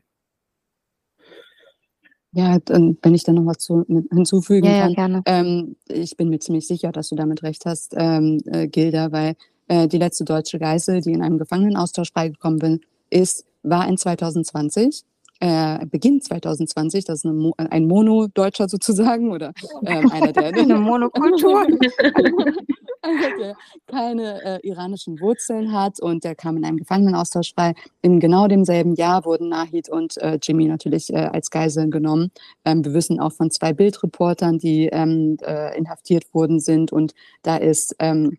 Ja, 2.34 2.58
und 2.70 2.98
wenn 3.02 3.14
ich 3.14 3.24
da 3.24 3.32
noch 3.32 3.44
was 3.44 3.58
zu, 3.58 3.84
hinzufügen 3.86 4.66
ja, 4.66 4.80
kann. 4.80 4.90
Ja, 4.90 4.94
gerne. 4.94 5.22
Ähm, 5.26 5.76
ich 5.88 6.16
bin 6.16 6.30
mir 6.30 6.38
ziemlich 6.38 6.66
sicher, 6.66 6.90
dass 6.90 7.10
du 7.10 7.14
damit 7.14 7.42
recht 7.42 7.66
hast, 7.66 7.94
ähm, 7.96 8.40
äh, 8.46 8.68
Gilda, 8.68 9.12
weil 9.12 9.34
äh, 9.68 9.86
die 9.86 9.98
letzte 9.98 10.24
deutsche 10.24 10.58
Geisel, 10.58 11.02
die 11.02 11.12
in 11.12 11.22
einem 11.22 11.38
Gefangenenaustausch 11.38 12.12
freigekommen 12.12 12.58
bin, 12.58 12.80
ist, 13.10 13.44
war 13.62 13.86
in 13.86 13.98
2020 13.98 15.04
äh, 15.42 15.84
Beginn 15.86 16.20
2020, 16.20 17.04
das 17.04 17.24
ist 17.24 17.24
Mo 17.24 17.52
ein 17.56 17.88
Mono-Deutscher 17.88 18.68
sozusagen 18.68 19.32
oder 19.32 19.52
ähm, 19.86 20.08
einer 20.12 20.32
der 20.32 20.54
eine 20.54 20.76
Monokultur, 20.76 21.66
der 23.02 23.56
keine 23.88 24.44
äh, 24.44 24.60
iranischen 24.68 25.18
Wurzeln 25.20 25.72
hat 25.72 26.00
und 26.00 26.22
der 26.22 26.36
kam 26.36 26.58
in 26.58 26.64
einem 26.64 26.76
Gefangenenaustausch 26.76 27.54
frei. 27.54 27.74
In 28.02 28.20
genau 28.20 28.46
demselben 28.46 28.94
Jahr 28.94 29.24
wurden 29.24 29.48
Nahid 29.48 29.88
und 29.88 30.16
äh, 30.18 30.38
Jimmy 30.40 30.68
natürlich 30.68 31.12
äh, 31.12 31.16
als 31.16 31.50
Geiseln 31.50 31.90
genommen. 31.90 32.30
Ähm, 32.64 32.84
wir 32.84 32.94
wissen 32.94 33.18
auch 33.18 33.32
von 33.32 33.50
zwei 33.50 33.72
Bildreportern, 33.72 34.58
die 34.58 34.90
ähm, 34.92 35.38
äh, 35.42 35.76
inhaftiert 35.76 36.32
worden 36.32 36.60
sind 36.60 36.92
und 36.92 37.14
da 37.42 37.56
ist 37.56 37.96
ähm, 37.98 38.38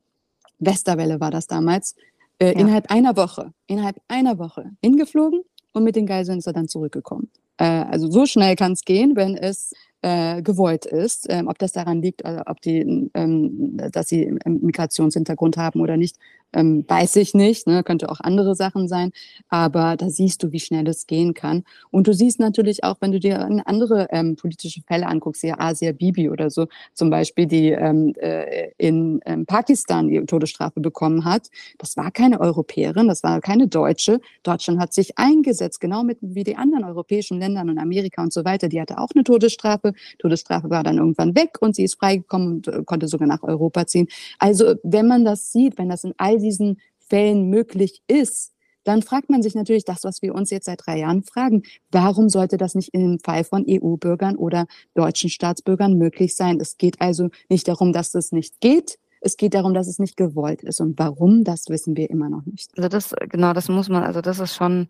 Westerwelle 0.60 1.20
war 1.20 1.32
das 1.32 1.48
damals. 1.48 1.98
Äh, 2.40 2.54
ja. 2.54 2.60
Innerhalb 2.60 2.90
einer 2.90 3.18
Woche, 3.18 3.52
innerhalb 3.68 3.98
einer 4.08 4.40
Woche 4.40 4.72
hingeflogen, 4.82 5.42
und 5.74 5.84
mit 5.84 5.96
den 5.96 6.06
Geiseln 6.06 6.40
ist 6.40 6.48
er 6.48 6.54
dann 6.54 6.68
zurückgekommen. 6.68 7.30
Äh, 7.58 7.66
also 7.66 8.10
so 8.10 8.26
schnell 8.26 8.56
kann 8.56 8.74
es 8.74 8.84
gehen, 8.86 9.16
wenn 9.16 9.36
es 9.36 9.74
äh, 10.02 10.42
gewollt 10.42 10.86
ist. 10.86 11.28
Ähm, 11.30 11.48
ob 11.48 11.58
das 11.58 11.72
daran 11.72 12.02
liegt, 12.02 12.26
also 12.26 12.42
ob 12.46 12.62
die, 12.62 13.10
ähm, 13.14 13.78
dass 13.92 14.10
sie 14.10 14.38
Migrationshintergrund 14.46 15.58
haben 15.58 15.82
oder 15.82 15.98
nicht, 15.98 16.18
ähm, 16.54 16.86
weiß 16.88 17.16
ich 17.18 17.34
nicht. 17.34 17.68
Ne? 17.68 17.84
Könnte 17.84 18.10
auch 18.10 18.20
andere 18.20 18.56
Sachen 18.56 18.88
sein. 18.88 19.12
Aber 19.50 19.98
da 19.98 20.10
siehst 20.10 20.44
du, 20.44 20.52
wie 20.52 20.60
schnell 20.60 20.88
es 20.88 21.08
gehen 21.08 21.34
kann. 21.34 21.64
Und 21.92 22.08
du 22.08 22.14
siehst 22.14 22.40
natürlich 22.40 22.84
auch, 22.84 22.98
wenn 23.00 23.12
du 23.12 23.20
dir 23.20 23.50
andere 23.66 24.08
ähm, 24.12 24.36
politische 24.36 24.82
Fälle 24.82 25.08
anguckst, 25.08 25.42
hier 25.42 25.60
Asia 25.60 25.92
Bibi 25.92 26.30
oder 26.30 26.50
so, 26.50 26.68
zum 26.94 27.10
Beispiel, 27.10 27.46
die 27.46 27.70
ähm, 27.72 28.14
äh, 28.20 28.72
in 28.78 29.20
ähm, 29.26 29.46
Pakistan 29.46 30.08
die 30.08 30.26
Todesstrafe 30.26 30.80
bekommen 30.80 31.26
hat. 31.26 31.50
Das 31.78 31.98
war 31.98 32.12
keine 32.12 32.40
Europäerin, 32.40 33.08
das 33.08 33.24
war 33.24 33.42
keine 33.42 33.68
Deutsche. 33.68 34.20
Deutschland 34.44 34.80
hat 34.80 34.94
sich 34.94 35.18
eingesetzt, 35.18 35.80
genau 35.80 36.04
mit 36.04 36.18
wie 36.22 36.44
die 36.44 36.56
anderen 36.56 36.84
europäischen 36.84 37.40
Ländern 37.40 37.70
und 37.70 37.80
Amerika 37.80 38.22
und 38.22 38.34
so 38.34 38.46
weiter. 38.46 38.68
Die 38.68 38.80
hatte 38.80 38.98
auch 38.98 39.10
eine 39.16 39.24
Todesstrafe. 39.24 39.94
Todesstrafe 40.20 40.70
war 40.70 40.84
dann 40.84 40.98
irgendwann 40.98 41.36
weg 41.36 41.58
und 41.62 41.76
sie 41.76 41.84
ist 41.84 41.96
freigekommen 41.96 42.48
und 42.48 42.68
äh, 42.68 42.84
konnte 42.86 43.08
sogar 43.08 43.28
nach 43.28 43.44
Europa 43.44 43.86
ziehen. 43.88 44.08
Also 44.40 44.76
wenn 44.84 45.08
man 45.08 45.26
das 45.26 45.52
sieht, 45.52 45.78
wenn 45.78 45.90
das 45.90 46.04
in 46.04 46.14
all 46.18 46.40
diesen 46.44 46.80
Fällen 47.00 47.50
möglich 47.50 48.04
ist, 48.08 48.54
dann 48.84 49.02
fragt 49.02 49.30
man 49.30 49.42
sich 49.42 49.56
natürlich 49.56 49.86
das, 49.86 50.04
was 50.04 50.22
wir 50.22 50.36
uns 50.36 50.50
jetzt 50.50 50.66
seit 50.66 50.86
drei 50.86 51.00
Jahren 51.00 51.24
fragen. 51.24 51.64
Warum 51.92 52.30
sollte 52.30 52.58
das 52.58 52.76
nicht 52.76 52.94
im 52.94 53.20
Fall 53.20 53.44
von 53.44 53.66
EU-Bürgern 53.68 54.36
oder 54.36 54.68
deutschen 54.94 55.30
Staatsbürgern 55.30 55.98
möglich 55.98 56.36
sein? 56.36 56.60
Es 56.60 56.78
geht 56.78 57.00
also 57.02 57.30
nicht 57.50 57.68
darum, 57.68 57.94
dass 57.94 58.12
das 58.12 58.32
nicht 58.32 58.60
geht. 58.60 59.00
Es 59.22 59.38
geht 59.38 59.54
darum, 59.54 59.74
dass 59.74 59.88
es 59.88 60.00
nicht 60.00 60.18
gewollt 60.18 60.64
ist. 60.64 60.82
Und 60.82 61.00
warum, 61.00 61.46
das 61.46 61.70
wissen 61.70 61.96
wir 61.96 62.10
immer 62.10 62.30
noch 62.30 62.46
nicht. 62.46 62.78
Also 62.78 62.90
das, 62.90 63.16
genau, 63.30 63.54
das 63.54 63.70
muss 63.70 63.88
man, 63.88 64.04
also 64.04 64.20
das 64.20 64.40
ist 64.40 64.56
schon 64.56 64.90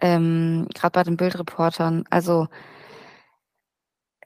ähm, 0.00 0.66
gerade 0.74 0.92
bei 0.92 1.02
den 1.02 1.18
Bildreportern, 1.18 2.04
also 2.08 2.48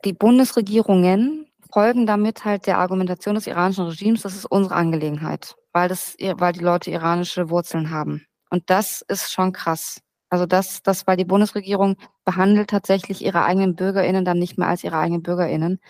die 0.05 0.13
Bundesregierungen 0.13 1.48
folgen 1.73 2.07
damit 2.07 2.45
halt 2.45 2.67
der 2.67 2.79
Argumentation 2.79 3.35
des 3.35 3.47
iranischen 3.47 3.87
Regimes, 3.87 4.23
das 4.23 4.35
ist 4.35 4.47
unsere 4.47 4.75
Angelegenheit, 4.75 5.57
weil, 5.73 5.89
das, 5.89 6.17
weil 6.19 6.53
die 6.53 6.65
Leute 6.65 6.91
iranische 6.91 7.51
Wurzeln 7.51 7.91
haben. 7.91 8.27
Und 8.51 8.71
das 8.71 9.03
ist 9.09 9.33
schon 9.33 9.53
krass. 9.53 10.01
Also 10.31 10.47
das, 10.47 10.83
das, 10.83 11.07
weil 11.07 11.17
die 11.17 11.25
Bundesregierung 11.25 11.97
behandelt 12.25 12.71
tatsächlich 12.71 13.25
ihre 13.25 13.45
eigenen 13.45 13.75
BürgerInnen 13.77 14.25
dann 14.25 14.39
nicht 14.39 14.59
mehr 14.59 14.69
als 14.69 14.85
ihre 14.85 14.99
eigenen 14.99 15.23
BürgerInnen. 15.23 15.81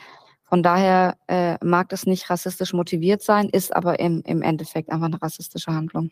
Von 0.44 0.62
daher 0.62 1.16
äh, 1.26 1.56
mag 1.64 1.88
das 1.90 2.06
nicht 2.06 2.30
rassistisch 2.30 2.72
motiviert 2.72 3.22
sein, 3.22 3.48
ist 3.48 3.74
aber 3.74 4.00
im, 4.00 4.22
im 4.24 4.42
Endeffekt 4.42 4.90
einfach 4.90 5.06
eine 5.06 5.20
rassistische 5.20 5.72
Handlung. 5.72 6.10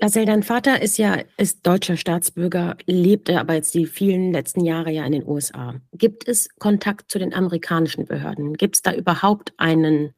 Marcel, 0.00 0.26
dein 0.26 0.42
Vater 0.42 0.82
ist 0.82 0.98
ja 0.98 1.18
ist 1.36 1.66
deutscher 1.66 1.96
Staatsbürger, 1.96 2.76
lebte 2.86 3.38
aber 3.40 3.54
jetzt 3.54 3.74
die 3.74 3.86
vielen 3.86 4.32
letzten 4.32 4.64
Jahre 4.64 4.90
ja 4.90 5.04
in 5.04 5.12
den 5.12 5.26
USA. 5.26 5.74
Gibt 5.92 6.26
es 6.28 6.48
Kontakt 6.58 7.10
zu 7.10 7.18
den 7.18 7.34
amerikanischen 7.34 8.04
Behörden? 8.04 8.54
Gibt 8.54 8.76
es 8.76 8.82
da 8.82 8.92
überhaupt 8.92 9.52
einen, 9.58 10.12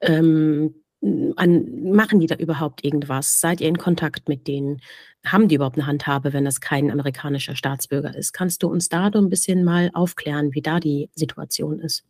ähm, 0.00 0.74
an, 1.36 1.92
machen 1.92 2.20
die 2.20 2.26
da 2.26 2.36
überhaupt 2.36 2.84
irgendwas? 2.84 3.40
Seid 3.40 3.60
ihr 3.60 3.68
in 3.68 3.78
Kontakt 3.78 4.28
mit 4.28 4.46
denen? 4.46 4.80
Haben 5.24 5.48
die 5.48 5.56
überhaupt 5.56 5.76
eine 5.76 5.86
Handhabe, 5.86 6.32
wenn 6.32 6.44
das 6.44 6.60
kein 6.60 6.90
amerikanischer 6.90 7.56
Staatsbürger 7.56 8.14
ist? 8.14 8.32
Kannst 8.32 8.62
du 8.62 8.68
uns 8.68 8.88
da 8.88 9.10
so 9.12 9.18
ein 9.18 9.30
bisschen 9.30 9.64
mal 9.64 9.90
aufklären, 9.94 10.54
wie 10.54 10.62
da 10.62 10.80
die 10.80 11.10
Situation 11.14 11.80
ist? 11.80 12.04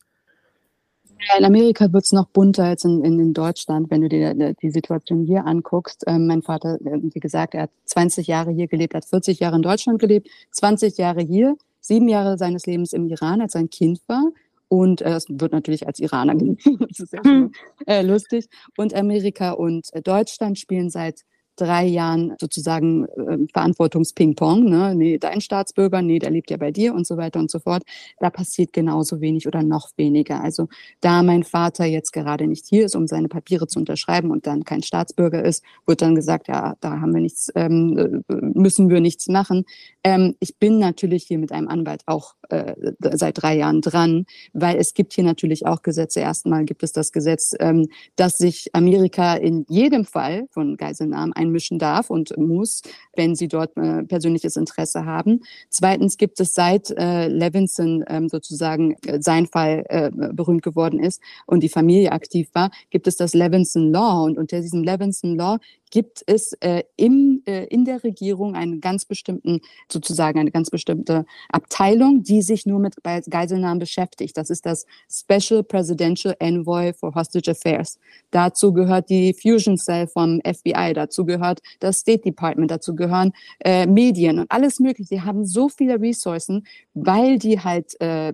In 1.37 1.45
Amerika 1.45 1.93
wird 1.93 2.05
es 2.05 2.13
noch 2.13 2.27
bunter 2.29 2.65
als 2.65 2.85
in, 2.85 3.05
in, 3.05 3.19
in, 3.19 3.35
Deutschland, 3.35 3.91
wenn 3.91 4.03
du 4.03 4.09
dir 4.09 4.35
die 4.35 4.71
Situation 4.71 5.25
hier 5.25 5.47
anguckst. 5.47 6.05
Ähm, 6.07 6.27
mein 6.27 6.43
Vater, 6.43 6.79
äh, 6.85 6.99
wie 7.03 7.21
gesagt, 7.21 7.55
er 7.55 7.63
hat 7.63 7.71
20 7.87 8.27
Jahre 8.27 8.51
hier 8.53 8.69
gelebt, 8.69 8.95
hat 8.95 9.05
40 9.05 9.41
Jahre 9.41 9.57
in 9.57 9.63
Deutschland 9.63 9.99
gelebt, 9.99 10.29
20 10.53 10.97
Jahre 10.97 11.21
hier, 11.23 11.57
sieben 11.81 12.09
Jahre 12.09 12.39
seines 12.39 12.67
Lebens 12.67 12.93
im 12.93 13.09
Iran, 13.09 13.41
als 13.41 13.55
er 13.55 13.61
ein 13.61 13.71
Kind 13.71 14.01
war. 14.07 14.31
Und 14.69 15.01
äh, 15.01 15.15
es 15.15 15.27
wird 15.29 15.53
natürlich 15.53 15.87
als 15.87 15.99
Iraner 15.99 16.35
gelebt. 16.37 16.63
das 16.89 17.01
ist 17.01 17.13
ja 17.13 17.21
schon 17.25 17.53
äh, 17.87 18.03
lustig. 18.03 18.49
Und 18.77 18.95
Amerika 18.95 19.53
und 19.53 19.93
äh, 19.95 20.03
Deutschland 20.03 20.59
spielen 20.59 20.91
seit 20.91 21.23
drei 21.61 21.87
Jahren 21.87 22.35
sozusagen 22.41 23.07
äh, 23.07 23.39
Verantwortungsping-Pong. 23.53 24.65
Ne? 24.65 24.95
Nee, 24.95 25.19
dein 25.19 25.41
Staatsbürger, 25.41 26.03
nee, 26.03 26.19
der 26.19 26.31
lebt 26.31 26.51
ja 26.51 26.57
bei 26.57 26.71
dir 26.71 26.95
und 26.95 27.07
so 27.07 27.17
weiter 27.17 27.41
und 27.41 27.51
so 27.51 27.59
fort. 27.59 27.83
Da 28.21 28.31
passiert 28.31 28.73
genauso 28.73 29.21
wenig 29.21 29.47
oder 29.47 29.63
noch 29.63 29.91
weniger. 29.97 30.43
Also 30.43 30.69
da 31.01 31.23
mein 31.23 31.45
Vater 31.45 31.85
jetzt 31.85 32.13
gerade 32.13 32.47
nicht 32.47 32.67
hier 32.67 32.85
ist, 32.85 32.97
um 32.97 33.07
seine 33.07 33.29
Papiere 33.29 33.67
zu 33.67 33.79
unterschreiben 33.79 34.31
und 34.31 34.47
dann 34.47 34.65
kein 34.65 34.83
Staatsbürger 34.83 35.45
ist, 35.45 35.65
wird 35.87 36.03
dann 36.03 36.15
gesagt, 36.15 36.49
ja, 36.49 36.75
da 36.81 37.01
haben 37.01 37.13
wir 37.13 37.21
nichts, 37.21 37.51
ähm, 37.55 38.23
müssen 38.29 38.89
wir 38.89 39.01
nichts 39.01 39.29
machen. 39.29 39.65
Ähm, 40.05 40.37
ich 40.41 40.59
bin 40.59 40.79
natürlich 40.79 41.25
hier 41.25 41.39
mit 41.39 41.53
einem 41.53 41.69
Anwalt 41.69 42.03
auch 42.07 42.35
äh, 42.49 42.75
seit 43.01 43.43
drei 43.43 43.57
Jahren 43.57 43.81
dran, 43.81 44.25
weil 44.53 44.77
es 44.77 44.95
gibt 44.95 45.13
hier 45.13 45.25
natürlich 45.25 45.67
auch 45.67 45.83
Gesetze. 45.83 46.21
Erstmal 46.21 46.65
gibt 46.65 46.83
es 46.83 46.93
das 46.93 47.13
Gesetz, 47.13 47.55
ähm, 47.61 47.89
dass 48.17 48.39
sich 48.39 48.71
Amerika 48.75 49.35
in 49.35 49.67
jedem 49.69 50.05
Fall 50.05 50.47
von 50.51 50.77
Geiselnahmen 50.77 51.33
ein 51.35 51.48
einmischen 51.49 51.79
darf 51.79 52.11
und 52.11 52.37
muss, 52.37 52.83
wenn 53.17 53.35
sie 53.35 53.49
dort 53.49 53.77
äh, 53.77 54.05
persönliches 54.05 54.57
Interesse 54.57 55.05
haben. 55.05 55.41
Zweitens 55.71 56.17
gibt 56.17 56.41
es 56.41 56.55
seit 56.55 56.91
äh, 56.91 57.29
Levinson 57.29 58.05
ähm, 58.09 58.29
sozusagen 58.29 58.97
äh, 59.07 59.21
sein 59.21 59.47
Fall 59.47 59.85
äh, 59.89 60.11
berühmt 60.11 60.63
geworden 60.63 61.01
ist 61.01 61.21
und 61.47 61.63
die 61.63 61.69
Familie 61.69 62.13
aktiv 62.13 62.49
war, 62.53 62.71
gibt 62.91 63.07
es 63.07 63.17
das 63.17 63.35
Levinson 63.35 63.91
Law 63.91 64.25
und 64.25 64.39
unter 64.39 64.61
diesem 64.61 64.83
Levinson 64.83 65.37
Law 65.37 65.59
gibt 65.91 66.23
es 66.27 66.53
äh, 66.61 66.83
im, 66.97 67.43
äh, 67.47 67.65
in 67.67 67.85
der 67.85 68.03
Regierung 68.05 68.55
einen 68.55 68.81
ganz 68.81 69.05
bestimmten, 69.05 69.61
sozusagen 69.91 70.39
eine 70.39 70.51
ganz 70.51 70.71
bestimmte 70.71 71.25
Abteilung, 71.51 72.23
die 72.23 72.43
sich 72.43 72.67
nur 72.67 72.79
mit 72.79 72.97
Geiselnahmen 73.03 73.79
beschäftigt. 73.79 74.37
Das 74.37 74.51
ist 74.51 74.67
das 74.67 74.87
Special 75.11 75.63
Presidential 75.63 76.35
Envoy 76.39 76.93
for 76.93 77.15
Hostage 77.15 77.51
Affairs. 77.51 77.99
Dazu 78.31 78.73
gehört 78.73 79.11
die 79.11 79.35
Fusion 79.35 79.77
Cell 79.77 80.07
vom 80.07 80.41
FBI, 80.45 80.93
dazu 80.95 81.25
gehört 81.25 81.61
das 81.81 81.99
State 81.99 82.23
Department, 82.23 82.71
dazu 82.71 82.95
gehören 82.95 83.33
äh, 83.61 83.87
Medien 83.87 84.39
und 84.39 84.51
alles 84.51 84.81
Mögliche. 84.81 85.17
Die 85.17 85.21
haben 85.23 85.45
so 85.45 85.69
viele 85.69 86.01
Ressourcen, 86.01 86.67
weil 86.95 87.39
die 87.39 87.61
halt 87.61 88.01
äh, 88.01 88.33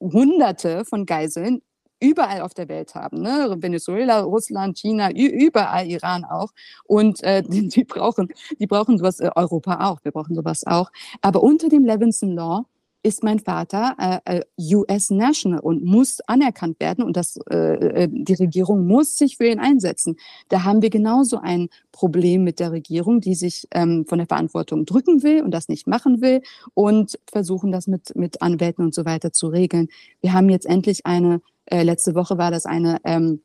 Hunderte 0.00 0.84
von 0.84 1.06
Geiseln 1.06 1.62
überall 2.02 2.40
auf 2.42 2.54
der 2.54 2.68
Welt 2.68 2.94
haben. 2.94 3.22
Ne? 3.22 3.56
Venezuela, 3.58 4.20
Russland, 4.20 4.76
China, 4.78 5.10
überall, 5.12 5.86
Iran 5.86 6.24
auch. 6.24 6.50
Und 6.84 7.22
äh, 7.22 7.42
die, 7.46 7.68
die, 7.68 7.84
brauchen, 7.84 8.28
die 8.58 8.66
brauchen 8.66 8.98
sowas, 8.98 9.20
äh, 9.20 9.30
Europa 9.34 9.88
auch, 9.88 10.00
wir 10.02 10.12
brauchen 10.12 10.34
sowas 10.34 10.66
auch. 10.66 10.90
Aber 11.20 11.42
unter 11.42 11.68
dem 11.68 11.84
Levinson 11.84 12.32
Law 12.32 12.64
ist 13.02 13.24
mein 13.24 13.40
Vater 13.40 13.96
äh, 13.98 14.38
äh 14.38 14.74
US 14.74 15.10
National 15.10 15.58
und 15.60 15.84
muss 15.84 16.20
anerkannt 16.26 16.78
werden 16.78 17.02
und 17.02 17.16
das, 17.16 17.36
äh, 17.50 18.04
äh, 18.04 18.08
die 18.10 18.34
Regierung 18.34 18.86
muss 18.86 19.18
sich 19.18 19.38
für 19.38 19.46
ihn 19.46 19.58
einsetzen. 19.58 20.16
Da 20.48 20.62
haben 20.64 20.82
wir 20.82 20.90
genauso 20.90 21.38
ein 21.38 21.68
Problem 21.90 22.44
mit 22.44 22.60
der 22.60 22.70
Regierung, 22.70 23.20
die 23.20 23.34
sich 23.34 23.66
ähm, 23.72 24.06
von 24.06 24.18
der 24.18 24.28
Verantwortung 24.28 24.86
drücken 24.86 25.22
will 25.22 25.42
und 25.42 25.50
das 25.50 25.68
nicht 25.68 25.86
machen 25.86 26.20
will 26.20 26.42
und 26.74 27.18
versuchen 27.30 27.72
das 27.72 27.88
mit, 27.88 28.14
mit 28.14 28.40
Anwälten 28.40 28.84
und 28.84 28.94
so 28.94 29.04
weiter 29.04 29.32
zu 29.32 29.48
regeln. 29.48 29.88
Wir 30.20 30.32
haben 30.32 30.48
jetzt 30.48 30.66
endlich 30.66 31.04
eine 31.04 31.40
äh, 31.66 31.82
letzte 31.82 32.14
Woche 32.14 32.38
war 32.38 32.50
das 32.50 32.66
eine 32.66 32.98
ähm, 33.04 33.42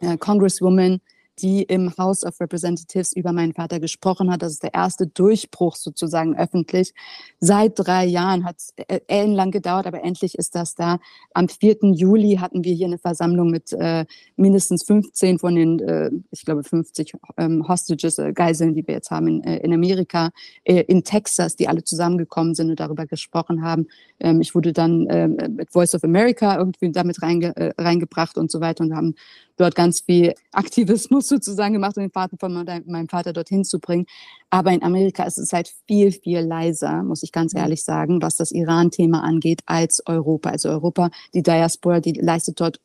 äh, 0.00 0.16
Congresswoman, 0.16 1.00
die 1.40 1.62
im 1.62 1.96
House 1.96 2.24
of 2.24 2.40
Representatives 2.40 3.12
über 3.12 3.32
meinen 3.32 3.54
Vater 3.54 3.80
gesprochen 3.80 4.30
hat. 4.30 4.42
Das 4.42 4.52
ist 4.52 4.62
der 4.62 4.74
erste 4.74 5.06
Durchbruch 5.06 5.76
sozusagen 5.76 6.36
öffentlich. 6.36 6.92
Seit 7.40 7.72
drei 7.76 8.04
Jahren 8.04 8.44
hat 8.44 8.56
es 8.58 8.72
äh, 8.76 9.00
ellenlang 9.06 9.50
gedauert, 9.50 9.86
aber 9.86 10.02
endlich 10.02 10.36
ist 10.36 10.54
das 10.54 10.74
da. 10.74 10.98
Am 11.34 11.48
4. 11.48 11.78
Juli 11.94 12.36
hatten 12.36 12.64
wir 12.64 12.74
hier 12.74 12.86
eine 12.86 12.98
Versammlung 12.98 13.50
mit 13.50 13.72
äh, 13.72 14.04
mindestens 14.36 14.84
15 14.84 15.38
von 15.38 15.54
den, 15.54 15.80
äh, 15.80 16.10
ich 16.30 16.44
glaube, 16.44 16.64
50 16.64 17.14
ähm, 17.36 17.66
Hostages, 17.68 18.18
äh, 18.18 18.32
Geiseln, 18.32 18.74
die 18.74 18.86
wir 18.86 18.94
jetzt 18.94 19.10
haben 19.10 19.28
in, 19.28 19.44
äh, 19.44 19.58
in 19.58 19.72
Amerika, 19.72 20.30
äh, 20.64 20.82
in 20.82 21.04
Texas, 21.04 21.56
die 21.56 21.68
alle 21.68 21.84
zusammengekommen 21.84 22.54
sind 22.54 22.70
und 22.70 22.80
darüber 22.80 23.06
gesprochen 23.06 23.62
haben. 23.62 23.86
Ähm, 24.20 24.40
ich 24.40 24.54
wurde 24.54 24.72
dann 24.72 25.06
äh, 25.06 25.28
mit 25.28 25.70
Voice 25.70 25.94
of 25.94 26.04
America 26.04 26.56
irgendwie 26.56 26.90
damit 26.90 27.22
reinge, 27.22 27.56
äh, 27.56 27.72
reingebracht 27.78 28.36
und 28.38 28.50
so 28.50 28.60
weiter 28.60 28.84
und 28.84 28.94
haben 28.94 29.14
dort 29.56 29.74
ganz 29.74 30.00
viel 30.00 30.34
Aktivismus 30.52 31.27
sozusagen 31.28 31.74
gemacht, 31.74 31.96
um 31.96 32.02
den 32.02 32.10
Vater 32.10 32.36
von 32.38 32.52
meinem 32.52 33.08
Vater 33.08 33.32
dorthin 33.32 33.64
zu 33.64 33.78
bringen. 33.78 34.06
Aber 34.50 34.72
in 34.72 34.82
Amerika 34.82 35.24
ist 35.24 35.38
es 35.38 35.52
halt 35.52 35.72
viel, 35.86 36.10
viel 36.12 36.40
leiser, 36.40 37.02
muss 37.02 37.22
ich 37.22 37.32
ganz 37.32 37.52
mhm. 37.54 37.60
ehrlich 37.60 37.84
sagen, 37.84 38.22
was 38.22 38.36
das 38.36 38.52
Iran-Thema 38.52 39.22
angeht, 39.22 39.60
als 39.66 40.02
Europa. 40.06 40.50
Also 40.50 40.70
Europa, 40.70 41.10
die 41.34 41.42
Diaspora, 41.42 42.00
die 42.00 42.12
leistet 42.12 42.60
dort 42.60 42.80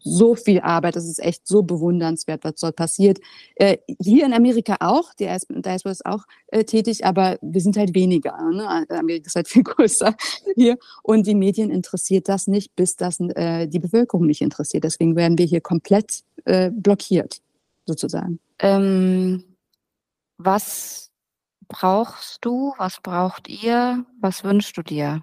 so 0.00 0.34
viel 0.34 0.60
Arbeit. 0.60 0.96
Das 0.96 1.06
ist 1.06 1.22
echt 1.22 1.46
so 1.46 1.62
bewundernswert, 1.62 2.44
was 2.44 2.56
dort 2.56 2.76
passiert. 2.76 3.20
Äh, 3.54 3.78
hier 4.00 4.26
in 4.26 4.32
Amerika 4.32 4.76
auch, 4.80 5.14
die 5.14 5.24
Diaspora 5.24 5.92
ist 5.92 6.06
auch 6.06 6.24
äh, 6.48 6.64
tätig, 6.64 7.04
aber 7.04 7.38
wir 7.42 7.60
sind 7.60 7.76
halt 7.76 7.94
weniger. 7.94 8.36
Ne? 8.50 8.86
Amerika 8.88 9.26
ist 9.26 9.36
halt 9.36 9.48
viel 9.48 9.62
größer 9.64 10.16
hier. 10.56 10.78
Und 11.02 11.26
die 11.26 11.34
Medien 11.34 11.70
interessiert 11.70 12.28
das 12.28 12.46
nicht, 12.46 12.74
bis 12.74 12.96
das 12.96 13.20
äh, 13.20 13.68
die 13.68 13.78
Bevölkerung 13.78 14.26
nicht 14.26 14.40
interessiert. 14.40 14.84
Deswegen 14.84 15.14
werden 15.16 15.38
wir 15.38 15.46
hier 15.46 15.60
komplett 15.60 16.22
äh, 16.44 16.70
blockiert, 16.70 17.40
sozusagen. 17.92 18.40
Ähm, 18.58 19.44
was 20.38 21.10
brauchst 21.68 22.44
du? 22.44 22.74
Was 22.78 23.00
braucht 23.02 23.48
ihr? 23.48 24.04
Was 24.20 24.44
wünschst 24.44 24.76
du 24.76 24.82
dir? 24.82 25.22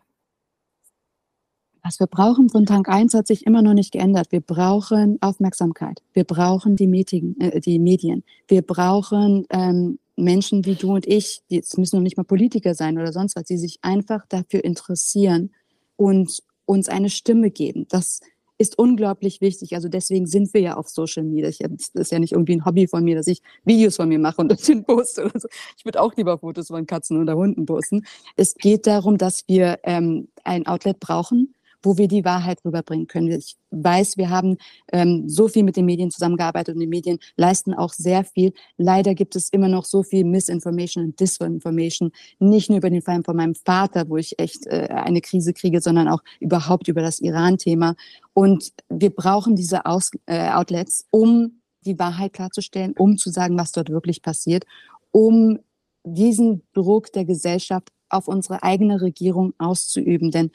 Was 1.84 2.00
wir 2.00 2.08
brauchen 2.08 2.50
von 2.50 2.66
Tag 2.66 2.90
1 2.90 3.14
hat 3.14 3.28
sich 3.28 3.46
immer 3.46 3.62
noch 3.62 3.74
nicht 3.74 3.92
geändert. 3.92 4.32
Wir 4.32 4.42
brauchen 4.42 5.18
Aufmerksamkeit. 5.22 6.02
Wir 6.14 6.26
brauchen 6.26 6.76
die 6.76 6.88
Medien. 6.88 7.40
Äh, 7.40 7.60
die 7.62 7.80
Medien. 7.80 8.24
Wir 8.48 8.62
brauchen 8.62 9.46
ähm, 9.50 10.00
Menschen 10.16 10.66
wie 10.66 10.76
du 10.76 10.94
und 10.94 11.08
ich, 11.08 11.42
die, 11.50 11.60
es 11.60 11.78
müssen 11.78 11.96
noch 11.96 12.04
nicht 12.04 12.18
mal 12.18 12.24
Politiker 12.24 12.76
sein 12.76 12.98
oder 12.98 13.14
sonst 13.14 13.36
was, 13.36 13.46
die 13.46 13.58
sich 13.58 13.80
einfach 13.82 14.26
dafür 14.28 14.64
interessieren 14.64 15.52
und 15.96 16.44
uns 16.66 16.90
eine 16.90 17.10
Stimme 17.10 17.50
geben. 17.50 17.88
Das 17.90 18.20
ist 18.60 18.78
unglaublich 18.78 19.40
wichtig. 19.42 19.74
Also 19.74 19.88
deswegen 19.88 20.28
sind 20.28 20.54
wir 20.54 20.62
ja 20.62 20.76
auf 20.76 20.90
Social 20.90 21.24
Media. 21.24 21.50
Ich, 21.50 21.60
das 21.60 21.90
ist 21.94 22.12
ja 22.12 22.20
nicht 22.20 22.34
irgendwie 22.34 22.58
ein 22.58 22.66
Hobby 22.66 22.88
von 22.88 23.04
mir, 23.04 23.16
dass 23.16 23.28
ich 23.28 23.42
Videos 23.64 23.96
von 23.96 24.10
mir 24.10 24.20
mache 24.20 24.42
und 24.42 24.50
das 24.52 24.66
hin 24.66 24.84
poste 24.84 25.26
oder 25.26 25.40
so. 25.40 25.48
Ich 25.78 25.86
würde 25.86 26.02
auch 26.02 26.14
lieber 26.16 26.38
Fotos 26.38 26.68
von 26.68 26.86
Katzen 26.86 27.20
oder 27.20 27.36
Hunden 27.36 27.66
posten. 27.66 28.06
Es 28.36 28.54
geht 28.56 28.86
darum, 28.86 29.18
dass 29.18 29.48
wir 29.48 29.80
ähm, 29.84 30.28
ein 30.44 30.68
Outlet 30.68 31.00
brauchen, 31.00 31.56
wo 31.82 31.98
wir 31.98 32.08
die 32.08 32.26
Wahrheit 32.26 32.60
rüberbringen 32.66 33.08
können. 33.08 33.32
Ich 33.32 33.56
weiß, 33.72 34.18
wir 34.18 34.30
haben 34.30 34.58
ähm, 34.92 35.30
so 35.30 35.48
viel 35.48 35.64
mit 35.64 35.76
den 35.76 35.86
Medien 35.86 36.12
zusammengearbeitet 36.12 36.76
und 36.76 36.82
die 36.82 36.88
Medien 36.88 37.20
leisten 37.36 37.74
auch 37.74 37.94
sehr 37.94 38.24
viel. 38.24 38.54
Leider 38.78 39.16
gibt 39.16 39.36
es 39.36 39.50
immer 39.50 39.68
noch 39.68 39.86
so 39.86 40.04
viel 40.04 40.24
Misinformation 40.24 41.06
und 41.06 41.20
Disinformation, 41.20 42.12
nicht 42.40 42.70
nur 42.70 42.80
über 42.80 42.90
den 42.90 43.02
Fall 43.02 43.24
von 43.24 43.36
meinem 43.36 43.56
Vater, 43.56 44.10
wo 44.10 44.18
ich 44.18 44.40
echt 44.40 44.68
äh, 44.68 44.88
eine 44.90 45.22
Krise 45.22 45.54
kriege, 45.54 45.82
sondern 45.82 46.08
auch 46.08 46.22
überhaupt 46.40 46.88
über 46.88 47.02
das 47.02 47.20
Iran-Thema. 47.20 47.96
Und 48.34 48.74
wir 48.90 49.10
brauchen 49.10 49.56
diese 49.56 49.86
Aus 49.86 50.12
äh, 50.26 50.50
Outlets, 50.50 51.06
um 51.12 51.62
die 51.86 51.98
Wahrheit 51.98 52.34
klarzustellen, 52.34 52.94
um 52.98 53.18
zu 53.18 53.30
sagen, 53.30 53.58
was 53.58 53.72
dort 53.72 53.90
wirklich 53.90 54.22
passiert, 54.22 54.66
um 55.12 55.60
diesen 56.04 56.64
Druck 56.74 57.12
der 57.14 57.26
Gesellschaft 57.26 57.90
auf 58.10 58.28
unsere 58.28 58.64
eigene 58.64 59.02
Regierung 59.02 59.54
auszuüben. 59.58 60.32
Denn 60.32 60.52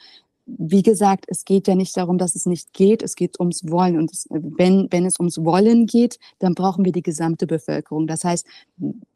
wie 0.47 0.83
gesagt, 0.83 1.25
es 1.27 1.43
geht 1.43 1.67
ja 1.67 1.75
nicht 1.75 1.97
darum, 1.97 2.17
dass 2.17 2.35
es 2.35 2.45
nicht 2.45 2.73
geht, 2.73 3.01
es 3.01 3.15
geht 3.15 3.39
ums 3.39 3.69
Wollen. 3.69 3.97
Und 3.97 4.11
es, 4.11 4.27
wenn, 4.29 4.87
wenn 4.91 5.05
es 5.05 5.19
ums 5.19 5.43
Wollen 5.43 5.87
geht, 5.87 6.19
dann 6.39 6.53
brauchen 6.53 6.85
wir 6.85 6.91
die 6.91 7.01
gesamte 7.01 7.47
Bevölkerung. 7.47 8.05
Das 8.05 8.23
heißt, 8.23 8.45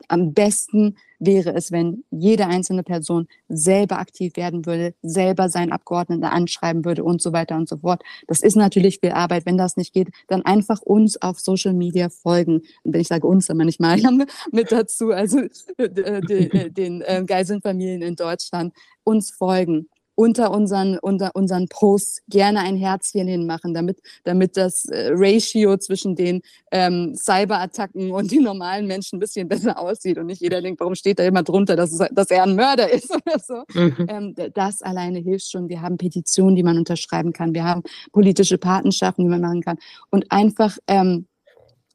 am 0.07 0.34
besten 0.34 0.95
wäre 1.19 1.53
es, 1.53 1.71
wenn 1.71 2.03
jede 2.09 2.47
einzelne 2.47 2.82
Person 2.82 3.27
selber 3.47 3.99
aktiv 3.99 4.38
werden 4.38 4.65
würde, 4.65 4.95
selber 5.03 5.49
seinen 5.49 5.71
Abgeordneten 5.71 6.23
anschreiben 6.23 6.84
würde 6.84 7.03
und 7.03 7.21
so 7.21 7.32
weiter 7.32 7.57
und 7.57 7.69
so 7.69 7.77
fort. 7.77 8.01
Das 8.27 8.41
ist 8.41 8.55
natürlich 8.55 8.99
viel 8.99 9.11
Arbeit. 9.11 9.45
Wenn 9.45 9.57
das 9.57 9.77
nicht 9.77 9.93
geht, 9.93 10.09
dann 10.27 10.43
einfach 10.43 10.82
uns 10.82 11.21
auf 11.21 11.39
Social 11.39 11.73
Media 11.73 12.09
folgen. 12.09 12.61
Und 12.84 12.93
wenn 12.93 13.01
ich 13.01 13.07
sage 13.07 13.27
uns, 13.27 13.45
dann 13.45 13.57
meine 13.57 13.69
ich 13.69 13.80
Mariam 13.80 14.25
mit 14.51 14.71
dazu, 14.71 15.11
also 15.11 15.41
äh, 15.77 16.21
den, 16.21 16.73
den 16.73 17.01
äh, 17.01 17.23
Geiselnfamilien 17.25 18.01
in 18.01 18.15
Deutschland, 18.15 18.73
uns 19.03 19.30
folgen 19.30 19.89
unter 20.20 20.51
unseren, 20.51 20.99
unter 20.99 21.32
unseren 21.34 21.70
Posts 21.70 22.24
gerne 22.28 22.59
ein 22.59 22.76
Herzchen 22.76 23.30
hinmachen, 23.30 23.74
damit, 23.74 24.01
damit 24.26 24.57
das 24.57 24.84
äh, 24.84 25.11
Ratio 25.13 25.78
zwischen 25.78 26.13
den 26.13 26.41
ähm, 26.74 27.15
Cyberattacken 27.15 28.11
und 28.11 28.30
den 28.30 28.43
normalen 28.43 28.86
Menschen 28.86 29.15
ein 29.15 29.20
bisschen 29.22 29.47
besser 29.47 29.80
aussieht 29.80 30.17
und 30.17 30.26
nicht 30.26 30.41
jeder 30.41 30.61
denkt, 30.61 30.82
warum 30.82 30.95
steht 30.95 31.20
da 31.20 31.24
immer 31.24 31.41
drunter, 31.41 31.78
dass, 31.78 31.93
es, 31.93 32.05
dass 32.11 32.30
er 32.32 32.43
ein 32.43 32.57
Mörder 32.57 32.89
ist 32.93 33.09
oder 33.09 33.39
so. 33.39 33.63
Mhm. 33.74 34.07
Ähm, 34.09 34.36
das 34.53 34.82
alleine 34.82 35.20
hilft 35.20 35.49
schon. 35.49 35.70
Wir 35.70 35.82
haben 35.82 35.95
Petitionen, 35.95 36.57
die 36.57 36.63
man 36.63 36.78
unterschreiben 36.78 37.32
kann. 37.32 37.53
Wir 37.53 37.63
haben 37.63 37.84
politische 38.11 38.57
Patenschaften, 38.57 39.24
die 39.24 39.30
man 39.30 39.39
machen 39.39 39.61
kann. 39.61 39.78
Und 40.09 40.30
einfach 40.34 40.78
ähm, 40.88 41.28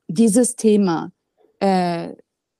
dieses 0.08 0.56
Thema 0.56 1.12
äh, 1.60 2.14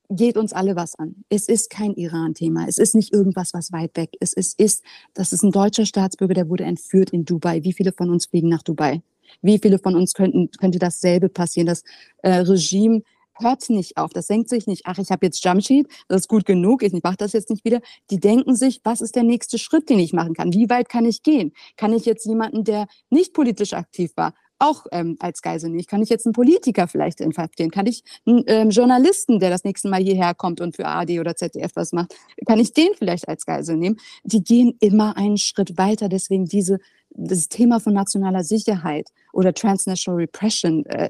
geht 0.09 0.37
uns 0.37 0.53
alle 0.53 0.75
was 0.75 0.95
an. 0.95 1.23
Es 1.29 1.47
ist 1.47 1.69
kein 1.69 1.93
Iran-Thema. 1.93 2.67
Es 2.67 2.77
ist 2.77 2.95
nicht 2.95 3.13
irgendwas, 3.13 3.53
was 3.53 3.71
weit 3.71 3.95
weg 3.95 4.11
ist. 4.19 4.37
Es 4.37 4.53
ist, 4.53 4.83
das 5.13 5.33
ist 5.33 5.43
ein 5.43 5.51
deutscher 5.51 5.85
Staatsbürger, 5.85 6.33
der 6.33 6.49
wurde 6.49 6.63
entführt 6.63 7.11
in 7.11 7.25
Dubai. 7.25 7.63
Wie 7.63 7.73
viele 7.73 7.91
von 7.91 8.09
uns 8.09 8.25
fliegen 8.25 8.49
nach 8.49 8.63
Dubai? 8.63 9.01
Wie 9.41 9.59
viele 9.59 9.79
von 9.79 9.95
uns 9.95 10.13
könnten, 10.13 10.49
könnte 10.51 10.79
dasselbe 10.79 11.29
passieren? 11.29 11.67
Das 11.67 11.83
äh, 12.23 12.31
Regime 12.31 13.01
hört 13.39 13.69
nicht 13.69 13.97
auf. 13.97 14.11
Das 14.13 14.27
denkt 14.27 14.49
sich 14.49 14.67
nicht, 14.67 14.83
ach, 14.85 14.97
ich 14.97 15.11
habe 15.11 15.25
jetzt 15.25 15.43
Jumpsheet, 15.43 15.87
das 16.07 16.21
ist 16.21 16.27
gut 16.27 16.45
genug, 16.45 16.83
ich 16.83 16.93
mache 17.03 17.17
das 17.17 17.33
jetzt 17.33 17.49
nicht 17.49 17.65
wieder. 17.65 17.81
Die 18.09 18.19
denken 18.19 18.55
sich, 18.55 18.81
was 18.83 19.01
ist 19.01 19.15
der 19.15 19.23
nächste 19.23 19.57
Schritt, 19.57 19.89
den 19.89 19.99
ich 19.99 20.13
machen 20.13 20.33
kann? 20.33 20.53
Wie 20.53 20.69
weit 20.69 20.89
kann 20.89 21.05
ich 21.05 21.23
gehen? 21.23 21.53
Kann 21.75 21.93
ich 21.93 22.05
jetzt 22.05 22.25
jemanden, 22.25 22.63
der 22.63 22.87
nicht 23.09 23.33
politisch 23.33 23.73
aktiv 23.73 24.11
war, 24.15 24.33
auch 24.59 24.85
ähm, 24.91 25.15
als 25.19 25.41
Geisel 25.41 25.69
nehmen? 25.69 25.85
Kann 25.85 26.01
ich 26.01 26.09
jetzt 26.09 26.25
einen 26.25 26.33
Politiker 26.33 26.87
vielleicht 26.87 27.21
inhaftieren? 27.21 27.71
Kann 27.71 27.87
ich 27.87 28.03
einen 28.25 28.43
ähm, 28.47 28.69
Journalisten, 28.69 29.39
der 29.39 29.49
das 29.49 29.63
nächste 29.63 29.89
Mal 29.89 30.01
hierher 30.01 30.33
kommt 30.33 30.61
und 30.61 30.75
für 30.75 30.85
AD 30.85 31.19
oder 31.19 31.35
ZDF 31.35 31.71
was 31.75 31.91
macht, 31.91 32.15
kann 32.45 32.59
ich 32.59 32.73
den 32.73 32.89
vielleicht 32.97 33.27
als 33.27 33.45
Geisel 33.45 33.77
nehmen? 33.77 33.97
Die 34.23 34.43
gehen 34.43 34.75
immer 34.79 35.17
einen 35.17 35.37
Schritt 35.37 35.77
weiter. 35.77 36.09
Deswegen 36.09 36.45
diese, 36.45 36.79
das 37.09 37.47
Thema 37.49 37.79
von 37.79 37.93
nationaler 37.93 38.43
Sicherheit 38.43 39.09
oder 39.33 39.53
Transnational 39.53 40.21
Repression, 40.21 40.85
äh, 40.85 41.09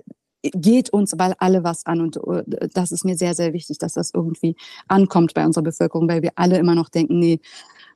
geht 0.54 0.89
uns 0.91 1.14
weil 1.18 1.34
alle 1.39 1.64
was 1.64 1.86
an 1.86 2.02
und 2.02 2.18
äh, 2.18 2.70
das 2.74 2.91
ist 2.91 3.06
mir 3.06 3.18
sehr, 3.18 3.34
sehr 3.34 3.54
wichtig, 3.54 3.78
dass 3.78 3.93
das 3.93 4.12
irgendwie 4.14 4.56
ankommt 4.88 5.34
bei 5.34 5.46
unserer 5.46 5.64
Bevölkerung, 5.64 6.08
weil 6.08 6.22
wir 6.22 6.32
alle 6.36 6.58
immer 6.58 6.76
noch 6.76 6.89
denken, 6.89 7.20
nee, 7.20 7.39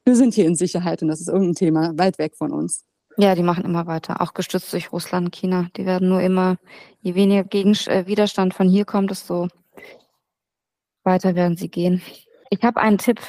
wir 0.05 0.15
sind 0.15 0.33
hier 0.33 0.45
in 0.45 0.55
Sicherheit 0.55 1.01
und 1.01 1.09
das 1.09 1.21
ist 1.21 1.27
irgendein 1.27 1.55
Thema 1.55 1.97
weit 1.97 2.17
weg 2.17 2.35
von 2.35 2.51
uns. 2.51 2.83
Ja, 3.19 3.35
die 3.35 3.43
machen 3.43 3.65
immer 3.65 3.85
weiter, 3.85 4.21
auch 4.21 4.33
gestützt 4.33 4.71
durch 4.71 4.93
Russland 4.93 5.25
und 5.25 5.35
China. 5.35 5.67
Die 5.75 5.85
werden 5.85 6.07
nur 6.07 6.21
immer, 6.21 6.55
je 7.01 7.15
weniger 7.15 7.43
Gegen 7.43 7.73
äh, 7.87 8.07
Widerstand 8.07 8.53
von 8.53 8.69
hier 8.69 8.85
kommt, 8.85 9.11
desto 9.11 9.49
weiter 11.03 11.35
werden 11.35 11.57
sie 11.57 11.67
gehen. 11.67 12.01
Ich 12.49 12.63
habe 12.63 12.79
einen 12.79 12.97
Tipp. 12.97 13.19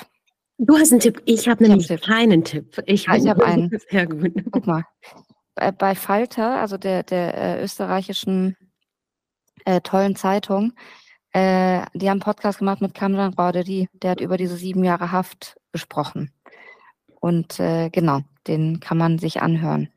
Du 0.58 0.78
hast 0.78 0.92
einen 0.92 1.00
Tipp. 1.00 1.20
Ich 1.24 1.48
habe 1.48 1.66
nämlich 1.66 1.90
hab 1.90 2.02
keinen 2.02 2.44
Tipp. 2.44 2.80
Ich, 2.86 3.06
ja, 3.06 3.16
ich 3.16 3.28
habe 3.28 3.44
einen. 3.44 3.76
Sehr 3.90 4.06
gut. 4.06 4.32
Guck 4.52 4.64
mal. 4.68 4.84
Bei 5.56 5.96
Falter, 5.96 6.60
also 6.60 6.78
der, 6.78 7.02
der 7.02 7.34
äh, 7.34 7.64
österreichischen 7.64 8.56
äh, 9.64 9.80
tollen 9.80 10.14
Zeitung, 10.14 10.72
äh, 11.32 11.82
die 11.94 12.08
haben 12.08 12.18
einen 12.18 12.20
Podcast 12.20 12.60
gemacht 12.60 12.80
mit 12.80 12.94
Kamran 12.94 13.34
Rauderi, 13.34 13.88
der 13.92 14.12
hat 14.12 14.20
über 14.20 14.36
diese 14.36 14.56
sieben 14.56 14.84
Jahre 14.84 15.10
Haft 15.10 15.56
gesprochen. 15.72 16.30
Und 17.18 17.58
äh, 17.58 17.90
genau, 17.90 18.20
den 18.50 18.80
kann 18.80 18.98
man 18.98 19.18
sich 19.18 19.40
anhören. 19.40 19.88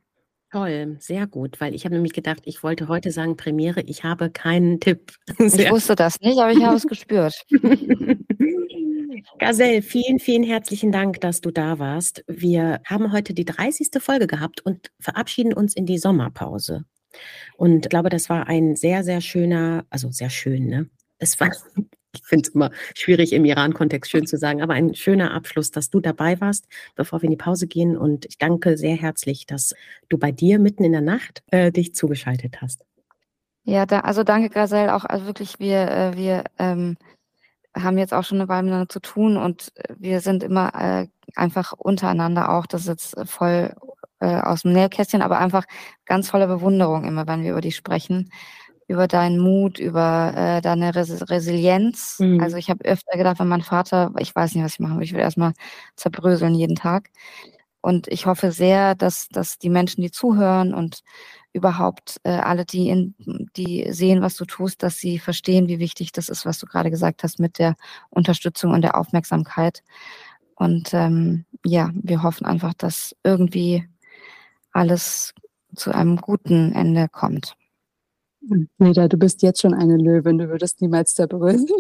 Toll, 0.51 0.97
sehr 0.99 1.25
gut, 1.25 1.59
weil 1.59 1.73
ich 1.73 1.83
habe 1.83 1.95
nämlich 1.95 2.13
gedacht, 2.13 2.43
ich 2.45 2.61
wollte 2.61 2.87
heute 2.87 3.11
sagen 3.11 3.35
Premiere, 3.35 3.81
ich 3.81 4.03
habe 4.03 4.29
keinen 4.29 4.79
Tipp. 4.79 5.13
Sehr 5.39 5.65
ich 5.65 5.71
wusste 5.71 5.95
das 5.95 6.19
nicht, 6.21 6.37
aber 6.37 6.51
ich 6.51 6.63
habe 6.63 6.75
es 6.75 6.85
gespürt. 6.85 7.33
Gazelle, 9.39 9.81
vielen, 9.81 10.19
vielen 10.19 10.43
herzlichen 10.43 10.91
Dank, 10.91 11.19
dass 11.21 11.41
du 11.41 11.49
da 11.49 11.79
warst. 11.79 12.23
Wir 12.27 12.81
haben 12.85 13.11
heute 13.11 13.33
die 13.33 13.45
30. 13.45 13.89
Folge 13.97 14.27
gehabt 14.27 14.61
und 14.63 14.91
verabschieden 14.99 15.55
uns 15.55 15.75
in 15.75 15.87
die 15.87 15.97
Sommerpause. 15.97 16.85
Und 17.57 17.85
ich 17.85 17.89
glaube, 17.89 18.09
das 18.09 18.29
war 18.29 18.47
ein 18.47 18.75
sehr, 18.75 19.03
sehr 19.03 19.21
schöner, 19.21 19.85
also 19.89 20.11
sehr 20.11 20.29
schön, 20.29 20.67
ne? 20.67 20.87
Es 21.17 21.39
war, 21.39 21.49
ich 22.13 22.23
finde 22.23 22.47
es 22.47 22.55
immer 22.55 22.71
schwierig 22.95 23.33
im 23.33 23.45
Iran-Kontext 23.45 24.11
schön 24.11 24.27
zu 24.27 24.37
sagen, 24.37 24.61
aber 24.61 24.73
ein 24.73 24.93
schöner 24.95 25.33
Abschluss, 25.33 25.71
dass 25.71 25.89
du 25.89 25.99
dabei 25.99 26.39
warst, 26.39 26.67
bevor 26.95 27.21
wir 27.21 27.25
in 27.25 27.31
die 27.31 27.37
Pause 27.37 27.67
gehen. 27.67 27.97
Und 27.97 28.25
ich 28.25 28.37
danke 28.37 28.77
sehr 28.77 28.95
herzlich, 28.95 29.45
dass 29.45 29.73
du 30.09 30.17
bei 30.17 30.31
dir 30.31 30.59
mitten 30.59 30.83
in 30.83 30.91
der 30.91 31.01
Nacht 31.01 31.43
äh, 31.47 31.71
dich 31.71 31.95
zugeschaltet 31.95 32.61
hast. 32.61 32.85
Ja, 33.63 33.85
da, 33.85 34.01
also 34.01 34.23
danke, 34.23 34.49
Gazelle, 34.49 34.93
auch 34.93 35.05
also 35.05 35.25
wirklich, 35.25 35.59
wir, 35.59 35.89
äh, 35.89 36.17
wir 36.17 36.43
ähm, 36.59 36.97
haben 37.75 37.97
jetzt 37.97 38.13
auch 38.13 38.23
schon 38.23 38.39
eine 38.39 38.49
Weile 38.49 38.63
miteinander 38.63 38.89
zu 38.89 38.99
tun 38.99 39.37
und 39.37 39.71
wir 39.97 40.19
sind 40.19 40.43
immer 40.43 40.73
äh, 40.75 41.07
einfach 41.35 41.71
untereinander 41.71 42.51
auch, 42.51 42.67
das 42.67 42.81
ist 42.81 42.87
jetzt 42.87 43.29
voll 43.29 43.73
äh, 44.19 44.39
aus 44.41 44.61
dem 44.61 44.73
Nähkästchen, 44.73 45.21
aber 45.21 45.39
einfach 45.39 45.65
ganz 46.05 46.29
voller 46.29 46.47
Bewunderung 46.47 47.05
immer, 47.05 47.25
wenn 47.25 47.43
wir 47.43 47.51
über 47.51 47.61
die 47.61 47.71
sprechen, 47.71 48.31
über 48.87 49.07
deinen 49.07 49.39
Mut, 49.39 49.79
über 49.79 50.33
äh, 50.35 50.61
deine 50.61 50.95
Res 50.95 51.29
Resilienz. 51.29 52.17
Mhm. 52.19 52.41
Also 52.41 52.57
ich 52.57 52.69
habe 52.69 52.83
öfter 52.85 53.17
gedacht, 53.17 53.39
wenn 53.39 53.47
mein 53.47 53.61
Vater, 53.61 54.11
ich 54.19 54.35
weiß 54.35 54.55
nicht, 54.55 54.63
was 54.63 54.73
ich 54.73 54.79
machen 54.79 54.95
würde, 54.95 55.05
ich 55.05 55.13
würde 55.13 55.23
erstmal 55.23 55.53
zerbröseln 55.95 56.55
jeden 56.55 56.75
Tag. 56.75 57.09
Und 57.81 58.07
ich 58.07 58.25
hoffe 58.25 58.51
sehr, 58.51 58.95
dass, 58.95 59.27
dass 59.27 59.57
die 59.57 59.69
Menschen, 59.69 60.01
die 60.01 60.11
zuhören 60.11 60.73
und 60.73 61.01
überhaupt 61.51 62.17
äh, 62.23 62.31
alle, 62.31 62.65
die, 62.65 62.89
in, 62.89 63.15
die 63.57 63.91
sehen, 63.91 64.21
was 64.21 64.35
du 64.35 64.45
tust, 64.45 64.83
dass 64.83 64.97
sie 64.97 65.19
verstehen, 65.19 65.67
wie 65.67 65.79
wichtig 65.79 66.11
das 66.11 66.29
ist, 66.29 66.45
was 66.45 66.59
du 66.59 66.65
gerade 66.65 66.89
gesagt 66.89 67.23
hast 67.23 67.39
mit 67.39 67.59
der 67.59 67.75
Unterstützung 68.09 68.71
und 68.71 68.81
der 68.83 68.97
Aufmerksamkeit. 68.97 69.83
Und 70.55 70.93
ähm, 70.93 71.45
ja, 71.65 71.91
wir 71.93 72.23
hoffen 72.23 72.45
einfach, 72.45 72.73
dass 72.73 73.15
irgendwie 73.23 73.87
alles 74.71 75.33
zu 75.75 75.93
einem 75.93 76.17
guten 76.17 76.73
Ende 76.73 77.07
kommt. 77.09 77.55
Neda, 78.77 79.07
du 79.07 79.17
bist 79.17 79.41
jetzt 79.41 79.61
schon 79.61 79.73
eine 79.73 79.97
Löwin, 79.97 80.37
du 80.37 80.49
würdest 80.49 80.81
niemals 80.81 81.15
zerbröseln. 81.15 81.65
du 81.67 81.75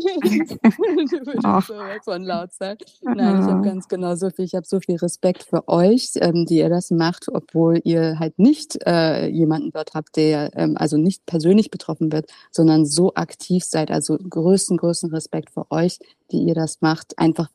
würdest 1.25 1.45
oh. 1.45 1.59
so 1.61 1.73
von 2.03 2.23
laut 2.23 2.53
sein. 2.53 2.77
Nein, 3.01 3.41
ich 3.41 3.47
habe 3.47 3.61
ganz 3.61 3.87
genau 3.87 4.15
so 4.15 4.29
viel, 4.29 4.45
ich 4.45 4.55
habe 4.55 4.65
so 4.65 4.79
viel 4.79 4.95
Respekt 4.95 5.43
für 5.43 5.67
euch, 5.67 6.11
ähm, 6.15 6.45
die 6.45 6.59
ihr 6.59 6.69
das 6.69 6.89
macht, 6.91 7.27
obwohl 7.31 7.81
ihr 7.83 8.17
halt 8.19 8.39
nicht 8.39 8.79
äh, 8.85 9.27
jemanden 9.27 9.71
dort 9.71 9.93
habt, 9.93 10.15
der 10.15 10.51
ähm, 10.55 10.77
also 10.77 10.97
nicht 10.97 11.25
persönlich 11.25 11.69
betroffen 11.69 12.11
wird, 12.11 12.29
sondern 12.51 12.85
so 12.85 13.13
aktiv 13.15 13.63
seid. 13.65 13.91
Also 13.91 14.17
größten, 14.17 14.77
größten 14.77 15.11
Respekt 15.11 15.49
für 15.51 15.69
euch, 15.69 15.99
die 16.31 16.43
ihr 16.43 16.55
das 16.55 16.81
macht. 16.81 17.19
Einfach 17.19 17.49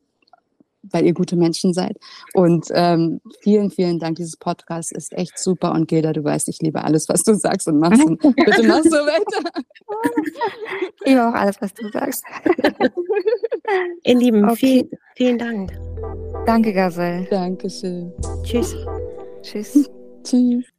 weil 0.83 1.05
ihr 1.07 1.15
gute 1.15 1.37
Menschen 1.37 1.73
seid. 1.73 1.97
Und 2.35 2.67
ähm, 2.73 3.21
vielen, 3.41 3.71
vielen 3.71 3.99
Dank. 3.99 4.17
Dieses 4.17 4.37
Podcast 4.37 4.93
ist 4.93 5.13
echt 5.13 5.39
super. 5.39 5.73
Und 5.73 5.89
Gilda, 5.89 6.13
du 6.13 6.23
weißt, 6.23 6.49
ich 6.49 6.61
liebe 6.61 6.83
alles, 6.83 7.09
was 7.09 7.23
du 7.23 7.35
sagst 7.35 7.69
und 7.69 7.79
machst. 7.79 8.05
Und 8.05 8.21
bitte 8.37 8.63
mach 8.67 8.83
so 8.83 8.91
weiter. 8.91 9.51
Ich 11.01 11.13
liebe 11.13 11.27
auch 11.27 11.33
alles, 11.33 11.57
was 11.61 11.73
du 11.75 11.89
sagst. 11.91 12.25
Ihr 14.05 14.17
Lieben, 14.17 14.45
okay. 14.45 14.57
vielen, 14.57 14.91
vielen 15.17 15.39
Dank. 15.39 15.73
Danke, 16.47 16.73
Gazelle. 16.73 17.27
Dankeschön. 17.31 18.13
Tschüss. 18.43 18.75
Tschüss. 19.43 19.89
Tschüss. 20.25 20.78